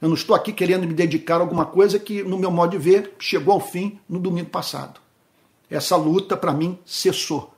Eu 0.00 0.08
não 0.08 0.16
estou 0.16 0.36
aqui 0.36 0.52
querendo 0.52 0.86
me 0.86 0.92
dedicar 0.92 1.36
a 1.36 1.40
alguma 1.40 1.64
coisa 1.64 1.98
que, 1.98 2.22
no 2.22 2.38
meu 2.38 2.50
modo 2.50 2.72
de 2.72 2.78
ver, 2.78 3.14
chegou 3.18 3.54
ao 3.54 3.60
fim 3.60 3.98
no 4.08 4.18
domingo 4.18 4.50
passado. 4.50 5.00
Essa 5.70 5.96
luta, 5.96 6.36
para 6.36 6.52
mim, 6.52 6.78
cessou. 6.84 7.54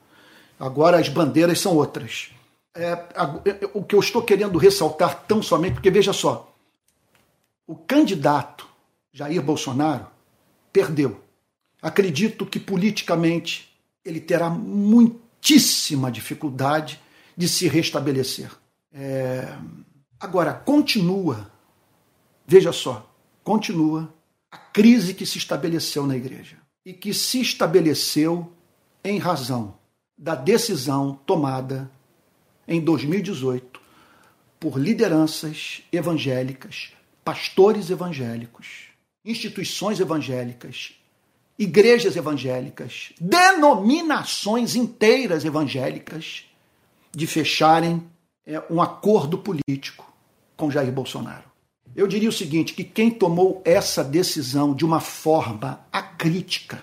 Agora 0.59 0.97
as 0.97 1.09
bandeiras 1.09 1.59
são 1.59 1.75
outras. 1.75 2.31
É, 2.75 2.91
é, 2.91 3.69
o 3.73 3.83
que 3.83 3.95
eu 3.95 3.99
estou 3.99 4.21
querendo 4.21 4.57
ressaltar 4.57 5.23
tão 5.27 5.41
somente, 5.41 5.73
porque 5.73 5.91
veja 5.91 6.13
só, 6.13 6.53
o 7.67 7.75
candidato 7.75 8.67
Jair 9.11 9.41
Bolsonaro 9.41 10.07
perdeu. 10.71 11.19
Acredito 11.81 12.45
que 12.45 12.59
politicamente 12.59 13.69
ele 14.03 14.19
terá 14.19 14.49
muitíssima 14.49 16.11
dificuldade 16.11 16.99
de 17.35 17.47
se 17.47 17.67
restabelecer. 17.67 18.51
É... 18.91 19.47
Agora, 20.19 20.53
continua, 20.53 21.49
veja 22.45 22.73
só, 22.73 23.09
continua 23.43 24.13
a 24.51 24.57
crise 24.57 25.13
que 25.13 25.25
se 25.25 25.37
estabeleceu 25.37 26.05
na 26.05 26.17
igreja 26.17 26.57
e 26.85 26.93
que 26.93 27.13
se 27.13 27.39
estabeleceu 27.39 28.51
em 29.03 29.17
razão 29.17 29.77
da 30.17 30.35
decisão 30.35 31.17
tomada 31.25 31.89
em 32.67 32.81
2018 32.81 33.79
por 34.59 34.77
lideranças 34.77 35.81
evangélicas, 35.91 36.91
pastores 37.23 37.89
evangélicos, 37.89 38.89
instituições 39.23 40.01
evangélicas, 40.01 40.98
igrejas 41.59 42.15
evangélicas, 42.15 43.11
denominações 43.19 44.75
inteiras 44.75 45.43
evangélicas 45.43 46.45
de 47.13 47.27
fecharem 47.27 48.01
é, 48.47 48.63
um 48.69 48.81
acordo 48.81 49.37
político 49.37 50.09
com 50.55 50.71
Jair 50.71 50.91
Bolsonaro. 50.91 51.43
Eu 51.93 52.07
diria 52.07 52.29
o 52.29 52.33
seguinte: 52.33 52.73
que 52.73 52.83
quem 52.85 53.11
tomou 53.11 53.61
essa 53.65 54.03
decisão 54.03 54.73
de 54.73 54.85
uma 54.85 55.01
forma 55.01 55.85
acrítica, 55.91 56.81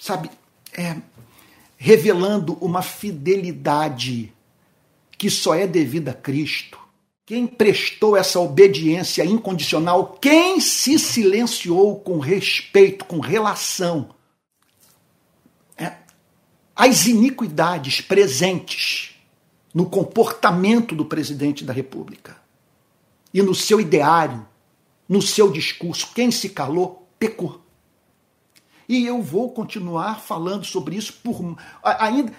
sabe, 0.00 0.28
é, 0.76 0.96
revelando 1.76 2.54
uma 2.54 2.82
fidelidade 2.82 4.32
que 5.16 5.30
só 5.30 5.54
é 5.54 5.66
devida 5.66 6.10
a 6.10 6.14
Cristo, 6.14 6.78
quem 7.28 7.46
prestou 7.46 8.16
essa 8.16 8.40
obediência 8.40 9.22
incondicional, 9.22 10.16
quem 10.18 10.58
se 10.60 10.98
silenciou 10.98 12.00
com 12.00 12.18
respeito, 12.18 13.04
com 13.04 13.18
relação 13.20 14.14
é, 15.76 15.92
às 16.74 17.06
iniquidades 17.06 18.00
presentes 18.00 19.14
no 19.74 19.84
comportamento 19.84 20.94
do 20.94 21.04
presidente 21.04 21.64
da 21.64 21.72
República 21.74 22.34
e 23.34 23.42
no 23.42 23.54
seu 23.54 23.78
ideário, 23.78 24.48
no 25.06 25.20
seu 25.20 25.52
discurso. 25.52 26.14
Quem 26.14 26.30
se 26.30 26.48
calou, 26.48 27.06
pecou. 27.18 27.60
E 28.88 29.04
eu 29.04 29.20
vou 29.20 29.52
continuar 29.52 30.22
falando 30.22 30.64
sobre 30.64 30.96
isso 30.96 31.12
por 31.22 31.58
ainda 31.82 32.32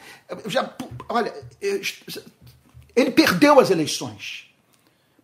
já 0.48 0.76
olha, 1.08 1.32
ele 1.62 3.12
perdeu 3.12 3.60
as 3.60 3.70
eleições. 3.70 4.49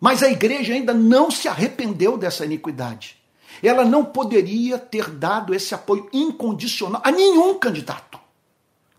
Mas 0.05 0.21
a 0.21 0.29
igreja 0.29 0.71
ainda 0.71 0.93
não 0.93 1.31
se 1.31 1.47
arrependeu 1.47 2.15
dessa 2.15 2.45
iniquidade. 2.45 3.17
Ela 3.63 3.83
não 3.83 4.05
poderia 4.05 4.77
ter 4.77 5.09
dado 5.09 5.51
esse 5.51 5.73
apoio 5.73 6.07
incondicional 6.13 7.01
a 7.03 7.11
nenhum 7.11 7.57
candidato. 7.57 8.19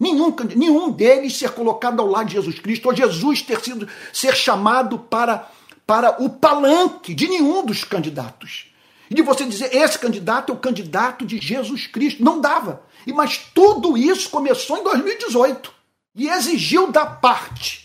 Nenhum, 0.00 0.34
nenhum 0.56 0.90
deles 0.90 1.36
ser 1.36 1.52
colocado 1.52 2.00
ao 2.00 2.08
lado 2.08 2.26
de 2.26 2.32
Jesus 2.32 2.58
Cristo, 2.58 2.88
ou 2.88 2.96
Jesus 2.96 3.40
ter 3.40 3.60
sido 3.60 3.88
ser 4.12 4.34
chamado 4.34 4.98
para, 4.98 5.48
para 5.86 6.20
o 6.20 6.28
palanque 6.28 7.14
de 7.14 7.28
nenhum 7.28 7.64
dos 7.64 7.84
candidatos. 7.84 8.72
E 9.08 9.14
de 9.14 9.22
você 9.22 9.44
dizer, 9.44 9.76
esse 9.76 10.00
candidato 10.00 10.50
é 10.50 10.56
o 10.56 10.58
candidato 10.58 11.24
de 11.24 11.38
Jesus 11.38 11.86
Cristo. 11.86 12.24
Não 12.24 12.40
dava. 12.40 12.82
E 13.06 13.12
Mas 13.12 13.38
tudo 13.54 13.96
isso 13.96 14.28
começou 14.28 14.76
em 14.76 14.82
2018 14.82 15.72
e 16.16 16.28
exigiu 16.28 16.90
da 16.90 17.06
parte 17.06 17.75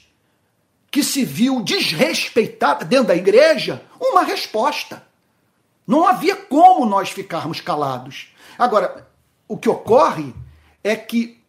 que 0.92 1.04
se 1.04 1.24
viu 1.24 1.62
desrespeitada 1.62 2.84
dentro 2.84 3.08
da 3.08 3.16
igreja 3.16 3.82
uma 4.00 4.24
resposta. 4.24 5.08
Não 5.88 6.06
havia 6.06 6.36
como 6.36 6.86
nós 6.86 7.10
ficarmos 7.10 7.62
calados. 7.62 8.28
Agora, 8.60 9.08
o 9.48 9.58
que 9.58 9.70
ocorre 9.70 10.34
é 10.84 10.96
que 10.96 11.42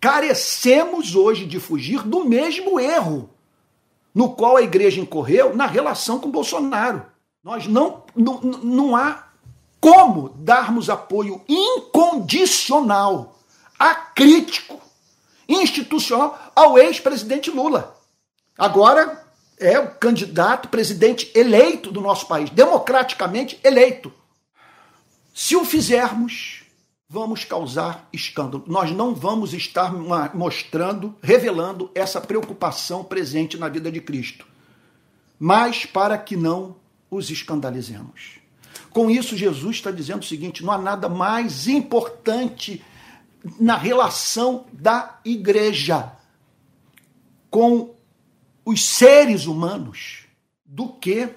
carecemos 0.00 1.14
hoje 1.14 1.46
de 1.46 1.60
fugir 1.60 2.02
do 2.02 2.24
mesmo 2.24 2.80
erro 2.80 3.30
no 4.14 4.30
qual 4.30 4.56
a 4.56 4.62
igreja 4.62 5.00
incorreu 5.00 5.54
na 5.54 5.66
relação 5.66 6.18
com 6.18 6.30
Bolsonaro. 6.30 7.06
Nós 7.42 7.68
não, 7.68 8.02
não, 8.16 8.40
não 8.40 8.96
há 8.96 9.28
como 9.80 10.30
darmos 10.30 10.90
apoio 10.90 11.40
incondicional, 11.48 13.38
acrítico, 13.78 14.80
institucional 15.48 16.52
ao 16.54 16.76
ex-presidente 16.76 17.50
Lula. 17.50 17.97
Agora 18.58 19.24
é 19.56 19.78
o 19.78 19.90
candidato 19.90 20.68
presidente 20.68 21.30
eleito 21.32 21.92
do 21.92 22.00
nosso 22.00 22.26
país, 22.26 22.50
democraticamente 22.50 23.58
eleito. 23.62 24.12
Se 25.32 25.54
o 25.54 25.64
fizermos, 25.64 26.64
vamos 27.08 27.44
causar 27.44 28.08
escândalo. 28.12 28.64
Nós 28.66 28.90
não 28.90 29.14
vamos 29.14 29.54
estar 29.54 29.92
mostrando, 30.34 31.14
revelando 31.22 31.90
essa 31.94 32.20
preocupação 32.20 33.04
presente 33.04 33.56
na 33.56 33.68
vida 33.68 33.92
de 33.92 34.00
Cristo, 34.00 34.44
mas 35.38 35.86
para 35.86 36.18
que 36.18 36.36
não 36.36 36.74
os 37.08 37.30
escandalizemos. 37.30 38.40
Com 38.90 39.08
isso, 39.08 39.36
Jesus 39.36 39.76
está 39.76 39.92
dizendo 39.92 40.22
o 40.22 40.26
seguinte: 40.26 40.64
não 40.64 40.72
há 40.72 40.78
nada 40.78 41.08
mais 41.08 41.68
importante 41.68 42.84
na 43.60 43.76
relação 43.76 44.66
da 44.72 45.20
igreja 45.24 46.12
com 47.50 47.94
os 48.68 48.84
seres 48.84 49.46
humanos 49.46 50.26
do 50.62 50.90
que 50.90 51.30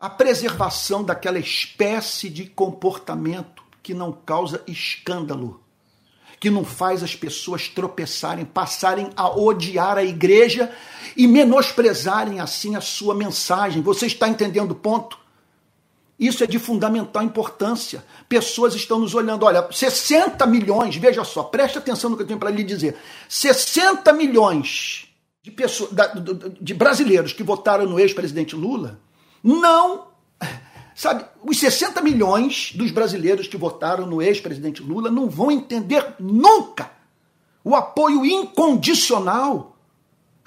a 0.00 0.08
preservação 0.08 1.04
daquela 1.04 1.38
espécie 1.38 2.30
de 2.30 2.46
comportamento 2.46 3.62
que 3.82 3.92
não 3.92 4.10
causa 4.10 4.62
escândalo, 4.66 5.62
que 6.40 6.48
não 6.48 6.64
faz 6.64 7.02
as 7.02 7.14
pessoas 7.14 7.68
tropeçarem, 7.68 8.46
passarem 8.46 9.10
a 9.14 9.28
odiar 9.28 9.98
a 9.98 10.02
igreja 10.02 10.74
e 11.14 11.26
menosprezarem 11.26 12.40
assim 12.40 12.74
a 12.74 12.80
sua 12.80 13.14
mensagem. 13.14 13.82
Você 13.82 14.06
está 14.06 14.26
entendendo 14.26 14.70
o 14.70 14.74
ponto? 14.76 15.18
Isso 16.18 16.42
é 16.42 16.46
de 16.46 16.58
fundamental 16.58 17.22
importância. 17.22 18.02
Pessoas 18.30 18.74
estão 18.74 18.98
nos 18.98 19.14
olhando. 19.14 19.44
Olha, 19.44 19.68
60 19.70 20.46
milhões, 20.46 20.96
veja 20.96 21.22
só, 21.22 21.42
preste 21.42 21.76
atenção 21.76 22.08
no 22.08 22.16
que 22.16 22.22
eu 22.22 22.26
tenho 22.26 22.40
para 22.40 22.50
lhe 22.50 22.64
dizer. 22.64 22.96
60 23.28 24.10
milhões 24.14 25.07
de, 25.48 25.50
pessoas, 25.50 25.90
de 26.60 26.74
brasileiros 26.74 27.32
que 27.32 27.42
votaram 27.42 27.86
no 27.86 27.98
ex-presidente 27.98 28.54
Lula 28.54 29.00
não 29.42 30.08
Sabe, 30.94 31.24
os 31.44 31.60
60 31.60 32.02
milhões 32.02 32.72
dos 32.74 32.90
brasileiros 32.90 33.46
que 33.46 33.56
votaram 33.56 34.04
no 34.04 34.20
ex-presidente 34.20 34.82
Lula 34.82 35.12
não 35.12 35.30
vão 35.30 35.48
entender 35.48 36.04
nunca 36.18 36.90
o 37.62 37.76
apoio 37.76 38.26
incondicional 38.26 39.76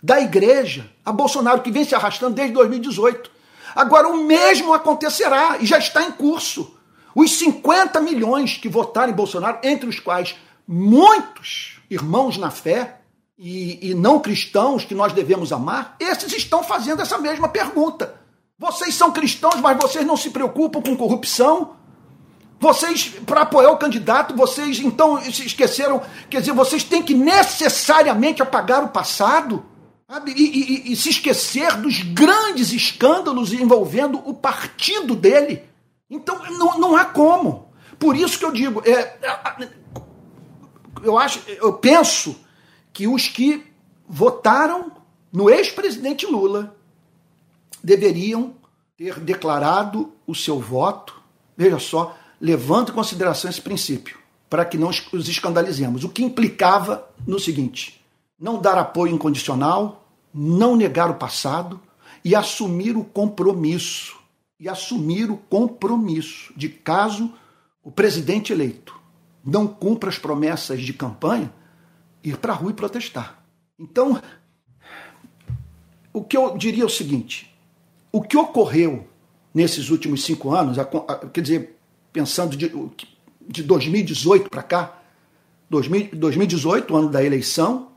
da 0.04 0.20
igreja 0.20 0.92
a 1.06 1.12
Bolsonaro, 1.14 1.62
que 1.62 1.72
vem 1.72 1.86
se 1.86 1.96
arrastando 1.96 2.36
desde 2.36 2.54
2018. 2.54 3.32
Agora, 3.74 4.10
o 4.10 4.26
mesmo 4.26 4.74
acontecerá 4.74 5.58
e 5.62 5.66
já 5.66 5.78
está 5.78 6.04
em 6.04 6.12
curso. 6.12 6.76
Os 7.16 7.32
50 7.40 8.02
milhões 8.02 8.58
que 8.58 8.68
votaram 8.68 9.14
em 9.14 9.16
Bolsonaro, 9.16 9.60
entre 9.64 9.88
os 9.88 10.02
quais 10.02 10.36
muitos 10.68 11.80
irmãos 11.90 12.38
na 12.38 12.52
fé 12.52 13.01
e, 13.44 13.90
e 13.90 13.94
não 13.96 14.20
cristãos 14.20 14.86
que 14.86 14.94
nós 14.94 15.14
devemos 15.14 15.52
amar, 15.52 15.96
esses 16.00 16.32
estão 16.32 16.64
fazendo 16.64 17.02
essa 17.02 17.18
mesma 17.18 17.50
pergunta. 17.50 18.22
Vocês 18.56 18.94
são 18.94 19.12
cristãos, 19.12 19.56
mas 19.56 19.76
vocês 19.82 20.06
não 20.06 20.16
se 20.16 20.30
preocupam 20.30 20.80
com 20.80 20.96
corrupção? 20.96 21.72
Vocês, 22.60 23.16
para 23.26 23.42
apoiar 23.42 23.72
o 23.72 23.78
candidato, 23.78 24.36
vocês 24.36 24.80
então 24.80 25.20
se 25.20 25.44
esqueceram, 25.44 26.04
quer 26.30 26.42
dizer, 26.42 26.54
vocês 26.54 26.84
têm 26.84 27.02
que 27.02 27.16
necessariamente 27.16 28.44
apagar 28.44 28.84
o 28.84 28.90
passado 28.90 29.66
e, 30.28 30.32
e, 30.32 30.92
e 30.92 30.96
se 30.96 31.10
esquecer 31.10 31.76
dos 31.78 32.04
grandes 32.04 32.72
escândalos 32.72 33.52
envolvendo 33.52 34.22
o 34.24 34.36
partido 34.36 35.16
dele. 35.16 35.64
Então 36.08 36.40
não, 36.52 36.78
não 36.78 36.96
há 36.96 37.06
como. 37.06 37.74
Por 37.98 38.16
isso 38.16 38.38
que 38.38 38.46
eu 38.46 38.52
digo, 38.52 38.84
é 38.86 39.18
eu 41.02 41.18
acho, 41.18 41.42
eu 41.48 41.74
penso 41.74 42.36
que 42.94 43.08
os 43.08 43.28
que 43.28 43.66
votaram 44.08 44.92
no 45.32 45.50
ex-presidente 45.50 46.26
Lula 46.26 46.76
deveriam 47.84 48.54
ter 48.98 49.20
declarado 49.20 50.12
o 50.28 50.36
seu 50.36 50.60
voto, 50.60 51.20
veja 51.56 51.80
só, 51.80 52.16
levando 52.40 52.92
em 52.92 52.96
consideração 52.96 53.50
esse 53.50 53.62
princípio, 53.62 54.18
para 54.50 54.66
que 54.66 54.78
não 54.78 54.90
os 54.90 55.28
escandalizemos. 55.28 56.04
O 56.04 56.10
que 56.10 56.24
implicava 56.24 57.08
no 57.26 57.40
seguinte: 57.40 58.04
não 58.40 58.60
dar 58.60 58.78
apoio 58.78 59.14
incondicional, 59.14 60.06
não 60.34 60.76
negar 60.76 61.10
o 61.10 61.16
passado 61.16 61.80
e 62.24 62.36
assumir 62.36 62.98
o 62.98 63.04
compromisso. 63.04 64.20
E 64.60 64.70
assumir 64.70 65.32
o 65.32 65.38
compromisso 65.38 66.54
de 66.56 66.70
caso 66.70 67.34
o 67.84 67.92
presidente 67.92 68.54
eleito 68.54 68.96
não 69.44 69.66
cumpra 69.68 70.08
as 70.08 70.20
promessas 70.20 70.82
de 70.82 70.94
campanha, 70.94 71.52
ir 72.24 72.38
para 72.38 72.54
a 72.54 72.56
rua 72.56 72.72
e 72.72 72.76
protestar. 72.76 73.44
Então, 73.80 74.22
o 76.14 76.24
que 76.24 76.38
eu 76.38 76.58
diria 76.58 76.84
é 76.84 76.86
o 76.86 76.90
seguinte: 76.90 77.54
o 78.12 78.22
que 78.22 78.38
ocorreu 78.38 79.08
nesses 79.54 79.90
últimos 79.90 80.24
cinco 80.24 80.54
anos, 80.54 80.78
quer 81.34 81.42
dizer, 81.42 81.78
pensando 82.14 82.56
de, 82.56 82.72
de 83.48 83.64
2018 83.64 84.50
para 84.50 84.64
cá, 84.64 85.02
2018, 85.70 86.96
ano 86.96 87.10
da 87.10 87.24
eleição, 87.24 87.88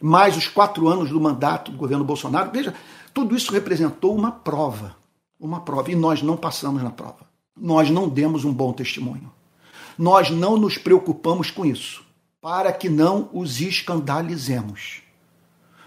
mais 0.00 0.36
os 0.36 0.48
quatro 0.48 0.88
anos 0.88 1.10
do 1.10 1.20
mandato 1.20 1.70
do 1.70 1.78
governo 1.78 2.04
Bolsonaro, 2.04 2.50
veja, 2.50 2.74
tudo 3.14 3.34
isso 3.34 3.52
representou 3.52 4.14
uma 4.14 4.30
prova, 4.30 4.96
uma 5.40 5.60
prova, 5.60 5.90
e 5.90 5.96
nós 5.96 6.22
não 6.22 6.36
passamos 6.36 6.82
na 6.82 6.90
prova. 6.90 7.26
Nós 7.58 7.88
não 7.88 8.08
demos 8.08 8.44
um 8.44 8.52
bom 8.52 8.72
testemunho. 8.72 9.32
Nós 9.98 10.28
não 10.30 10.58
nos 10.58 10.76
preocupamos 10.76 11.50
com 11.50 11.64
isso, 11.64 12.04
para 12.46 12.72
que 12.72 12.88
não 12.88 13.28
os 13.32 13.60
escandalizemos. 13.60 15.02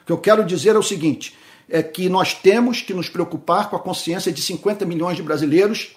que 0.06 0.12
eu 0.12 0.18
quero 0.18 0.44
dizer 0.44 0.76
é 0.76 0.78
o 0.78 0.84
seguinte: 0.84 1.34
é 1.70 1.82
que 1.82 2.10
nós 2.10 2.34
temos 2.34 2.82
que 2.82 2.94
nos 2.94 3.08
preocupar 3.08 3.70
com 3.70 3.78
a 3.78 3.80
consciência 3.80 4.30
de 4.30 4.42
50 4.42 4.86
milhões 4.86 5.16
de 5.16 5.24
brasileiros 5.24 5.96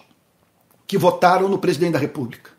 que 0.87 0.97
votaram 0.97 1.49
no 1.49 1.59
presidente 1.59 1.95
da 1.95 1.99
República. 1.99 2.53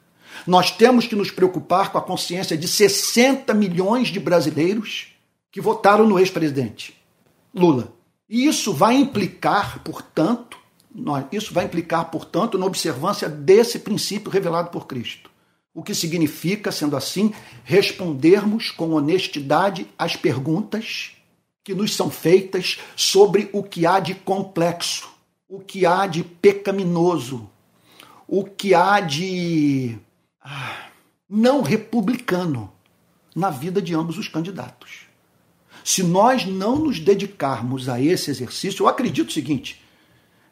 Nós 0.46 0.70
temos 0.70 1.08
que 1.08 1.16
nos 1.16 1.32
preocupar 1.32 1.94
com 1.94 1.98
a 1.98 2.02
consciência 2.02 2.58
de 2.58 2.68
60 2.68 3.54
milhões 3.54 4.10
de 4.10 4.20
brasileiros 4.20 5.16
que 5.50 5.62
votaram 5.62 6.06
no 6.06 6.20
ex-presidente 6.20 7.02
Lula. 7.56 7.94
E 8.28 8.46
isso 8.46 8.74
vai 8.74 8.98
implicar, 8.98 9.80
portanto, 9.80 10.58
isso 11.32 11.54
vai 11.54 11.64
implicar, 11.64 12.12
portanto, 12.12 12.58
na 12.58 12.66
observância 12.66 13.30
desse 13.30 13.80
princípio 13.80 14.30
revelado 14.30 14.72
por 14.72 14.88
Cristo. 14.88 15.32
O 15.74 15.82
que 15.82 15.96
significa, 15.96 16.72
sendo 16.72 16.96
assim, 16.96 17.34
respondermos 17.64 18.70
com 18.70 18.92
honestidade 18.92 19.88
às 19.98 20.16
perguntas 20.16 21.14
que 21.64 21.74
nos 21.74 21.96
são 21.96 22.12
feitas 22.12 22.80
sobre 22.96 23.50
o 23.54 23.64
que 23.64 23.86
há 23.86 24.00
de 24.00 24.14
complexo, 24.14 25.10
o 25.48 25.60
que 25.60 25.86
há 25.86 26.06
de 26.06 26.24
pecaminoso, 26.24 27.50
o 28.28 28.44
que 28.44 28.76
há 28.76 29.00
de 29.00 29.98
ah, 30.42 30.90
não 31.28 31.62
republicano 31.62 32.72
na 33.36 33.50
vida 33.50 33.82
de 33.82 33.96
ambos 33.96 34.18
os 34.18 34.28
candidatos. 34.28 35.08
Se 35.84 36.04
nós 36.04 36.46
não 36.46 36.78
nos 36.78 37.00
dedicarmos 37.00 37.90
a 37.90 38.00
esse 38.00 38.30
exercício, 38.30 38.84
eu 38.84 38.88
acredito 38.88 39.30
o 39.30 39.34
seguinte, 39.34 39.82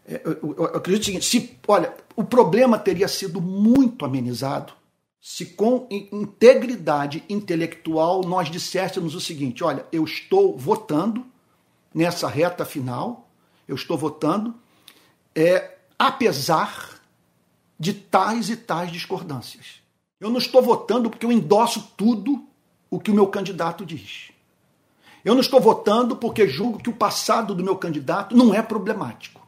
é, 0.06 0.20
eu 0.26 0.66
acredito 0.66 1.04
o 1.04 1.06
seguinte, 1.06 1.26
se, 1.26 1.58
olha, 1.68 1.94
o 2.16 2.24
problema 2.24 2.80
teria 2.80 3.08
sido 3.08 3.40
muito 3.40 4.04
amenizado 4.04 4.74
se 5.22 5.46
com 5.46 5.88
integridade 5.92 7.24
intelectual 7.30 8.22
nós 8.22 8.50
disséssemos 8.50 9.14
o 9.14 9.22
seguinte: 9.22 9.64
olha, 9.64 9.86
eu 9.92 10.04
estou 10.04 10.58
votando 10.58 11.24
nessa 11.94 12.28
reta 12.28 12.66
final, 12.66 13.30
eu 13.68 13.76
estou 13.76 13.96
votando, 13.96 14.56
é, 15.36 15.78
apesar 15.98 17.00
de 17.80 17.94
tais 17.94 18.50
e 18.50 18.56
tais 18.56 18.92
discordâncias. 18.92 19.82
Eu 20.20 20.30
não 20.30 20.40
estou 20.40 20.62
votando 20.62 21.10
porque 21.10 21.26
eu 21.26 21.32
endosso 21.32 21.94
tudo 21.96 22.48
o 22.90 23.00
que 23.00 23.12
o 23.12 23.14
meu 23.14 23.28
candidato 23.28 23.86
diz. 23.86 24.32
Eu 25.24 25.36
não 25.36 25.42
estou 25.42 25.62
votando 25.62 26.16
porque 26.16 26.48
julgo 26.48 26.80
que 26.80 26.90
o 26.90 26.96
passado 26.96 27.54
do 27.54 27.64
meu 27.64 27.76
candidato 27.76 28.36
não 28.36 28.54
é 28.54 28.62
problemático. 28.62 29.42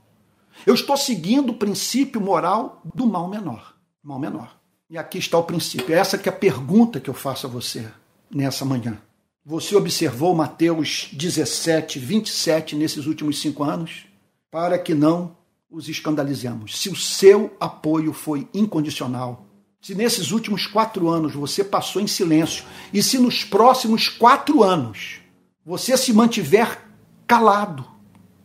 Eu 0.67 0.75
estou 0.75 0.95
seguindo 0.95 1.49
o 1.49 1.57
princípio 1.57 2.21
moral 2.21 2.81
do 2.93 3.07
mal 3.07 3.27
menor. 3.27 3.75
Mal 4.03 4.19
menor. 4.19 4.62
E 4.89 4.97
aqui 4.97 5.17
está 5.17 5.37
o 5.37 5.43
princípio. 5.43 5.95
Essa 5.95 6.17
que 6.17 6.29
é 6.29 6.31
a 6.31 6.35
pergunta 6.35 6.99
que 6.99 7.09
eu 7.09 7.13
faço 7.13 7.47
a 7.47 7.49
você 7.49 7.87
nessa 8.29 8.65
manhã. 8.65 8.97
Você 9.45 9.75
observou 9.75 10.33
Mateus 10.33 11.09
17, 11.13 11.99
27 11.99 12.75
nesses 12.75 13.05
últimos 13.05 13.41
cinco 13.41 13.63
anos? 13.63 14.05
Para 14.49 14.77
que 14.77 14.93
não 14.93 15.35
os 15.69 15.89
escandalizemos. 15.89 16.79
Se 16.79 16.89
o 16.89 16.95
seu 16.95 17.55
apoio 17.59 18.13
foi 18.13 18.47
incondicional, 18.53 19.47
se 19.81 19.95
nesses 19.95 20.31
últimos 20.31 20.65
quatro 20.65 21.09
anos 21.09 21.33
você 21.33 21.63
passou 21.63 22.01
em 22.01 22.07
silêncio, 22.07 22.63
e 22.93 23.03
se 23.03 23.17
nos 23.17 23.43
próximos 23.43 24.07
quatro 24.07 24.63
anos 24.63 25.19
você 25.65 25.97
se 25.97 26.13
mantiver 26.13 26.79
calado 27.27 27.85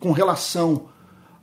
com 0.01 0.11
relação 0.11 0.89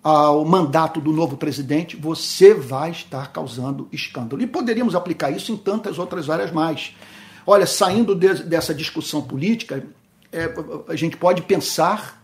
ao 0.05 0.45
mandato 0.45 1.01
do 1.01 1.11
novo 1.11 1.35
presidente, 1.35 1.95
você 1.95 2.53
vai 2.53 2.91
estar 2.91 3.31
causando 3.31 3.89
escândalo. 3.91 4.39
E 4.39 4.45
poderíamos 4.45 4.93
aplicar 4.93 5.31
isso 5.31 5.51
em 5.51 5.57
tantas 5.57 5.97
outras 5.97 6.29
áreas 6.29 6.51
mais. 6.51 6.95
Olha, 7.43 7.65
saindo 7.65 8.13
de, 8.13 8.43
dessa 8.43 8.71
discussão 8.71 9.23
política, 9.23 9.83
é, 10.31 10.53
a 10.87 10.95
gente 10.95 11.17
pode 11.17 11.41
pensar 11.41 12.23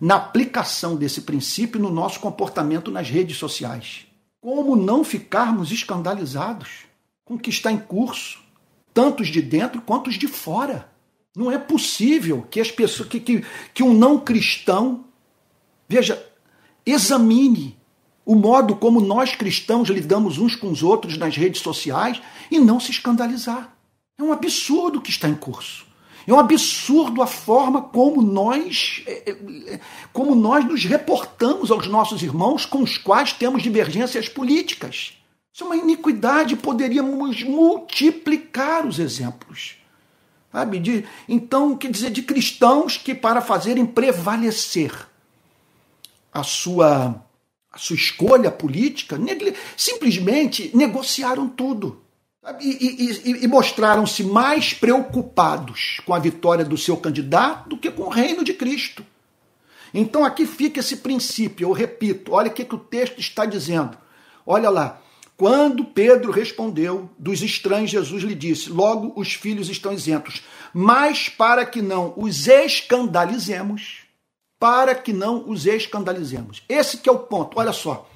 na 0.00 0.14
aplicação 0.14 0.94
desse 0.94 1.22
princípio 1.22 1.80
no 1.80 1.90
nosso 1.90 2.20
comportamento 2.20 2.92
nas 2.92 3.10
redes 3.10 3.38
sociais. 3.38 4.06
Como 4.40 4.76
não 4.76 5.02
ficarmos 5.02 5.72
escandalizados 5.72 6.84
com 7.24 7.34
o 7.34 7.38
que 7.40 7.50
está 7.50 7.72
em 7.72 7.78
curso, 7.78 8.38
tanto 8.94 9.24
os 9.24 9.28
de 9.28 9.42
dentro 9.42 9.80
quanto 9.80 10.10
os 10.10 10.14
de 10.14 10.28
fora? 10.28 10.88
Não 11.36 11.50
é 11.50 11.58
possível 11.58 12.46
que 12.48 12.60
as 12.60 12.70
pessoas 12.70 13.08
que, 13.08 13.18
que, 13.18 13.44
que 13.74 13.82
um 13.82 13.92
não 13.92 14.16
cristão 14.16 15.06
veja 15.88 16.24
Examine 16.86 17.76
o 18.24 18.34
modo 18.34 18.76
como 18.76 19.00
nós 19.00 19.34
cristãos 19.34 19.88
lidamos 19.88 20.38
uns 20.38 20.54
com 20.54 20.70
os 20.70 20.82
outros 20.82 21.18
nas 21.18 21.36
redes 21.36 21.60
sociais 21.60 22.20
e 22.50 22.58
não 22.58 22.78
se 22.78 22.90
escandalizar. 22.90 23.76
É 24.18 24.22
um 24.22 24.32
absurdo 24.32 24.98
o 24.98 25.02
que 25.02 25.10
está 25.10 25.28
em 25.28 25.34
curso. 25.34 25.84
É 26.26 26.32
um 26.32 26.38
absurdo 26.38 27.22
a 27.22 27.26
forma 27.26 27.82
como 27.82 28.20
nós, 28.20 29.02
é, 29.06 29.30
é, 29.30 29.74
é, 29.74 29.80
como 30.12 30.34
nós 30.34 30.64
nos 30.64 30.84
reportamos 30.84 31.70
aos 31.70 31.86
nossos 31.86 32.20
irmãos 32.22 32.66
com 32.66 32.82
os 32.82 32.98
quais 32.98 33.32
temos 33.32 33.62
divergências 33.62 34.28
políticas. 34.28 35.12
Isso 35.52 35.64
é 35.64 35.66
uma 35.66 35.76
iniquidade, 35.76 36.56
poderíamos 36.56 37.42
multiplicar 37.44 38.84
os 38.86 38.98
exemplos. 38.98 39.76
Sabe? 40.50 40.80
De, 40.80 41.04
então, 41.28 41.76
quer 41.76 41.90
dizer, 41.90 42.10
de 42.10 42.22
cristãos 42.22 42.96
que, 42.96 43.14
para 43.14 43.40
fazerem 43.40 43.86
prevalecer 43.86 44.92
a 46.36 46.42
sua, 46.42 47.24
a 47.72 47.78
sua 47.78 47.96
escolha 47.96 48.50
política, 48.50 49.18
simplesmente 49.76 50.70
negociaram 50.74 51.48
tudo. 51.48 52.02
E, 52.60 53.24
e, 53.24 53.44
e 53.44 53.48
mostraram-se 53.48 54.22
mais 54.22 54.72
preocupados 54.72 56.00
com 56.06 56.14
a 56.14 56.18
vitória 56.18 56.64
do 56.64 56.76
seu 56.76 56.96
candidato 56.96 57.70
do 57.70 57.76
que 57.76 57.90
com 57.90 58.04
o 58.04 58.08
reino 58.08 58.44
de 58.44 58.54
Cristo. 58.54 59.04
Então 59.92 60.24
aqui 60.24 60.46
fica 60.46 60.78
esse 60.78 60.98
princípio, 60.98 61.66
eu 61.66 61.72
repito, 61.72 62.32
olha 62.32 62.48
o 62.48 62.52
que, 62.52 62.64
que 62.64 62.74
o 62.74 62.78
texto 62.78 63.18
está 63.18 63.44
dizendo. 63.44 63.96
Olha 64.46 64.70
lá. 64.70 65.00
Quando 65.36 65.84
Pedro 65.84 66.30
respondeu, 66.30 67.10
dos 67.18 67.42
estranhos 67.42 67.90
Jesus 67.90 68.22
lhe 68.22 68.34
disse: 68.34 68.70
Logo 68.70 69.12
os 69.20 69.34
filhos 69.34 69.68
estão 69.68 69.92
isentos, 69.92 70.42
mas 70.72 71.28
para 71.28 71.66
que 71.66 71.82
não 71.82 72.14
os 72.16 72.46
escandalizemos, 72.46 74.05
para 74.58 74.94
que 74.94 75.12
não 75.12 75.48
os 75.48 75.66
escandalizemos. 75.66 76.62
Esse 76.68 76.98
que 76.98 77.08
é 77.08 77.12
o 77.12 77.18
ponto. 77.18 77.58
Olha 77.58 77.72
só. 77.72 78.08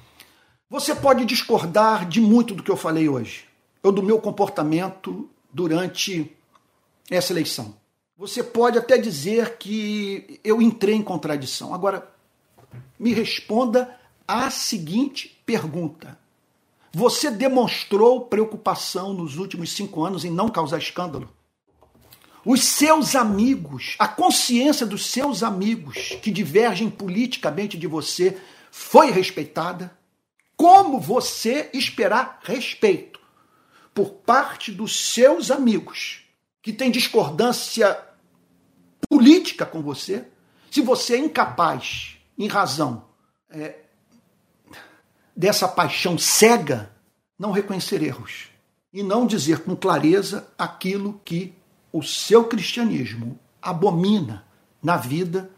Você 0.69 0.95
pode 0.95 1.25
discordar 1.25 2.07
de 2.07 2.21
muito 2.21 2.55
do 2.55 2.63
que 2.63 2.71
eu 2.71 2.77
falei 2.77 3.09
hoje, 3.09 3.45
ou 3.83 3.91
do 3.91 4.01
meu 4.01 4.19
comportamento 4.19 5.29
durante 5.51 6.35
essa 7.09 7.33
eleição. 7.33 7.75
Você 8.17 8.43
pode 8.43 8.77
até 8.77 8.97
dizer 8.97 9.57
que 9.57 10.39
eu 10.43 10.61
entrei 10.61 10.95
em 10.95 11.03
contradição. 11.03 11.73
Agora, 11.73 12.09
me 12.97 13.13
responda 13.13 13.99
a 14.27 14.49
seguinte 14.49 15.41
pergunta: 15.45 16.17
Você 16.93 17.29
demonstrou 17.29 18.21
preocupação 18.21 19.13
nos 19.13 19.37
últimos 19.37 19.71
cinco 19.73 20.05
anos 20.05 20.23
em 20.23 20.31
não 20.31 20.49
causar 20.49 20.77
escândalo? 20.77 21.29
Os 22.43 22.63
seus 22.63 23.15
amigos, 23.15 23.95
a 23.99 24.07
consciência 24.07 24.85
dos 24.85 25.05
seus 25.05 25.43
amigos 25.43 26.17
que 26.21 26.31
divergem 26.31 26.89
politicamente 26.89 27.77
de 27.77 27.85
você 27.85 28.37
foi 28.71 29.11
respeitada? 29.11 29.95
Como 30.57 30.99
você 30.99 31.69
esperar 31.73 32.39
respeito 32.43 33.19
por 33.93 34.09
parte 34.09 34.71
dos 34.71 35.13
seus 35.13 35.51
amigos 35.51 36.23
que 36.61 36.73
têm 36.73 36.89
discordância 36.89 37.99
política 39.07 39.65
com 39.65 39.81
você, 39.81 40.25
se 40.71 40.81
você 40.81 41.15
é 41.15 41.19
incapaz, 41.19 42.17
em 42.37 42.47
razão 42.47 43.05
é, 43.49 43.79
dessa 45.35 45.67
paixão 45.67 46.17
cega, 46.17 46.91
não 47.37 47.51
reconhecer 47.51 48.01
erros 48.01 48.47
e 48.91 49.03
não 49.03 49.27
dizer 49.27 49.59
com 49.59 49.75
clareza 49.75 50.51
aquilo 50.57 51.19
que 51.23 51.53
o 51.91 52.01
seu 52.01 52.45
cristianismo 52.45 53.39
abomina 53.61 54.43
na 54.81 54.97
vida 54.97 55.49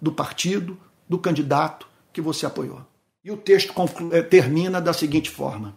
do 0.00 0.10
partido, 0.10 0.78
do 1.08 1.18
candidato 1.18 1.86
que 2.12 2.20
você 2.20 2.46
apoiou. 2.46 2.80
E 3.24 3.30
o 3.30 3.36
texto 3.36 3.72
eh, 4.10 4.22
termina 4.22 4.80
da 4.80 4.92
seguinte 4.92 5.30
forma: 5.30 5.76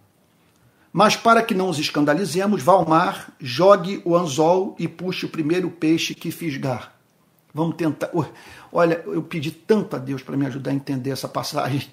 Mas 0.91 1.15
para 1.15 1.43
que 1.43 1.53
não 1.53 1.69
os 1.69 1.77
escandalizemos, 1.77 2.63
vá 2.63 2.73
ao 2.73 2.87
mar, 2.87 3.31
jogue 3.39 4.01
o 4.03 4.15
anzol 4.15 4.75
e 4.79 4.87
puxe 4.87 5.25
o 5.25 5.29
primeiro 5.29 5.69
peixe 5.69 6.15
que 6.15 6.31
fisgar. 6.31 6.95
Vamos 7.53 7.75
tentar. 7.75 8.09
Olha, 8.71 9.03
eu 9.05 9.21
pedi 9.21 9.51
tanto 9.51 9.95
a 9.95 9.99
Deus 9.99 10.23
para 10.23 10.35
me 10.35 10.45
ajudar 10.47 10.71
a 10.71 10.73
entender 10.73 11.11
essa 11.11 11.27
passagem, 11.27 11.87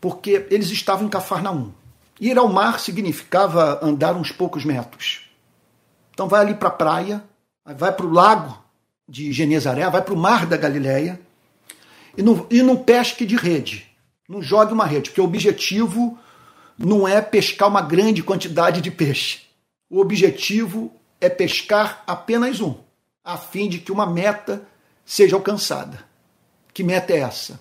porque 0.00 0.46
eles 0.50 0.70
estavam 0.70 1.06
em 1.06 1.10
Cafarnaum. 1.10 1.72
Ir 2.20 2.36
ao 2.36 2.48
mar 2.48 2.78
significava 2.78 3.80
andar 3.82 4.14
uns 4.14 4.30
poucos 4.30 4.64
metros. 4.64 5.29
Então 6.20 6.28
vai 6.28 6.42
ali 6.42 6.54
para 6.54 6.68
a 6.68 6.72
praia, 6.72 7.24
vai 7.64 7.90
para 7.90 8.04
o 8.04 8.12
lago 8.12 8.62
de 9.08 9.32
Genezaré, 9.32 9.88
vai 9.88 10.02
para 10.02 10.12
o 10.12 10.18
mar 10.18 10.44
da 10.44 10.54
Galileia 10.54 11.18
e 12.14 12.20
não, 12.20 12.46
e 12.50 12.62
não 12.62 12.76
pesque 12.76 13.24
de 13.24 13.36
rede. 13.36 13.86
Não 14.28 14.42
jogue 14.42 14.74
uma 14.74 14.84
rede, 14.84 15.08
porque 15.08 15.20
o 15.22 15.24
objetivo 15.24 16.18
não 16.76 17.08
é 17.08 17.22
pescar 17.22 17.68
uma 17.68 17.80
grande 17.80 18.22
quantidade 18.22 18.82
de 18.82 18.90
peixe. 18.90 19.46
O 19.88 19.98
objetivo 19.98 20.92
é 21.22 21.30
pescar 21.30 22.04
apenas 22.06 22.60
um, 22.60 22.74
a 23.24 23.38
fim 23.38 23.66
de 23.66 23.78
que 23.78 23.90
uma 23.90 24.04
meta 24.04 24.62
seja 25.06 25.36
alcançada. 25.36 26.04
Que 26.74 26.84
meta 26.84 27.14
é 27.14 27.20
essa? 27.20 27.58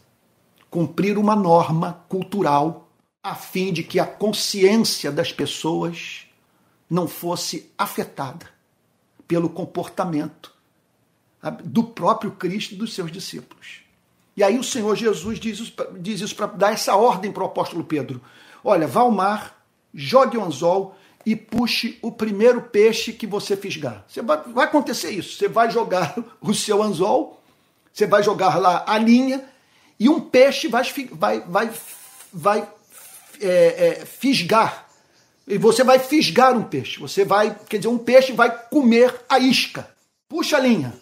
Cumprir 0.70 1.18
uma 1.18 1.34
norma 1.34 2.04
cultural 2.10 2.90
a 3.24 3.36
fim 3.36 3.72
de 3.72 3.84
que 3.84 4.02
a 4.02 4.06
consciência 4.06 5.10
das 5.14 5.32
pessoas 5.32 6.19
não 6.90 7.08
fosse 7.08 7.72
afetada 7.78 8.48
pelo 9.28 9.50
comportamento 9.50 10.52
do 11.64 11.84
próprio 11.84 12.32
Cristo 12.32 12.74
e 12.74 12.78
dos 12.78 12.94
seus 12.94 13.12
discípulos. 13.12 13.82
E 14.36 14.44
aí 14.44 14.58
o 14.58 14.64
Senhor 14.64 14.96
Jesus 14.96 15.40
diz 15.40 15.60
isso, 15.60 15.74
diz 16.00 16.22
isso 16.22 16.36
para 16.36 16.48
dar 16.48 16.74
essa 16.74 16.96
ordem 16.96 17.32
para 17.32 17.44
o 17.44 17.46
apóstolo 17.46 17.84
Pedro. 17.84 18.22
Olha, 18.64 18.88
vá 18.88 19.02
ao 19.02 19.12
mar, 19.12 19.64
jogue 19.94 20.38
o 20.38 20.44
anzol 20.44 20.96
e 21.26 21.36
puxe 21.36 22.00
o 22.02 22.12
primeiro 22.12 22.62
peixe 22.62 23.14
que 23.14 23.28
você 23.28 23.56
fisgar. 23.56 24.04
Você 24.08 24.22
vai, 24.22 24.42
vai 24.44 24.66
acontecer 24.66 25.12
isso. 25.12 25.38
Você 25.38 25.48
vai 25.48 25.70
jogar 25.70 26.16
o 26.42 26.54
seu 26.54 26.82
anzol, 26.82 27.42
você 27.94 28.08
vai 28.08 28.24
jogar 28.24 28.58
lá 28.58 28.84
a 28.88 28.98
linha 28.98 29.46
e 30.00 30.10
um 30.10 30.20
peixe 30.22 30.68
vai, 30.68 30.84
vai, 31.12 31.42
vai, 31.42 31.72
vai 32.32 32.70
é, 33.42 34.00
é, 34.02 34.06
fisgar. 34.06 34.89
E 35.50 35.58
você 35.58 35.84
vai 35.84 35.98
fisgar 35.98 36.56
um 36.56 36.64
peixe. 36.64 37.00
Você 37.00 37.26
vai, 37.26 37.58
quer 37.68 37.78
dizer, 37.78 37.90
um 37.90 37.98
peixe 37.98 38.32
vai 38.32 38.56
comer 38.70 39.20
a 39.28 39.40
isca. 39.40 39.90
Puxa 40.30 40.58
a 40.58 40.60
linha. 40.60 40.94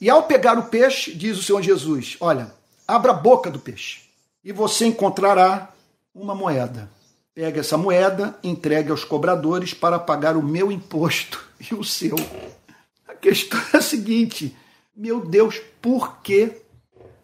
E 0.00 0.10
ao 0.10 0.24
pegar 0.24 0.58
o 0.58 0.64
peixe, 0.64 1.14
diz 1.14 1.38
o 1.38 1.42
Senhor 1.42 1.62
Jesus: 1.62 2.16
Olha, 2.20 2.52
abra 2.86 3.12
a 3.12 3.14
boca 3.14 3.48
do 3.48 3.60
peixe 3.60 4.00
e 4.44 4.52
você 4.52 4.86
encontrará 4.86 5.72
uma 6.12 6.34
moeda. 6.34 6.90
Pega 7.32 7.60
essa 7.60 7.78
moeda, 7.78 8.36
entregue 8.42 8.90
aos 8.90 9.04
cobradores 9.04 9.72
para 9.72 10.00
pagar 10.00 10.36
o 10.36 10.42
meu 10.42 10.72
imposto 10.72 11.44
e 11.70 11.72
o 11.72 11.84
seu. 11.84 12.16
A 13.06 13.14
questão 13.14 13.60
é 13.72 13.76
a 13.76 13.80
seguinte: 13.80 14.56
meu 14.96 15.24
Deus, 15.24 15.60
por 15.80 16.18
que? 16.22 16.52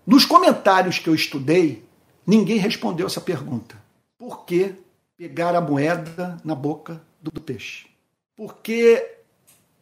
Nos 0.06 0.24
comentários 0.24 1.00
que 1.00 1.08
eu 1.08 1.14
estudei, 1.14 1.84
ninguém 2.24 2.58
respondeu 2.58 3.06
essa 3.06 3.20
pergunta. 3.20 3.76
Por 4.16 4.44
que 4.44 4.76
pegar 5.22 5.54
a 5.54 5.60
moeda 5.60 6.36
na 6.42 6.52
boca 6.52 7.00
do 7.22 7.30
peixe? 7.40 7.86
Por 8.34 8.56
que 8.56 9.00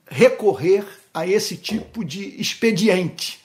recorrer 0.06 0.84
a 1.14 1.26
esse 1.26 1.56
tipo 1.56 2.04
de 2.04 2.38
expediente, 2.38 3.40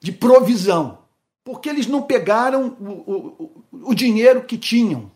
de 0.00 0.10
provisão? 0.10 1.00
Porque 1.44 1.68
eles 1.68 1.86
não 1.86 2.00
pegaram 2.00 2.78
o, 2.80 3.12
o, 3.12 3.90
o 3.90 3.94
dinheiro 3.94 4.44
que 4.44 4.56
tinham 4.56 5.10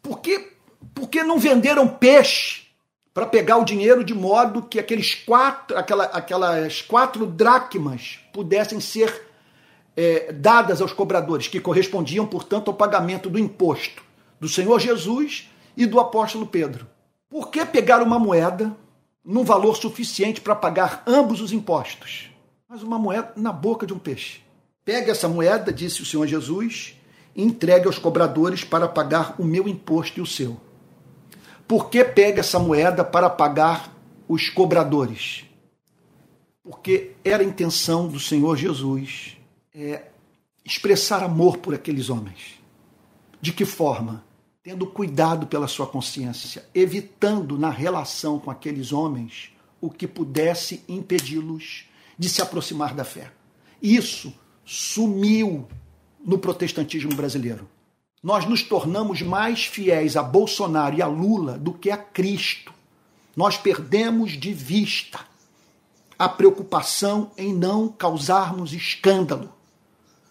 por 0.00 0.20
que, 0.20 0.52
por 0.94 1.08
que 1.08 1.24
não 1.24 1.40
venderam 1.40 1.88
peixe 1.88 2.68
para 3.12 3.26
pegar 3.26 3.56
o 3.56 3.64
dinheiro 3.64 4.04
de 4.04 4.14
modo 4.14 4.62
que 4.62 4.78
aqueles 4.78 5.12
quatro, 5.12 5.76
aquela, 5.76 6.04
aquelas 6.04 6.82
quatro 6.82 7.26
dracmas 7.26 8.20
pudessem 8.32 8.78
ser 8.78 9.26
é, 9.96 10.32
dadas 10.32 10.80
aos 10.80 10.92
cobradores, 10.92 11.48
que 11.48 11.58
correspondiam, 11.58 12.24
portanto, 12.28 12.68
ao 12.68 12.76
pagamento 12.76 13.28
do 13.28 13.40
imposto 13.40 14.11
do 14.42 14.48
Senhor 14.48 14.80
Jesus 14.80 15.48
e 15.76 15.86
do 15.86 16.00
apóstolo 16.00 16.48
Pedro? 16.48 16.88
Por 17.30 17.48
que 17.48 17.64
pegar 17.64 18.02
uma 18.02 18.18
moeda 18.18 18.76
num 19.24 19.44
valor 19.44 19.76
suficiente 19.76 20.40
para 20.40 20.56
pagar 20.56 21.04
ambos 21.06 21.40
os 21.40 21.52
impostos? 21.52 22.28
Mas 22.68 22.82
uma 22.82 22.98
moeda 22.98 23.32
na 23.36 23.52
boca 23.52 23.86
de 23.86 23.94
um 23.94 24.00
peixe. 24.00 24.40
Pega 24.84 25.12
essa 25.12 25.28
moeda, 25.28 25.72
disse 25.72 26.02
o 26.02 26.04
Senhor 26.04 26.26
Jesus, 26.26 26.96
entregue 27.36 27.86
aos 27.86 28.00
cobradores 28.00 28.64
para 28.64 28.88
pagar 28.88 29.36
o 29.38 29.44
meu 29.44 29.68
imposto 29.68 30.18
e 30.18 30.20
o 30.20 30.26
seu. 30.26 30.60
Por 31.68 31.88
que 31.88 32.02
pega 32.02 32.40
essa 32.40 32.58
moeda 32.58 33.04
para 33.04 33.30
pagar 33.30 33.96
os 34.26 34.50
cobradores? 34.50 35.44
Porque 36.64 37.12
era 37.24 37.44
a 37.44 37.46
intenção 37.46 38.08
do 38.08 38.18
Senhor 38.18 38.56
Jesus 38.56 39.36
é, 39.72 40.06
expressar 40.64 41.22
amor 41.22 41.58
por 41.58 41.74
aqueles 41.74 42.10
homens. 42.10 42.60
De 43.40 43.52
que 43.52 43.64
forma? 43.64 44.24
Tendo 44.62 44.86
cuidado 44.86 45.48
pela 45.48 45.66
sua 45.66 45.88
consciência, 45.88 46.64
evitando 46.72 47.58
na 47.58 47.68
relação 47.68 48.38
com 48.38 48.48
aqueles 48.48 48.92
homens 48.92 49.50
o 49.80 49.90
que 49.90 50.06
pudesse 50.06 50.84
impedi-los 50.88 51.86
de 52.16 52.28
se 52.28 52.40
aproximar 52.40 52.94
da 52.94 53.02
fé. 53.02 53.32
Isso 53.82 54.32
sumiu 54.64 55.66
no 56.24 56.38
protestantismo 56.38 57.12
brasileiro. 57.12 57.68
Nós 58.22 58.46
nos 58.46 58.62
tornamos 58.62 59.20
mais 59.20 59.66
fiéis 59.66 60.16
a 60.16 60.22
Bolsonaro 60.22 60.96
e 60.96 61.02
a 61.02 61.08
Lula 61.08 61.58
do 61.58 61.72
que 61.72 61.90
a 61.90 61.96
Cristo. 61.96 62.72
Nós 63.34 63.58
perdemos 63.58 64.38
de 64.38 64.52
vista 64.52 65.26
a 66.16 66.28
preocupação 66.28 67.32
em 67.36 67.52
não 67.52 67.88
causarmos 67.88 68.72
escândalo. 68.72 69.52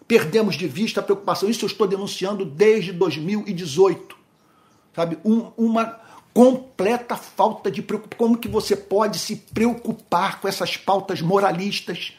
Perdemos 0.07 0.55
de 0.55 0.69
vista 0.69 1.01
a 1.01 1.03
preocupação. 1.03 1.49
Isso 1.49 1.65
eu 1.65 1.67
estou 1.67 1.85
denunciando 1.85 2.45
desde 2.45 2.93
2018. 2.93 4.20
Sabe? 4.95 5.17
Um, 5.23 5.51
uma 5.57 5.99
completa 6.33 7.15
falta 7.15 7.69
de 7.69 7.81
preocupação. 7.81 8.27
Como 8.27 8.37
que 8.37 8.47
você 8.47 8.75
pode 8.75 9.19
se 9.19 9.35
preocupar 9.35 10.39
com 10.39 10.47
essas 10.47 10.77
pautas 10.77 11.21
moralistas? 11.21 12.13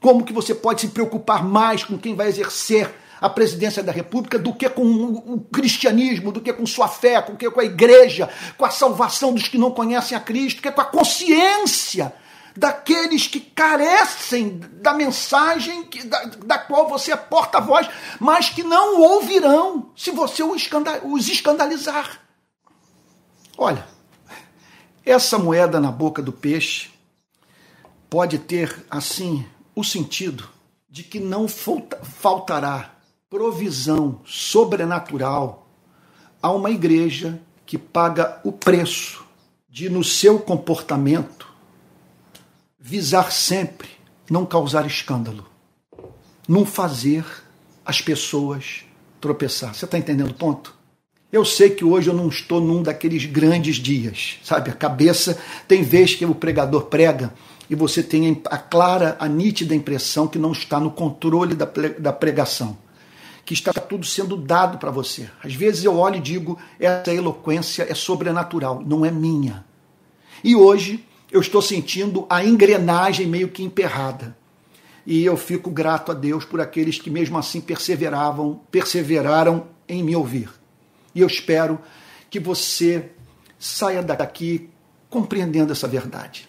Como 0.00 0.24
que 0.24 0.32
você 0.32 0.54
pode 0.54 0.82
se 0.82 0.88
preocupar 0.88 1.44
mais 1.44 1.82
com 1.84 1.98
quem 1.98 2.14
vai 2.14 2.28
exercer 2.28 2.94
a 3.20 3.28
presidência 3.28 3.82
da 3.82 3.90
República 3.90 4.38
do 4.38 4.54
que 4.54 4.68
com 4.68 4.84
o 4.84 5.40
cristianismo, 5.52 6.30
do 6.30 6.40
que 6.40 6.52
com 6.52 6.64
sua 6.64 6.86
fé, 6.86 7.20
do 7.20 7.36
que 7.36 7.50
com 7.50 7.60
a 7.60 7.64
igreja, 7.64 8.28
com 8.56 8.64
a 8.64 8.70
salvação 8.70 9.34
dos 9.34 9.48
que 9.48 9.58
não 9.58 9.72
conhecem 9.72 10.16
a 10.16 10.20
Cristo, 10.20 10.62
que 10.62 10.68
é 10.68 10.70
com 10.70 10.80
a 10.80 10.84
consciência 10.84 12.12
daqueles 12.58 13.28
que 13.28 13.38
carecem 13.38 14.58
da 14.58 14.92
mensagem 14.92 15.84
que, 15.84 16.04
da, 16.04 16.24
da, 16.24 16.58
qual 16.58 16.88
você 16.88 17.12
é 17.12 17.16
porta-voz, 17.16 17.88
mas 18.18 18.50
que 18.50 18.64
não 18.64 19.00
ouvirão 19.00 19.92
se 19.96 20.10
você 20.10 20.42
os 20.42 21.28
escandalizar. 21.28 22.20
Olha, 23.56 23.86
essa 25.06 25.38
moeda 25.38 25.80
na 25.80 25.92
boca 25.92 26.20
do 26.20 26.32
peixe 26.32 26.90
pode 28.10 28.38
ter, 28.38 28.84
assim, 28.90 29.46
o 29.74 29.84
sentido 29.84 30.48
de 30.90 31.04
que 31.04 31.20
não 31.20 31.46
faltará 31.48 32.92
provisão 33.30 34.20
sobrenatural 34.24 35.68
a 36.42 36.50
uma 36.50 36.70
igreja 36.70 37.40
que 37.64 37.78
paga 37.78 38.40
o 38.42 38.50
preço 38.50 39.24
de, 39.68 39.88
no 39.88 40.02
seu 40.02 40.40
comportamento, 40.40 41.47
visar 42.88 43.30
sempre 43.30 43.90
não 44.30 44.46
causar 44.46 44.86
escândalo, 44.86 45.44
não 46.48 46.64
fazer 46.64 47.22
as 47.84 48.00
pessoas 48.00 48.84
tropeçar. 49.20 49.74
Você 49.74 49.84
está 49.84 49.98
entendendo 49.98 50.30
o 50.30 50.34
ponto? 50.34 50.74
Eu 51.30 51.44
sei 51.44 51.68
que 51.68 51.84
hoje 51.84 52.08
eu 52.08 52.14
não 52.14 52.28
estou 52.28 52.62
num 52.62 52.82
daqueles 52.82 53.26
grandes 53.26 53.76
dias, 53.76 54.38
sabe? 54.42 54.70
A 54.70 54.74
cabeça 54.74 55.38
tem 55.66 55.82
vez 55.82 56.14
que 56.14 56.24
o 56.24 56.34
pregador 56.34 56.86
prega 56.86 57.34
e 57.68 57.74
você 57.74 58.02
tem 58.02 58.40
a 58.46 58.56
clara, 58.56 59.18
a 59.20 59.28
nítida 59.28 59.74
impressão 59.74 60.26
que 60.26 60.38
não 60.38 60.52
está 60.52 60.80
no 60.80 60.90
controle 60.90 61.54
da 61.54 62.12
pregação 62.12 62.78
que 63.44 63.52
está 63.54 63.72
tudo 63.72 64.04
sendo 64.04 64.36
dado 64.36 64.76
para 64.78 64.90
você. 64.90 65.28
Às 65.42 65.54
vezes 65.54 65.84
eu 65.84 65.96
olho 65.96 66.16
e 66.16 66.20
digo, 66.20 66.58
essa 66.78 67.12
eloquência 67.12 67.86
é 67.88 67.94
sobrenatural, 67.94 68.82
não 68.84 69.04
é 69.06 69.10
minha. 69.10 69.64
E 70.44 70.54
hoje 70.54 71.07
eu 71.30 71.40
estou 71.40 71.60
sentindo 71.60 72.26
a 72.28 72.44
engrenagem 72.44 73.26
meio 73.26 73.48
que 73.48 73.62
emperrada. 73.62 74.36
E 75.06 75.24
eu 75.24 75.36
fico 75.36 75.70
grato 75.70 76.12
a 76.12 76.14
Deus 76.14 76.44
por 76.44 76.60
aqueles 76.60 76.98
que 76.98 77.10
mesmo 77.10 77.38
assim 77.38 77.60
perseveravam, 77.60 78.60
perseveraram 78.70 79.66
em 79.88 80.02
me 80.02 80.14
ouvir. 80.14 80.50
E 81.14 81.20
eu 81.20 81.26
espero 81.26 81.78
que 82.28 82.38
você 82.38 83.10
saia 83.58 84.02
daqui 84.02 84.68
compreendendo 85.08 85.72
essa 85.72 85.88
verdade. 85.88 86.48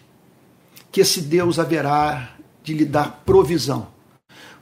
Que 0.92 1.00
esse 1.00 1.22
Deus 1.22 1.58
haverá 1.58 2.36
de 2.62 2.74
lhe 2.74 2.84
dar 2.84 3.22
provisão, 3.24 3.88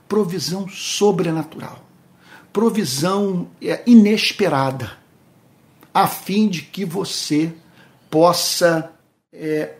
provisão 0.07 0.67
sobrenatural 0.69 1.89
provisão 2.51 3.47
é, 3.61 3.81
inesperada, 3.85 4.91
a 5.93 6.07
fim 6.07 6.47
de 6.47 6.61
que 6.61 6.85
você 6.85 7.53
possa 8.09 8.91
é, 9.31 9.75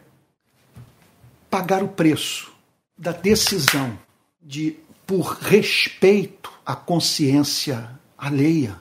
pagar 1.50 1.84
o 1.84 1.88
preço 1.88 2.52
da 2.98 3.12
decisão 3.12 3.98
de, 4.42 4.76
por 5.08 5.38
respeito 5.42 6.52
à 6.66 6.76
consciência 6.76 7.90
alheia, 8.18 8.76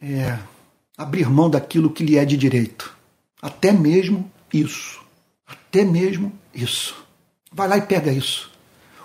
é, 0.00 0.38
abrir 0.96 1.28
mão 1.28 1.48
daquilo 1.48 1.90
que 1.90 2.04
lhe 2.04 2.16
é 2.16 2.24
de 2.24 2.36
direito. 2.36 2.94
Até 3.40 3.72
mesmo 3.72 4.30
isso. 4.52 5.02
Até 5.46 5.84
mesmo 5.84 6.32
isso. 6.54 6.94
Vai 7.50 7.68
lá 7.68 7.76
e 7.78 7.82
pega 7.82 8.12
isso. 8.12 8.50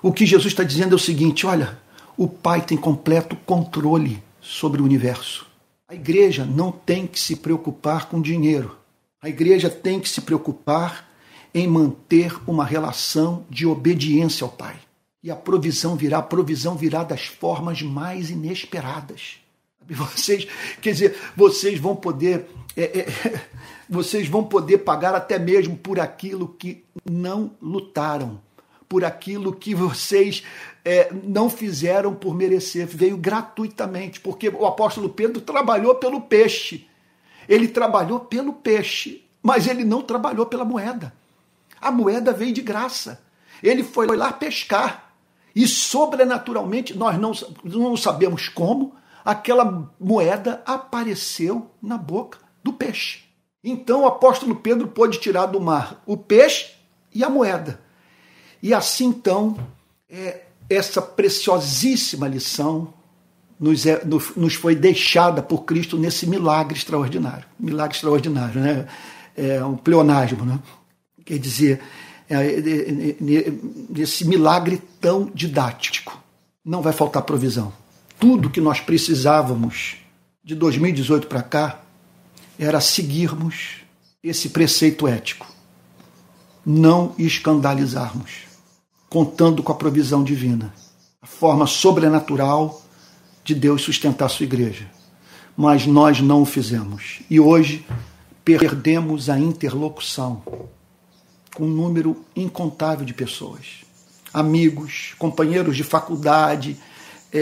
O 0.01 0.11
que 0.11 0.26
Jesus 0.26 0.53
está 0.53 0.63
dizendo 0.63 0.93
é 0.93 0.95
o 0.95 0.99
seguinte: 0.99 1.45
olha, 1.45 1.80
o 2.15 2.28
Pai 2.28 2.61
tem 2.61 2.78
completo 2.78 3.36
controle 3.36 4.22
sobre 4.41 4.82
o 4.82 4.86
universo. 4.86 5.47
A 5.88 5.95
igreja 5.95 6.45
não 6.45 6.72
tem 6.72 7.07
que 7.07 7.20
se 7.20 7.36
preocupar 7.36 8.07
com 8.09 8.22
dinheiro. 8.22 8.78
A 9.22 9.30
igreja 9.30 9.70
tem 9.70 9.99
que 9.99 10.09
se 10.09 10.22
preocupar 10.22 11.07
em 11.54 11.68
manter 11.68 12.34
uma 12.48 12.66
relação 12.66 13.45
de 13.50 13.66
obediência 13.66 14.45
ao 14.45 14.52
Pai. 14.52 14.76
E 15.24 15.32
a 15.32 15.36
provisão 15.36 15.95
virá, 15.95 16.20
a 16.20 16.24
provisão 16.24 16.76
virá 16.76 17.04
das 17.04 17.26
formas 17.26 17.82
mais 17.82 18.30
inesperadas. 18.30 19.38
Vocês, 19.89 20.48
quer 20.82 20.91
dizer, 20.91 21.18
vocês 21.36 21.80
vão 21.80 21.95
poder, 21.95 22.45
é, 22.76 23.00
é, 23.00 23.41
vocês 23.89 24.28
vão 24.28 24.43
poder 24.43 24.80
pagar 24.80 25.16
até 25.16 25.39
mesmo 25.39 25.78
por 25.78 25.98
aquilo 25.98 26.50
que 26.60 26.84
não 27.10 27.52
lutaram, 27.62 28.41
por 28.89 29.06
aquilo 29.06 29.54
que 29.54 29.74
vocês 29.74 30.43
é, 30.84 31.10
não 31.24 31.50
fizeram 31.50 32.14
por 32.14 32.36
merecer, 32.36 32.88
veio 32.88 33.18
gratuitamente, 33.18 34.20
porque 34.20 34.50
o 34.50 34.66
apóstolo 34.66 35.10
Pedro 35.10 35.41
trabalhou 35.41 35.95
pelo 35.95 36.22
peixe. 36.22 36.88
Ele 37.48 37.68
trabalhou 37.68 38.22
pelo 38.22 38.54
peixe, 38.54 39.24
mas 39.41 39.68
ele 39.68 39.84
não 39.84 40.02
trabalhou 40.02 40.45
pela 40.45 40.66
moeda. 40.66 41.14
A 41.80 41.92
moeda 41.92 42.34
veio 42.34 42.54
de 42.54 42.62
graça. 42.62 43.22
Ele 43.62 43.84
foi 43.84 44.08
lá 44.16 44.32
pescar. 44.32 45.14
E 45.56 45.68
sobrenaturalmente, 45.68 46.96
nós 46.96 47.18
não, 47.18 47.32
não 47.64 47.98
sabemos 47.98 48.48
como, 48.48 48.96
aquela 49.26 49.92
moeda 50.00 50.62
apareceu 50.66 51.72
na 51.82 51.98
boca 51.98 52.40
do 52.64 52.72
peixe. 52.72 53.24
Então 53.64 54.04
o 54.04 54.06
apóstolo 54.06 54.56
Pedro 54.56 54.88
pôde 54.88 55.20
tirar 55.20 55.48
do 55.48 55.60
mar 55.60 56.02
o 56.06 56.16
peixe 56.16 56.74
e 57.14 57.24
a 57.24 57.30
moeda. 57.30 57.82
E 58.62 58.74
assim 58.74 59.08
então, 59.08 59.58
é, 60.10 60.44
essa 60.70 61.02
preciosíssima 61.02 62.28
lição 62.28 62.94
nos, 63.60 63.86
é, 63.86 64.02
nos 64.36 64.54
foi 64.54 64.76
deixada 64.76 65.42
por 65.42 65.64
Cristo 65.64 65.98
nesse 65.98 66.28
milagre 66.28 66.78
extraordinário. 66.78 67.46
Milagre 67.60 67.96
extraordinário, 67.96 68.62
né? 68.62 68.88
É 69.36 69.64
um 69.64 69.76
pleonasmo, 69.76 70.46
né? 70.46 70.60
Quer 71.28 71.40
dizer, 71.40 71.82
é, 72.30 72.36
é, 72.36 72.40
é, 72.40 73.54
nesse 73.90 74.26
milagre 74.26 74.82
tão 75.02 75.30
didático. 75.36 76.18
Não 76.64 76.82
vai 76.82 76.94
faltar 76.94 77.24
provisão. 77.24 77.74
Tudo 78.18 78.50
que 78.50 78.62
nós 78.62 78.80
precisávamos 78.80 79.98
de 80.42 80.56
2018 80.56 81.28
para 81.28 81.44
cá 81.44 81.82
era 82.58 82.80
seguirmos 82.80 83.82
esse 84.24 84.50
preceito 84.50 85.06
ético. 85.06 85.46
Não 86.66 87.14
escandalizarmos, 87.18 88.44
contando 89.10 89.62
com 89.62 89.74
a 89.74 89.76
provisão 89.76 90.24
divina, 90.24 90.74
a 91.22 91.28
forma 91.28 91.68
sobrenatural 91.68 92.82
de 93.44 93.54
Deus 93.54 93.82
sustentar 93.82 94.30
sua 94.30 94.46
igreja. 94.46 94.90
Mas 95.58 95.86
nós 95.86 96.22
não 96.22 96.44
o 96.44 96.46
fizemos. 96.46 97.20
E 97.30 97.38
hoje 97.38 97.86
perdemos 98.46 99.30
a 99.30 99.38
interlocução 99.38 100.42
com 101.58 101.64
um 101.64 101.70
número 101.70 102.24
incontável 102.36 103.03
de 103.03 103.16
pessoas. 103.16 103.84
Amigos, 104.32 105.16
companheiros 105.18 105.76
de 105.76 105.84
faculdade, 105.84 106.78
é, 107.34 107.39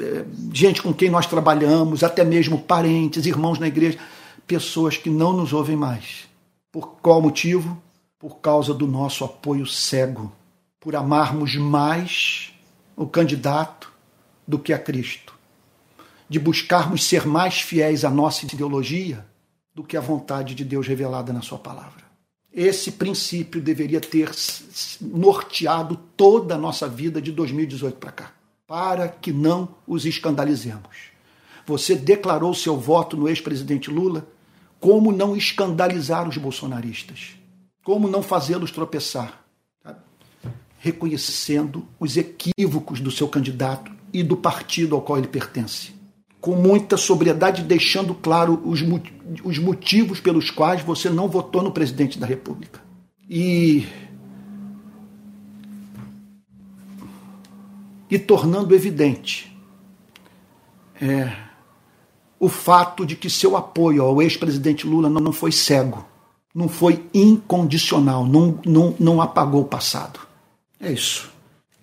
é, 0.00 0.24
gente 0.50 0.80
com 0.80 0.94
quem 0.94 1.10
nós 1.10 1.26
trabalhamos, 1.26 2.02
até 2.02 2.24
mesmo 2.24 2.62
parentes, 2.62 3.26
irmãos 3.26 3.58
na 3.58 3.68
igreja, 3.68 3.98
pessoas 4.46 4.96
que 4.96 5.10
não 5.10 5.34
nos 5.34 5.52
ouvem 5.52 5.76
mais. 5.76 6.26
Por 6.72 6.96
qual 7.02 7.20
motivo? 7.20 7.76
Por 8.18 8.36
causa 8.36 8.72
do 8.72 8.86
nosso 8.86 9.22
apoio 9.22 9.66
cego, 9.66 10.32
por 10.80 10.96
amarmos 10.96 11.56
mais 11.56 12.54
o 12.96 13.06
candidato 13.06 13.92
do 14.48 14.58
que 14.58 14.72
a 14.72 14.78
Cristo, 14.78 15.34
de 16.26 16.38
buscarmos 16.38 17.04
ser 17.04 17.26
mais 17.26 17.60
fiéis 17.60 18.02
à 18.02 18.08
nossa 18.08 18.46
ideologia 18.46 19.26
do 19.74 19.84
que 19.84 19.94
à 19.94 20.00
vontade 20.00 20.54
de 20.54 20.64
Deus 20.64 20.88
revelada 20.88 21.34
na 21.34 21.42
Sua 21.42 21.58
palavra. 21.58 22.03
Esse 22.54 22.92
princípio 22.92 23.60
deveria 23.60 24.00
ter 24.00 24.30
norteado 25.00 25.98
toda 26.16 26.54
a 26.54 26.58
nossa 26.58 26.88
vida 26.88 27.20
de 27.20 27.32
2018 27.32 27.96
para 27.96 28.12
cá, 28.12 28.32
para 28.64 29.08
que 29.08 29.32
não 29.32 29.74
os 29.84 30.06
escandalizemos. 30.06 31.08
Você 31.66 31.96
declarou 31.96 32.54
seu 32.54 32.76
voto 32.76 33.16
no 33.16 33.28
ex-presidente 33.28 33.90
Lula, 33.90 34.28
como 34.78 35.10
não 35.10 35.36
escandalizar 35.36 36.28
os 36.28 36.36
bolsonaristas? 36.36 37.30
Como 37.82 38.06
não 38.06 38.22
fazê-los 38.22 38.70
tropeçar? 38.70 39.44
Reconhecendo 40.78 41.88
os 41.98 42.16
equívocos 42.16 43.00
do 43.00 43.10
seu 43.10 43.26
candidato 43.26 43.90
e 44.12 44.22
do 44.22 44.36
partido 44.36 44.94
ao 44.94 45.02
qual 45.02 45.18
ele 45.18 45.26
pertence. 45.26 45.93
Com 46.44 46.56
muita 46.56 46.98
sobriedade, 46.98 47.62
deixando 47.62 48.14
claro 48.14 48.60
os, 48.66 48.80
os 49.42 49.58
motivos 49.58 50.20
pelos 50.20 50.50
quais 50.50 50.82
você 50.82 51.08
não 51.08 51.26
votou 51.26 51.62
no 51.62 51.72
presidente 51.72 52.18
da 52.18 52.26
República. 52.26 52.82
E. 53.26 53.86
E 58.10 58.18
tornando 58.18 58.74
evidente 58.74 59.56
é, 61.00 61.34
o 62.38 62.46
fato 62.46 63.06
de 63.06 63.16
que 63.16 63.30
seu 63.30 63.56
apoio 63.56 64.02
ao 64.02 64.20
ex-presidente 64.20 64.86
Lula 64.86 65.08
não, 65.08 65.22
não 65.22 65.32
foi 65.32 65.50
cego, 65.50 66.06
não 66.54 66.68
foi 66.68 67.06
incondicional, 67.14 68.26
não, 68.26 68.60
não, 68.66 68.94
não 69.00 69.22
apagou 69.22 69.62
o 69.62 69.66
passado. 69.66 70.20
É 70.78 70.92
isso. 70.92 71.32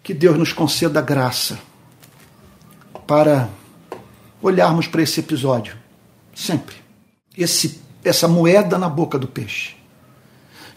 Que 0.03 0.13
Deus 0.13 0.37
nos 0.37 0.53
conceda 0.53 1.01
graça 1.01 1.59
para 3.07 3.49
olharmos 4.41 4.87
para 4.87 5.01
esse 5.01 5.19
episódio. 5.19 5.77
Sempre. 6.33 6.75
Esse, 7.37 7.81
essa 8.03 8.27
moeda 8.27 8.77
na 8.77 8.89
boca 8.89 9.17
do 9.17 9.27
peixe. 9.27 9.75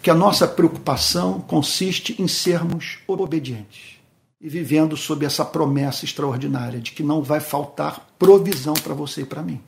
Que 0.03 0.11
a 0.11 0.15
nossa 0.15 0.47
preocupação 0.47 1.41
consiste 1.41 2.21
em 2.21 2.29
sermos 2.29 2.99
obedientes 3.07 3.95
e 4.41 4.49
vivendo 4.49 4.97
sob 4.97 5.25
essa 5.25 5.45
promessa 5.45 6.05
extraordinária 6.05 6.79
de 6.79 6.93
que 6.93 7.03
não 7.03 7.23
vai 7.23 7.41
faltar 7.41 8.07
provisão 8.19 8.75
para 8.75 8.93
você 8.93 9.23
e 9.23 9.27
para 9.27 9.43
mim. 9.43 9.61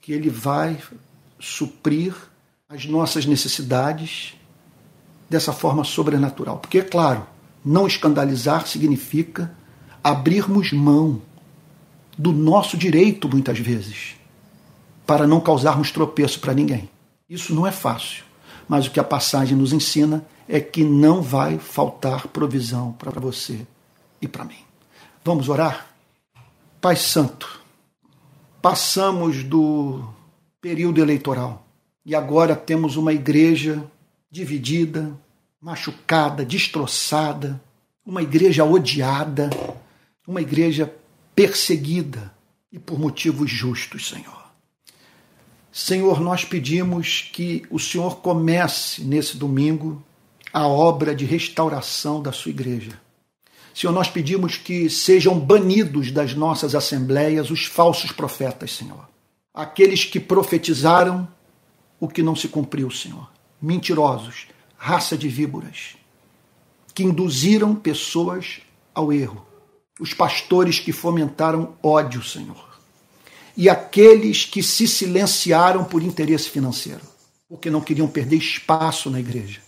Que 0.00 0.12
Ele 0.12 0.28
vai 0.28 0.78
suprir 1.38 2.14
as 2.68 2.84
nossas 2.86 3.24
necessidades 3.24 4.34
dessa 5.30 5.52
forma 5.52 5.84
sobrenatural. 5.84 6.58
Porque, 6.58 6.78
é 6.78 6.82
claro, 6.82 7.24
não 7.64 7.86
escandalizar 7.86 8.66
significa 8.66 9.54
abrirmos 10.02 10.72
mão 10.72 11.22
do 12.16 12.32
nosso 12.32 12.76
direito, 12.76 13.28
muitas 13.28 13.58
vezes, 13.58 14.16
para 15.06 15.26
não 15.26 15.40
causarmos 15.40 15.90
tropeço 15.90 16.40
para 16.40 16.54
ninguém. 16.54 16.88
Isso 17.28 17.54
não 17.54 17.66
é 17.66 17.72
fácil, 17.72 18.24
mas 18.68 18.86
o 18.86 18.90
que 18.90 19.00
a 19.00 19.04
passagem 19.04 19.56
nos 19.56 19.72
ensina 19.72 20.24
é 20.48 20.60
que 20.60 20.84
não 20.84 21.20
vai 21.20 21.58
faltar 21.58 22.28
provisão 22.28 22.92
para 22.92 23.20
você 23.20 23.66
e 24.20 24.28
para 24.28 24.44
mim. 24.44 24.58
Vamos 25.24 25.48
orar? 25.48 25.86
Pai 26.80 26.96
Santo, 26.96 27.60
passamos 28.62 29.42
do 29.42 30.04
período 30.60 31.00
eleitoral 31.00 31.66
e 32.04 32.14
agora 32.14 32.54
temos 32.54 32.96
uma 32.96 33.12
igreja 33.12 33.84
dividida, 34.30 35.12
machucada, 35.60 36.44
destroçada, 36.44 37.60
uma 38.04 38.22
igreja 38.22 38.64
odiada, 38.64 39.50
uma 40.26 40.40
igreja 40.40 40.94
perseguida 41.36 42.34
e 42.72 42.78
por 42.78 42.98
motivos 42.98 43.50
justos, 43.50 44.08
Senhor. 44.08 44.46
Senhor, 45.70 46.18
nós 46.18 46.42
pedimos 46.42 47.28
que 47.30 47.62
o 47.70 47.78
Senhor 47.78 48.16
comece 48.16 49.04
nesse 49.04 49.36
domingo 49.36 50.02
a 50.50 50.66
obra 50.66 51.14
de 51.14 51.26
restauração 51.26 52.22
da 52.22 52.32
sua 52.32 52.50
igreja. 52.50 52.98
Senhor, 53.74 53.92
nós 53.92 54.08
pedimos 54.08 54.56
que 54.56 54.88
sejam 54.88 55.38
banidos 55.38 56.10
das 56.10 56.34
nossas 56.34 56.74
assembleias 56.74 57.50
os 57.50 57.66
falsos 57.66 58.10
profetas, 58.10 58.72
Senhor. 58.72 59.06
Aqueles 59.52 60.06
que 60.06 60.18
profetizaram 60.18 61.28
o 62.00 62.08
que 62.08 62.22
não 62.22 62.34
se 62.34 62.48
cumpriu, 62.48 62.90
Senhor. 62.90 63.30
Mentirosos, 63.60 64.46
raça 64.78 65.18
de 65.18 65.28
víboras, 65.28 65.96
que 66.94 67.04
induziram 67.04 67.74
pessoas 67.74 68.62
ao 68.94 69.12
erro 69.12 69.46
os 69.98 70.12
pastores 70.12 70.78
que 70.78 70.92
fomentaram 70.92 71.74
ódio, 71.82 72.22
Senhor, 72.22 72.78
e 73.56 73.68
aqueles 73.68 74.44
que 74.44 74.62
se 74.62 74.86
silenciaram 74.86 75.84
por 75.84 76.02
interesse 76.02 76.50
financeiro, 76.50 77.00
porque 77.48 77.70
não 77.70 77.80
queriam 77.80 78.06
perder 78.06 78.36
espaço 78.36 79.10
na 79.10 79.18
igreja. 79.18 79.60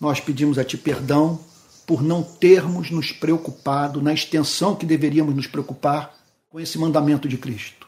Nós 0.00 0.20
pedimos 0.20 0.58
a 0.58 0.64
Ti 0.64 0.76
perdão 0.76 1.40
por 1.86 2.02
não 2.02 2.22
termos 2.22 2.90
nos 2.90 3.12
preocupado 3.12 4.02
na 4.02 4.12
extensão 4.12 4.74
que 4.74 4.84
deveríamos 4.84 5.34
nos 5.34 5.46
preocupar 5.46 6.14
com 6.50 6.58
esse 6.58 6.78
mandamento 6.78 7.28
de 7.28 7.38
Cristo, 7.38 7.86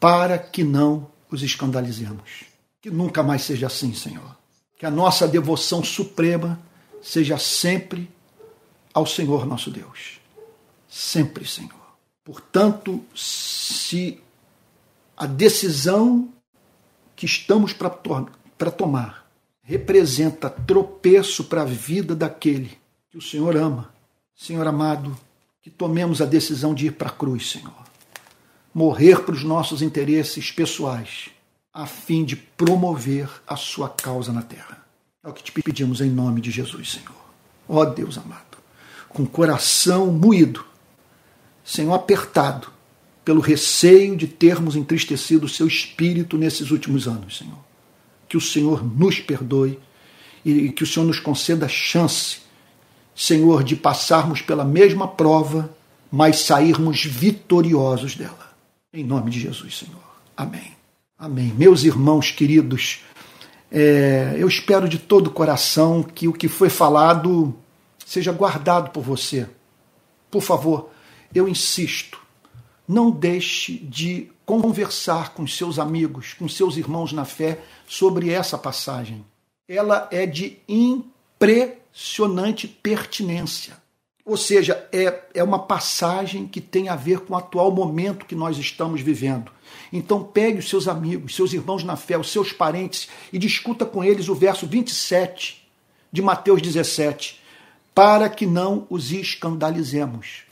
para 0.00 0.36
que 0.38 0.64
não 0.64 1.08
os 1.30 1.42
escandalizemos. 1.42 2.44
Que 2.80 2.90
nunca 2.90 3.22
mais 3.22 3.42
seja 3.42 3.66
assim, 3.66 3.94
Senhor. 3.94 4.36
Que 4.78 4.86
a 4.86 4.90
nossa 4.90 5.26
devoção 5.26 5.82
suprema 5.82 6.60
seja 7.02 7.38
sempre 7.38 8.08
ao 8.94 9.06
Senhor 9.06 9.46
nosso 9.46 9.70
Deus 9.70 10.17
sempre, 10.98 11.46
Senhor. 11.46 11.72
Portanto, 12.24 13.04
se 13.14 14.20
a 15.16 15.26
decisão 15.26 16.28
que 17.14 17.24
estamos 17.24 17.72
para 17.72 18.70
tomar 18.70 19.26
representa 19.62 20.50
tropeço 20.50 21.44
para 21.44 21.62
a 21.62 21.64
vida 21.64 22.14
daquele 22.14 22.76
que 23.10 23.16
o 23.16 23.22
Senhor 23.22 23.56
ama, 23.56 23.92
Senhor 24.34 24.66
amado, 24.66 25.16
que 25.62 25.70
tomemos 25.70 26.20
a 26.20 26.26
decisão 26.26 26.74
de 26.74 26.86
ir 26.86 26.92
para 26.92 27.08
a 27.08 27.12
cruz, 27.12 27.50
Senhor. 27.50 27.86
Morrer 28.74 29.20
para 29.24 29.34
os 29.34 29.44
nossos 29.44 29.82
interesses 29.82 30.50
pessoais, 30.50 31.30
a 31.72 31.86
fim 31.86 32.24
de 32.24 32.36
promover 32.36 33.28
a 33.46 33.56
sua 33.56 33.88
causa 33.88 34.32
na 34.32 34.42
terra. 34.42 34.84
É 35.24 35.28
o 35.28 35.32
que 35.32 35.42
te 35.42 35.52
pedimos 35.52 36.00
em 36.00 36.10
nome 36.10 36.40
de 36.40 36.50
Jesus, 36.50 36.92
Senhor. 36.92 37.16
Ó 37.68 37.84
Deus 37.84 38.18
amado, 38.18 38.58
com 39.08 39.26
coração 39.26 40.06
moído, 40.06 40.67
Senhor, 41.68 41.92
apertado 41.92 42.68
pelo 43.22 43.42
receio 43.42 44.16
de 44.16 44.26
termos 44.26 44.74
entristecido 44.74 45.44
o 45.44 45.48
seu 45.48 45.66
espírito 45.66 46.38
nesses 46.38 46.70
últimos 46.70 47.06
anos, 47.06 47.36
Senhor. 47.36 47.58
Que 48.26 48.38
o 48.38 48.40
Senhor 48.40 48.82
nos 48.82 49.20
perdoe 49.20 49.78
e 50.42 50.70
que 50.70 50.82
o 50.82 50.86
Senhor 50.86 51.04
nos 51.04 51.20
conceda 51.20 51.66
a 51.66 51.68
chance, 51.68 52.38
Senhor, 53.14 53.62
de 53.62 53.76
passarmos 53.76 54.40
pela 54.40 54.64
mesma 54.64 55.06
prova, 55.06 55.68
mas 56.10 56.38
sairmos 56.38 57.04
vitoriosos 57.04 58.16
dela. 58.16 58.56
Em 58.90 59.04
nome 59.04 59.30
de 59.30 59.38
Jesus, 59.38 59.76
Senhor. 59.76 60.00
Amém. 60.34 60.72
Amém. 61.18 61.52
Meus 61.54 61.84
irmãos 61.84 62.30
queridos, 62.30 63.00
é, 63.70 64.36
eu 64.38 64.48
espero 64.48 64.88
de 64.88 64.98
todo 64.98 65.26
o 65.26 65.32
coração 65.32 66.02
que 66.02 66.26
o 66.28 66.32
que 66.32 66.48
foi 66.48 66.70
falado 66.70 67.54
seja 68.06 68.32
guardado 68.32 68.90
por 68.90 69.02
você. 69.02 69.46
Por 70.30 70.40
favor, 70.40 70.90
eu 71.34 71.48
insisto, 71.48 72.18
não 72.86 73.10
deixe 73.10 73.74
de 73.74 74.30
conversar 74.46 75.34
com 75.34 75.46
seus 75.46 75.78
amigos, 75.78 76.32
com 76.32 76.48
seus 76.48 76.78
irmãos 76.78 77.12
na 77.12 77.26
fé 77.26 77.60
sobre 77.86 78.30
essa 78.30 78.56
passagem. 78.56 79.24
Ela 79.68 80.08
é 80.10 80.24
de 80.24 80.58
impressionante 80.66 82.66
pertinência. 82.66 83.76
Ou 84.24 84.36
seja, 84.36 84.88
é, 84.92 85.22
é 85.34 85.42
uma 85.42 85.58
passagem 85.58 86.46
que 86.46 86.60
tem 86.60 86.88
a 86.88 86.96
ver 86.96 87.20
com 87.20 87.34
o 87.34 87.36
atual 87.36 87.70
momento 87.70 88.26
que 88.26 88.34
nós 88.34 88.58
estamos 88.58 89.00
vivendo. 89.00 89.50
Então 89.92 90.22
pegue 90.22 90.58
os 90.58 90.68
seus 90.68 90.88
amigos, 90.88 91.34
seus 91.34 91.52
irmãos 91.52 91.84
na 91.84 91.96
fé, 91.96 92.18
os 92.18 92.30
seus 92.30 92.52
parentes 92.52 93.08
e 93.32 93.38
discuta 93.38 93.84
com 93.84 94.02
eles 94.02 94.28
o 94.28 94.34
verso 94.34 94.66
27 94.66 95.66
de 96.10 96.22
Mateus 96.22 96.62
17, 96.62 97.40
para 97.94 98.28
que 98.28 98.46
não 98.46 98.86
os 98.88 99.12
escandalizemos. 99.12 100.47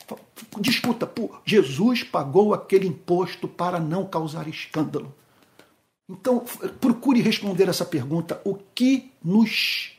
Discuta, 0.61 1.07
pô, 1.07 1.31
Jesus 1.45 2.03
pagou 2.03 2.55
aquele 2.55 2.87
imposto 2.87 3.49
para 3.49 3.81
não 3.81 4.07
causar 4.07 4.47
escândalo. 4.47 5.13
Então, 6.09 6.45
procure 6.81 7.21
responder 7.21 7.69
essa 7.69 7.85
pergunta: 7.85 8.41
o 8.45 8.55
que 8.75 9.11
nos 9.23 9.93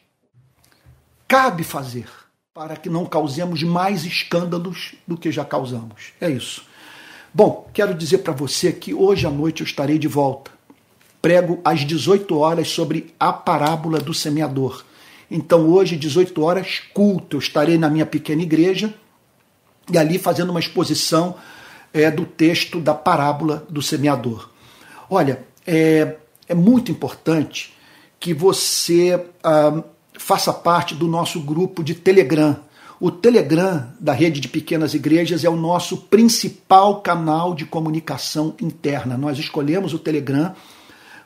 cabe 1.28 1.64
fazer 1.64 2.08
para 2.54 2.78
que 2.78 2.90
não 2.90 3.06
causemos 3.06 3.62
mais 3.64 4.06
escândalos 4.06 4.96
do 5.06 5.18
que 5.18 5.32
já 5.32 5.44
causamos? 5.44 6.14
É 6.22 6.30
isso. 6.30 6.66
Bom, 7.34 7.70
quero 7.74 7.94
dizer 7.94 8.20
para 8.20 8.34
você 8.34 8.72
que 8.72 8.94
hoje 8.94 9.28
à 9.28 9.30
noite 9.30 9.62
eu 9.62 9.68
estarei 9.68 10.00
de 10.00 10.08
volta. 10.08 10.50
Prego 11.22 11.60
às 11.64 11.82
18 11.82 12.38
horas 12.38 12.70
sobre 12.70 13.14
a 13.20 13.34
parábola 13.34 14.00
do 14.00 14.14
semeador. 14.14 14.86
Então, 15.30 15.68
hoje, 15.70 15.98
18 15.98 16.42
horas, 16.42 16.80
culto. 16.94 17.36
Eu 17.36 17.40
estarei 17.40 17.78
na 17.78 17.90
minha 17.90 18.06
pequena 18.06 18.42
igreja 18.42 18.94
e 19.92 19.98
ali 19.98 20.18
fazendo 20.18 20.50
uma 20.50 20.60
exposição 20.60 21.36
é, 21.94 22.12
do 22.12 22.26
texto 22.26 22.80
da 22.80 22.94
parábola 22.94 23.66
do 23.70 23.82
semeador. 23.82 24.50
Olha, 25.10 25.44
é, 25.66 26.16
é 26.48 26.54
muito 26.54 26.92
importante 26.92 27.74
que 28.20 28.34
você 28.34 29.26
ah, 29.44 29.84
faça 30.18 30.52
parte 30.52 30.96
do 30.96 31.08
nosso 31.08 31.40
grupo 31.42 31.84
de 31.84 31.94
Telegram. 31.94 32.58
O 33.00 33.12
Telegram 33.12 33.88
da 34.00 34.12
rede 34.12 34.40
de 34.40 34.48
pequenas 34.48 34.94
igrejas 34.94 35.44
é 35.44 35.50
o 35.50 35.56
nosso 35.56 35.98
principal 35.98 37.02
canal 37.02 37.54
de 37.54 37.66
comunicação 37.66 38.56
interna. 38.60 39.16
Nós 39.18 39.38
escolhemos 39.38 39.94
o 39.94 40.00
Telegram 40.00 40.56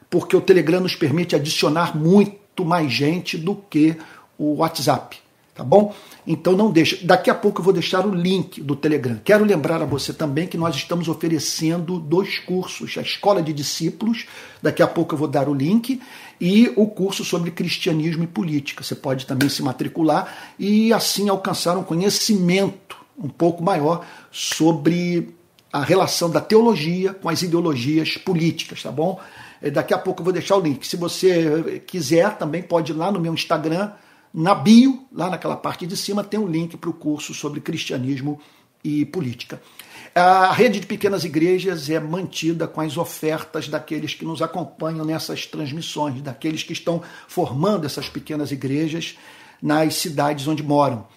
porque 0.10 0.36
o 0.36 0.42
Telegram 0.42 0.82
nos 0.82 0.96
permite 0.96 1.36
adicionar 1.36 1.96
muito 1.98 2.66
mais 2.66 2.92
gente 2.92 3.38
do 3.38 3.56
que 3.56 3.96
o 4.38 4.56
WhatsApp, 4.56 5.18
tá 5.62 5.64
bom? 5.64 5.94
Então 6.26 6.54
não 6.54 6.72
deixe. 6.72 7.06
Daqui 7.06 7.30
a 7.30 7.36
pouco 7.36 7.62
eu 7.62 7.64
vou 7.64 7.74
deixar 7.74 8.06
o 8.06 8.14
link 8.14 8.62
do 8.62 8.76
Telegram. 8.76 9.20
Quero 9.24 9.46
lembrar 9.46 9.80
a 9.80 9.86
você 9.86 10.12
também 10.12 10.48
que 10.48 10.58
nós 10.58 10.76
estamos 10.76 11.08
oferecendo 11.08 12.00
dois 12.00 12.40
cursos, 12.40 12.98
a 12.98 13.02
Escola 13.02 13.44
de 13.44 13.54
Discípulos, 13.54 14.26
daqui 14.62 14.82
a 14.82 14.88
pouco 14.88 15.14
eu 15.14 15.20
vou 15.20 15.28
dar 15.28 15.48
o 15.48 15.54
link, 15.54 16.02
e 16.40 16.74
o 16.76 16.88
curso 16.88 17.24
sobre 17.24 17.52
cristianismo 17.52 18.24
e 18.24 18.28
política. 18.28 18.84
Você 18.84 18.96
pode 18.96 19.28
também 19.28 19.50
se 19.50 19.62
matricular 19.62 20.54
e 20.58 20.92
assim 20.92 21.30
alcançar 21.30 21.78
um 21.78 21.84
conhecimento 21.84 22.98
um 23.16 23.30
pouco 23.30 23.64
maior 23.64 24.04
sobre 24.32 25.36
a 25.72 25.84
relação 25.84 26.30
da 26.30 26.42
teologia 26.42 27.14
com 27.14 27.30
as 27.30 27.44
ideologias 27.44 28.18
políticas, 28.18 28.82
tá 28.82 28.92
bom? 28.92 29.20
Daqui 29.72 29.94
a 29.94 29.98
pouco 30.00 30.22
eu 30.22 30.24
vou 30.24 30.34
deixar 30.34 30.56
o 30.56 30.60
link. 30.60 30.88
Se 30.88 30.98
você 30.98 31.84
quiser, 31.86 32.36
também 32.38 32.64
pode 32.64 32.92
ir 32.92 32.96
lá 32.96 33.12
no 33.12 33.20
meu 33.20 33.32
Instagram, 33.32 33.92
na 34.34 34.56
bio, 34.56 35.06
lá 35.12 35.30
naquela 35.30 35.58
parte 35.58 35.86
de 35.86 35.98
cima, 35.98 36.24
tem 36.24 36.40
um 36.40 36.48
link 36.48 36.78
para 36.78 36.90
o 36.90 36.94
curso 36.94 37.34
sobre 37.34 37.60
cristianismo 37.60 38.40
e 38.84 39.06
política. 39.06 39.62
A 40.14 40.52
rede 40.52 40.80
de 40.80 40.88
pequenas 40.88 41.24
igrejas 41.24 41.90
é 41.90 42.00
mantida 42.00 42.68
com 42.68 42.82
as 42.82 42.98
ofertas 42.98 43.68
daqueles 43.68 44.14
que 44.14 44.26
nos 44.26 44.42
acompanham 44.42 45.06
nessas 45.06 45.46
transmissões, 45.46 46.22
daqueles 46.22 46.64
que 46.64 46.74
estão 46.74 47.02
formando 47.28 47.86
essas 47.86 48.10
pequenas 48.10 48.52
igrejas 48.52 49.18
nas 49.62 49.96
cidades 49.96 50.48
onde 50.48 50.64
moram. 50.64 51.08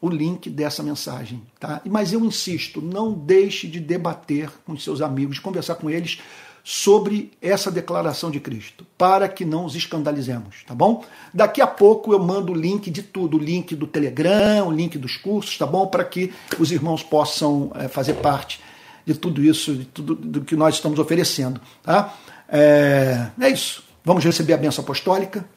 o 0.00 0.08
link 0.08 0.48
dessa 0.48 0.82
mensagem, 0.82 1.42
tá? 1.58 1.80
Mas 1.84 2.12
eu 2.12 2.24
insisto, 2.24 2.80
não 2.80 3.12
deixe 3.12 3.66
de 3.66 3.80
debater 3.80 4.50
com 4.64 4.76
seus 4.76 5.00
amigos, 5.00 5.38
conversar 5.38 5.74
com 5.76 5.90
eles 5.90 6.20
sobre 6.62 7.30
essa 7.40 7.70
declaração 7.70 8.30
de 8.30 8.38
Cristo, 8.38 8.86
para 8.98 9.26
que 9.26 9.44
não 9.44 9.64
os 9.64 9.74
escandalizemos, 9.74 10.64
tá 10.66 10.74
bom? 10.74 11.02
Daqui 11.32 11.62
a 11.62 11.66
pouco 11.66 12.12
eu 12.12 12.18
mando 12.18 12.52
o 12.52 12.54
link 12.54 12.90
de 12.90 13.02
tudo, 13.02 13.38
o 13.38 13.40
link 13.40 13.74
do 13.74 13.86
Telegram, 13.86 14.68
o 14.68 14.70
link 14.70 14.98
dos 14.98 15.16
cursos, 15.16 15.56
tá 15.56 15.66
bom? 15.66 15.86
Para 15.86 16.04
que 16.04 16.32
os 16.58 16.70
irmãos 16.70 17.02
possam 17.02 17.72
é, 17.74 17.88
fazer 17.88 18.14
parte 18.14 18.60
de 19.06 19.14
tudo 19.14 19.42
isso, 19.42 19.74
de 19.74 19.86
tudo 19.86 20.14
do 20.14 20.42
que 20.42 20.54
nós 20.54 20.74
estamos 20.74 20.98
oferecendo, 20.98 21.58
tá? 21.82 22.14
É, 22.46 23.28
é 23.40 23.48
isso. 23.48 23.82
Vamos 24.04 24.22
receber 24.22 24.52
a 24.52 24.58
benção 24.58 24.84
apostólica. 24.84 25.48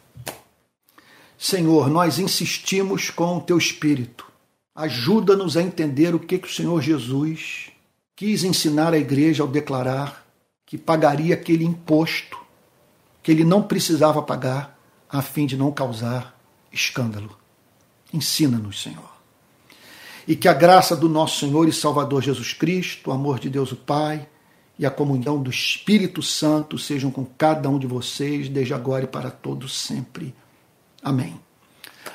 Senhor, 1.37 1.89
nós 1.89 2.19
insistimos 2.19 3.09
com 3.09 3.37
o 3.37 3.41
teu 3.41 3.57
Espírito. 3.57 4.30
Ajuda-nos 4.75 5.57
a 5.57 5.61
entender 5.61 6.15
o 6.15 6.19
que, 6.19 6.37
que 6.37 6.47
o 6.47 6.51
Senhor 6.51 6.81
Jesus 6.81 7.71
quis 8.15 8.43
ensinar 8.43 8.93
à 8.93 8.97
igreja 8.97 9.43
ao 9.43 9.49
declarar 9.49 10.25
que 10.65 10.77
pagaria 10.77 11.33
aquele 11.33 11.65
imposto 11.65 12.37
que 13.21 13.31
ele 13.31 13.43
não 13.43 13.61
precisava 13.61 14.21
pagar 14.21 14.79
a 15.09 15.21
fim 15.21 15.45
de 15.45 15.57
não 15.57 15.71
causar 15.71 16.39
escândalo. 16.71 17.37
Ensina-nos, 18.13 18.81
Senhor. 18.81 19.11
E 20.27 20.35
que 20.35 20.47
a 20.47 20.53
graça 20.53 20.95
do 20.95 21.09
nosso 21.09 21.39
Senhor 21.39 21.67
e 21.67 21.73
Salvador 21.73 22.21
Jesus 22.21 22.53
Cristo, 22.53 23.09
o 23.09 23.13
amor 23.13 23.39
de 23.39 23.49
Deus 23.49 23.71
o 23.71 23.75
Pai 23.75 24.27
e 24.79 24.85
a 24.85 24.91
comunhão 24.91 25.41
do 25.41 25.49
Espírito 25.49 26.21
Santo 26.21 26.77
sejam 26.77 27.11
com 27.11 27.25
cada 27.25 27.69
um 27.69 27.77
de 27.77 27.87
vocês, 27.87 28.47
desde 28.47 28.73
agora 28.73 29.03
e 29.03 29.07
para 29.07 29.29
todos 29.29 29.77
sempre. 29.77 30.33
Amém. 31.03 31.39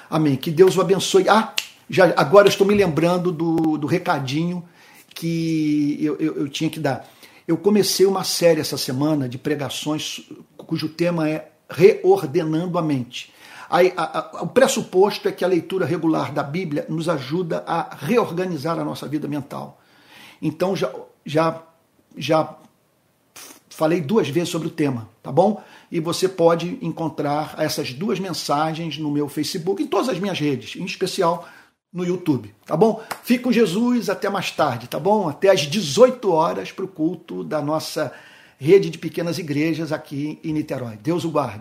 Amém. 0.08 0.36
Que 0.36 0.50
Deus 0.50 0.76
o 0.76 0.80
abençoe. 0.80 1.28
Ah, 1.28 1.54
já, 1.88 2.12
agora 2.16 2.46
eu 2.46 2.50
estou 2.50 2.66
me 2.66 2.74
lembrando 2.74 3.30
do, 3.30 3.78
do 3.78 3.86
recadinho 3.86 4.66
que 5.14 5.98
eu, 6.00 6.16
eu, 6.16 6.36
eu 6.36 6.48
tinha 6.48 6.68
que 6.68 6.80
dar. 6.80 7.08
Eu 7.46 7.56
comecei 7.56 8.04
uma 8.04 8.24
série 8.24 8.60
essa 8.60 8.76
semana 8.76 9.28
de 9.28 9.38
pregações 9.38 10.28
cujo 10.56 10.88
tema 10.88 11.28
é 11.28 11.50
Reordenando 11.70 12.76
a 12.76 12.82
Mente. 12.82 13.32
Aí, 13.68 13.92
a, 13.96 14.18
a, 14.18 14.42
o 14.42 14.46
pressuposto 14.48 15.28
é 15.28 15.32
que 15.32 15.44
a 15.44 15.48
leitura 15.48 15.86
regular 15.86 16.32
da 16.32 16.42
Bíblia 16.42 16.86
nos 16.88 17.08
ajuda 17.08 17.64
a 17.66 17.96
reorganizar 17.96 18.78
a 18.78 18.84
nossa 18.84 19.08
vida 19.08 19.26
mental. 19.26 19.80
Então 20.40 20.76
já, 20.76 20.92
já, 21.24 21.62
já 22.16 22.56
falei 23.70 24.00
duas 24.00 24.28
vezes 24.28 24.50
sobre 24.50 24.68
o 24.68 24.70
tema, 24.70 25.08
tá 25.22 25.32
bom? 25.32 25.62
E 25.90 26.00
você 26.00 26.28
pode 26.28 26.78
encontrar 26.82 27.54
essas 27.58 27.92
duas 27.92 28.18
mensagens 28.20 28.98
no 28.98 29.10
meu 29.10 29.28
Facebook, 29.28 29.82
em 29.82 29.86
todas 29.86 30.08
as 30.08 30.18
minhas 30.18 30.38
redes, 30.38 30.76
em 30.76 30.84
especial 30.84 31.48
no 31.96 32.04
YouTube, 32.04 32.54
tá 32.66 32.76
bom? 32.76 33.02
Fique 33.22 33.44
com 33.44 33.50
Jesus 33.50 34.10
até 34.10 34.28
mais 34.28 34.50
tarde, 34.50 34.86
tá 34.86 35.00
bom? 35.00 35.28
Até 35.28 35.50
às 35.50 35.62
18 35.62 36.30
horas 36.30 36.70
para 36.70 36.84
o 36.84 36.88
culto 36.88 37.42
da 37.42 37.62
nossa 37.62 38.12
rede 38.58 38.90
de 38.90 38.98
pequenas 38.98 39.38
igrejas 39.38 39.92
aqui 39.92 40.38
em 40.44 40.52
Niterói. 40.52 40.98
Deus 41.02 41.24
o 41.24 41.30
guarde. 41.30 41.54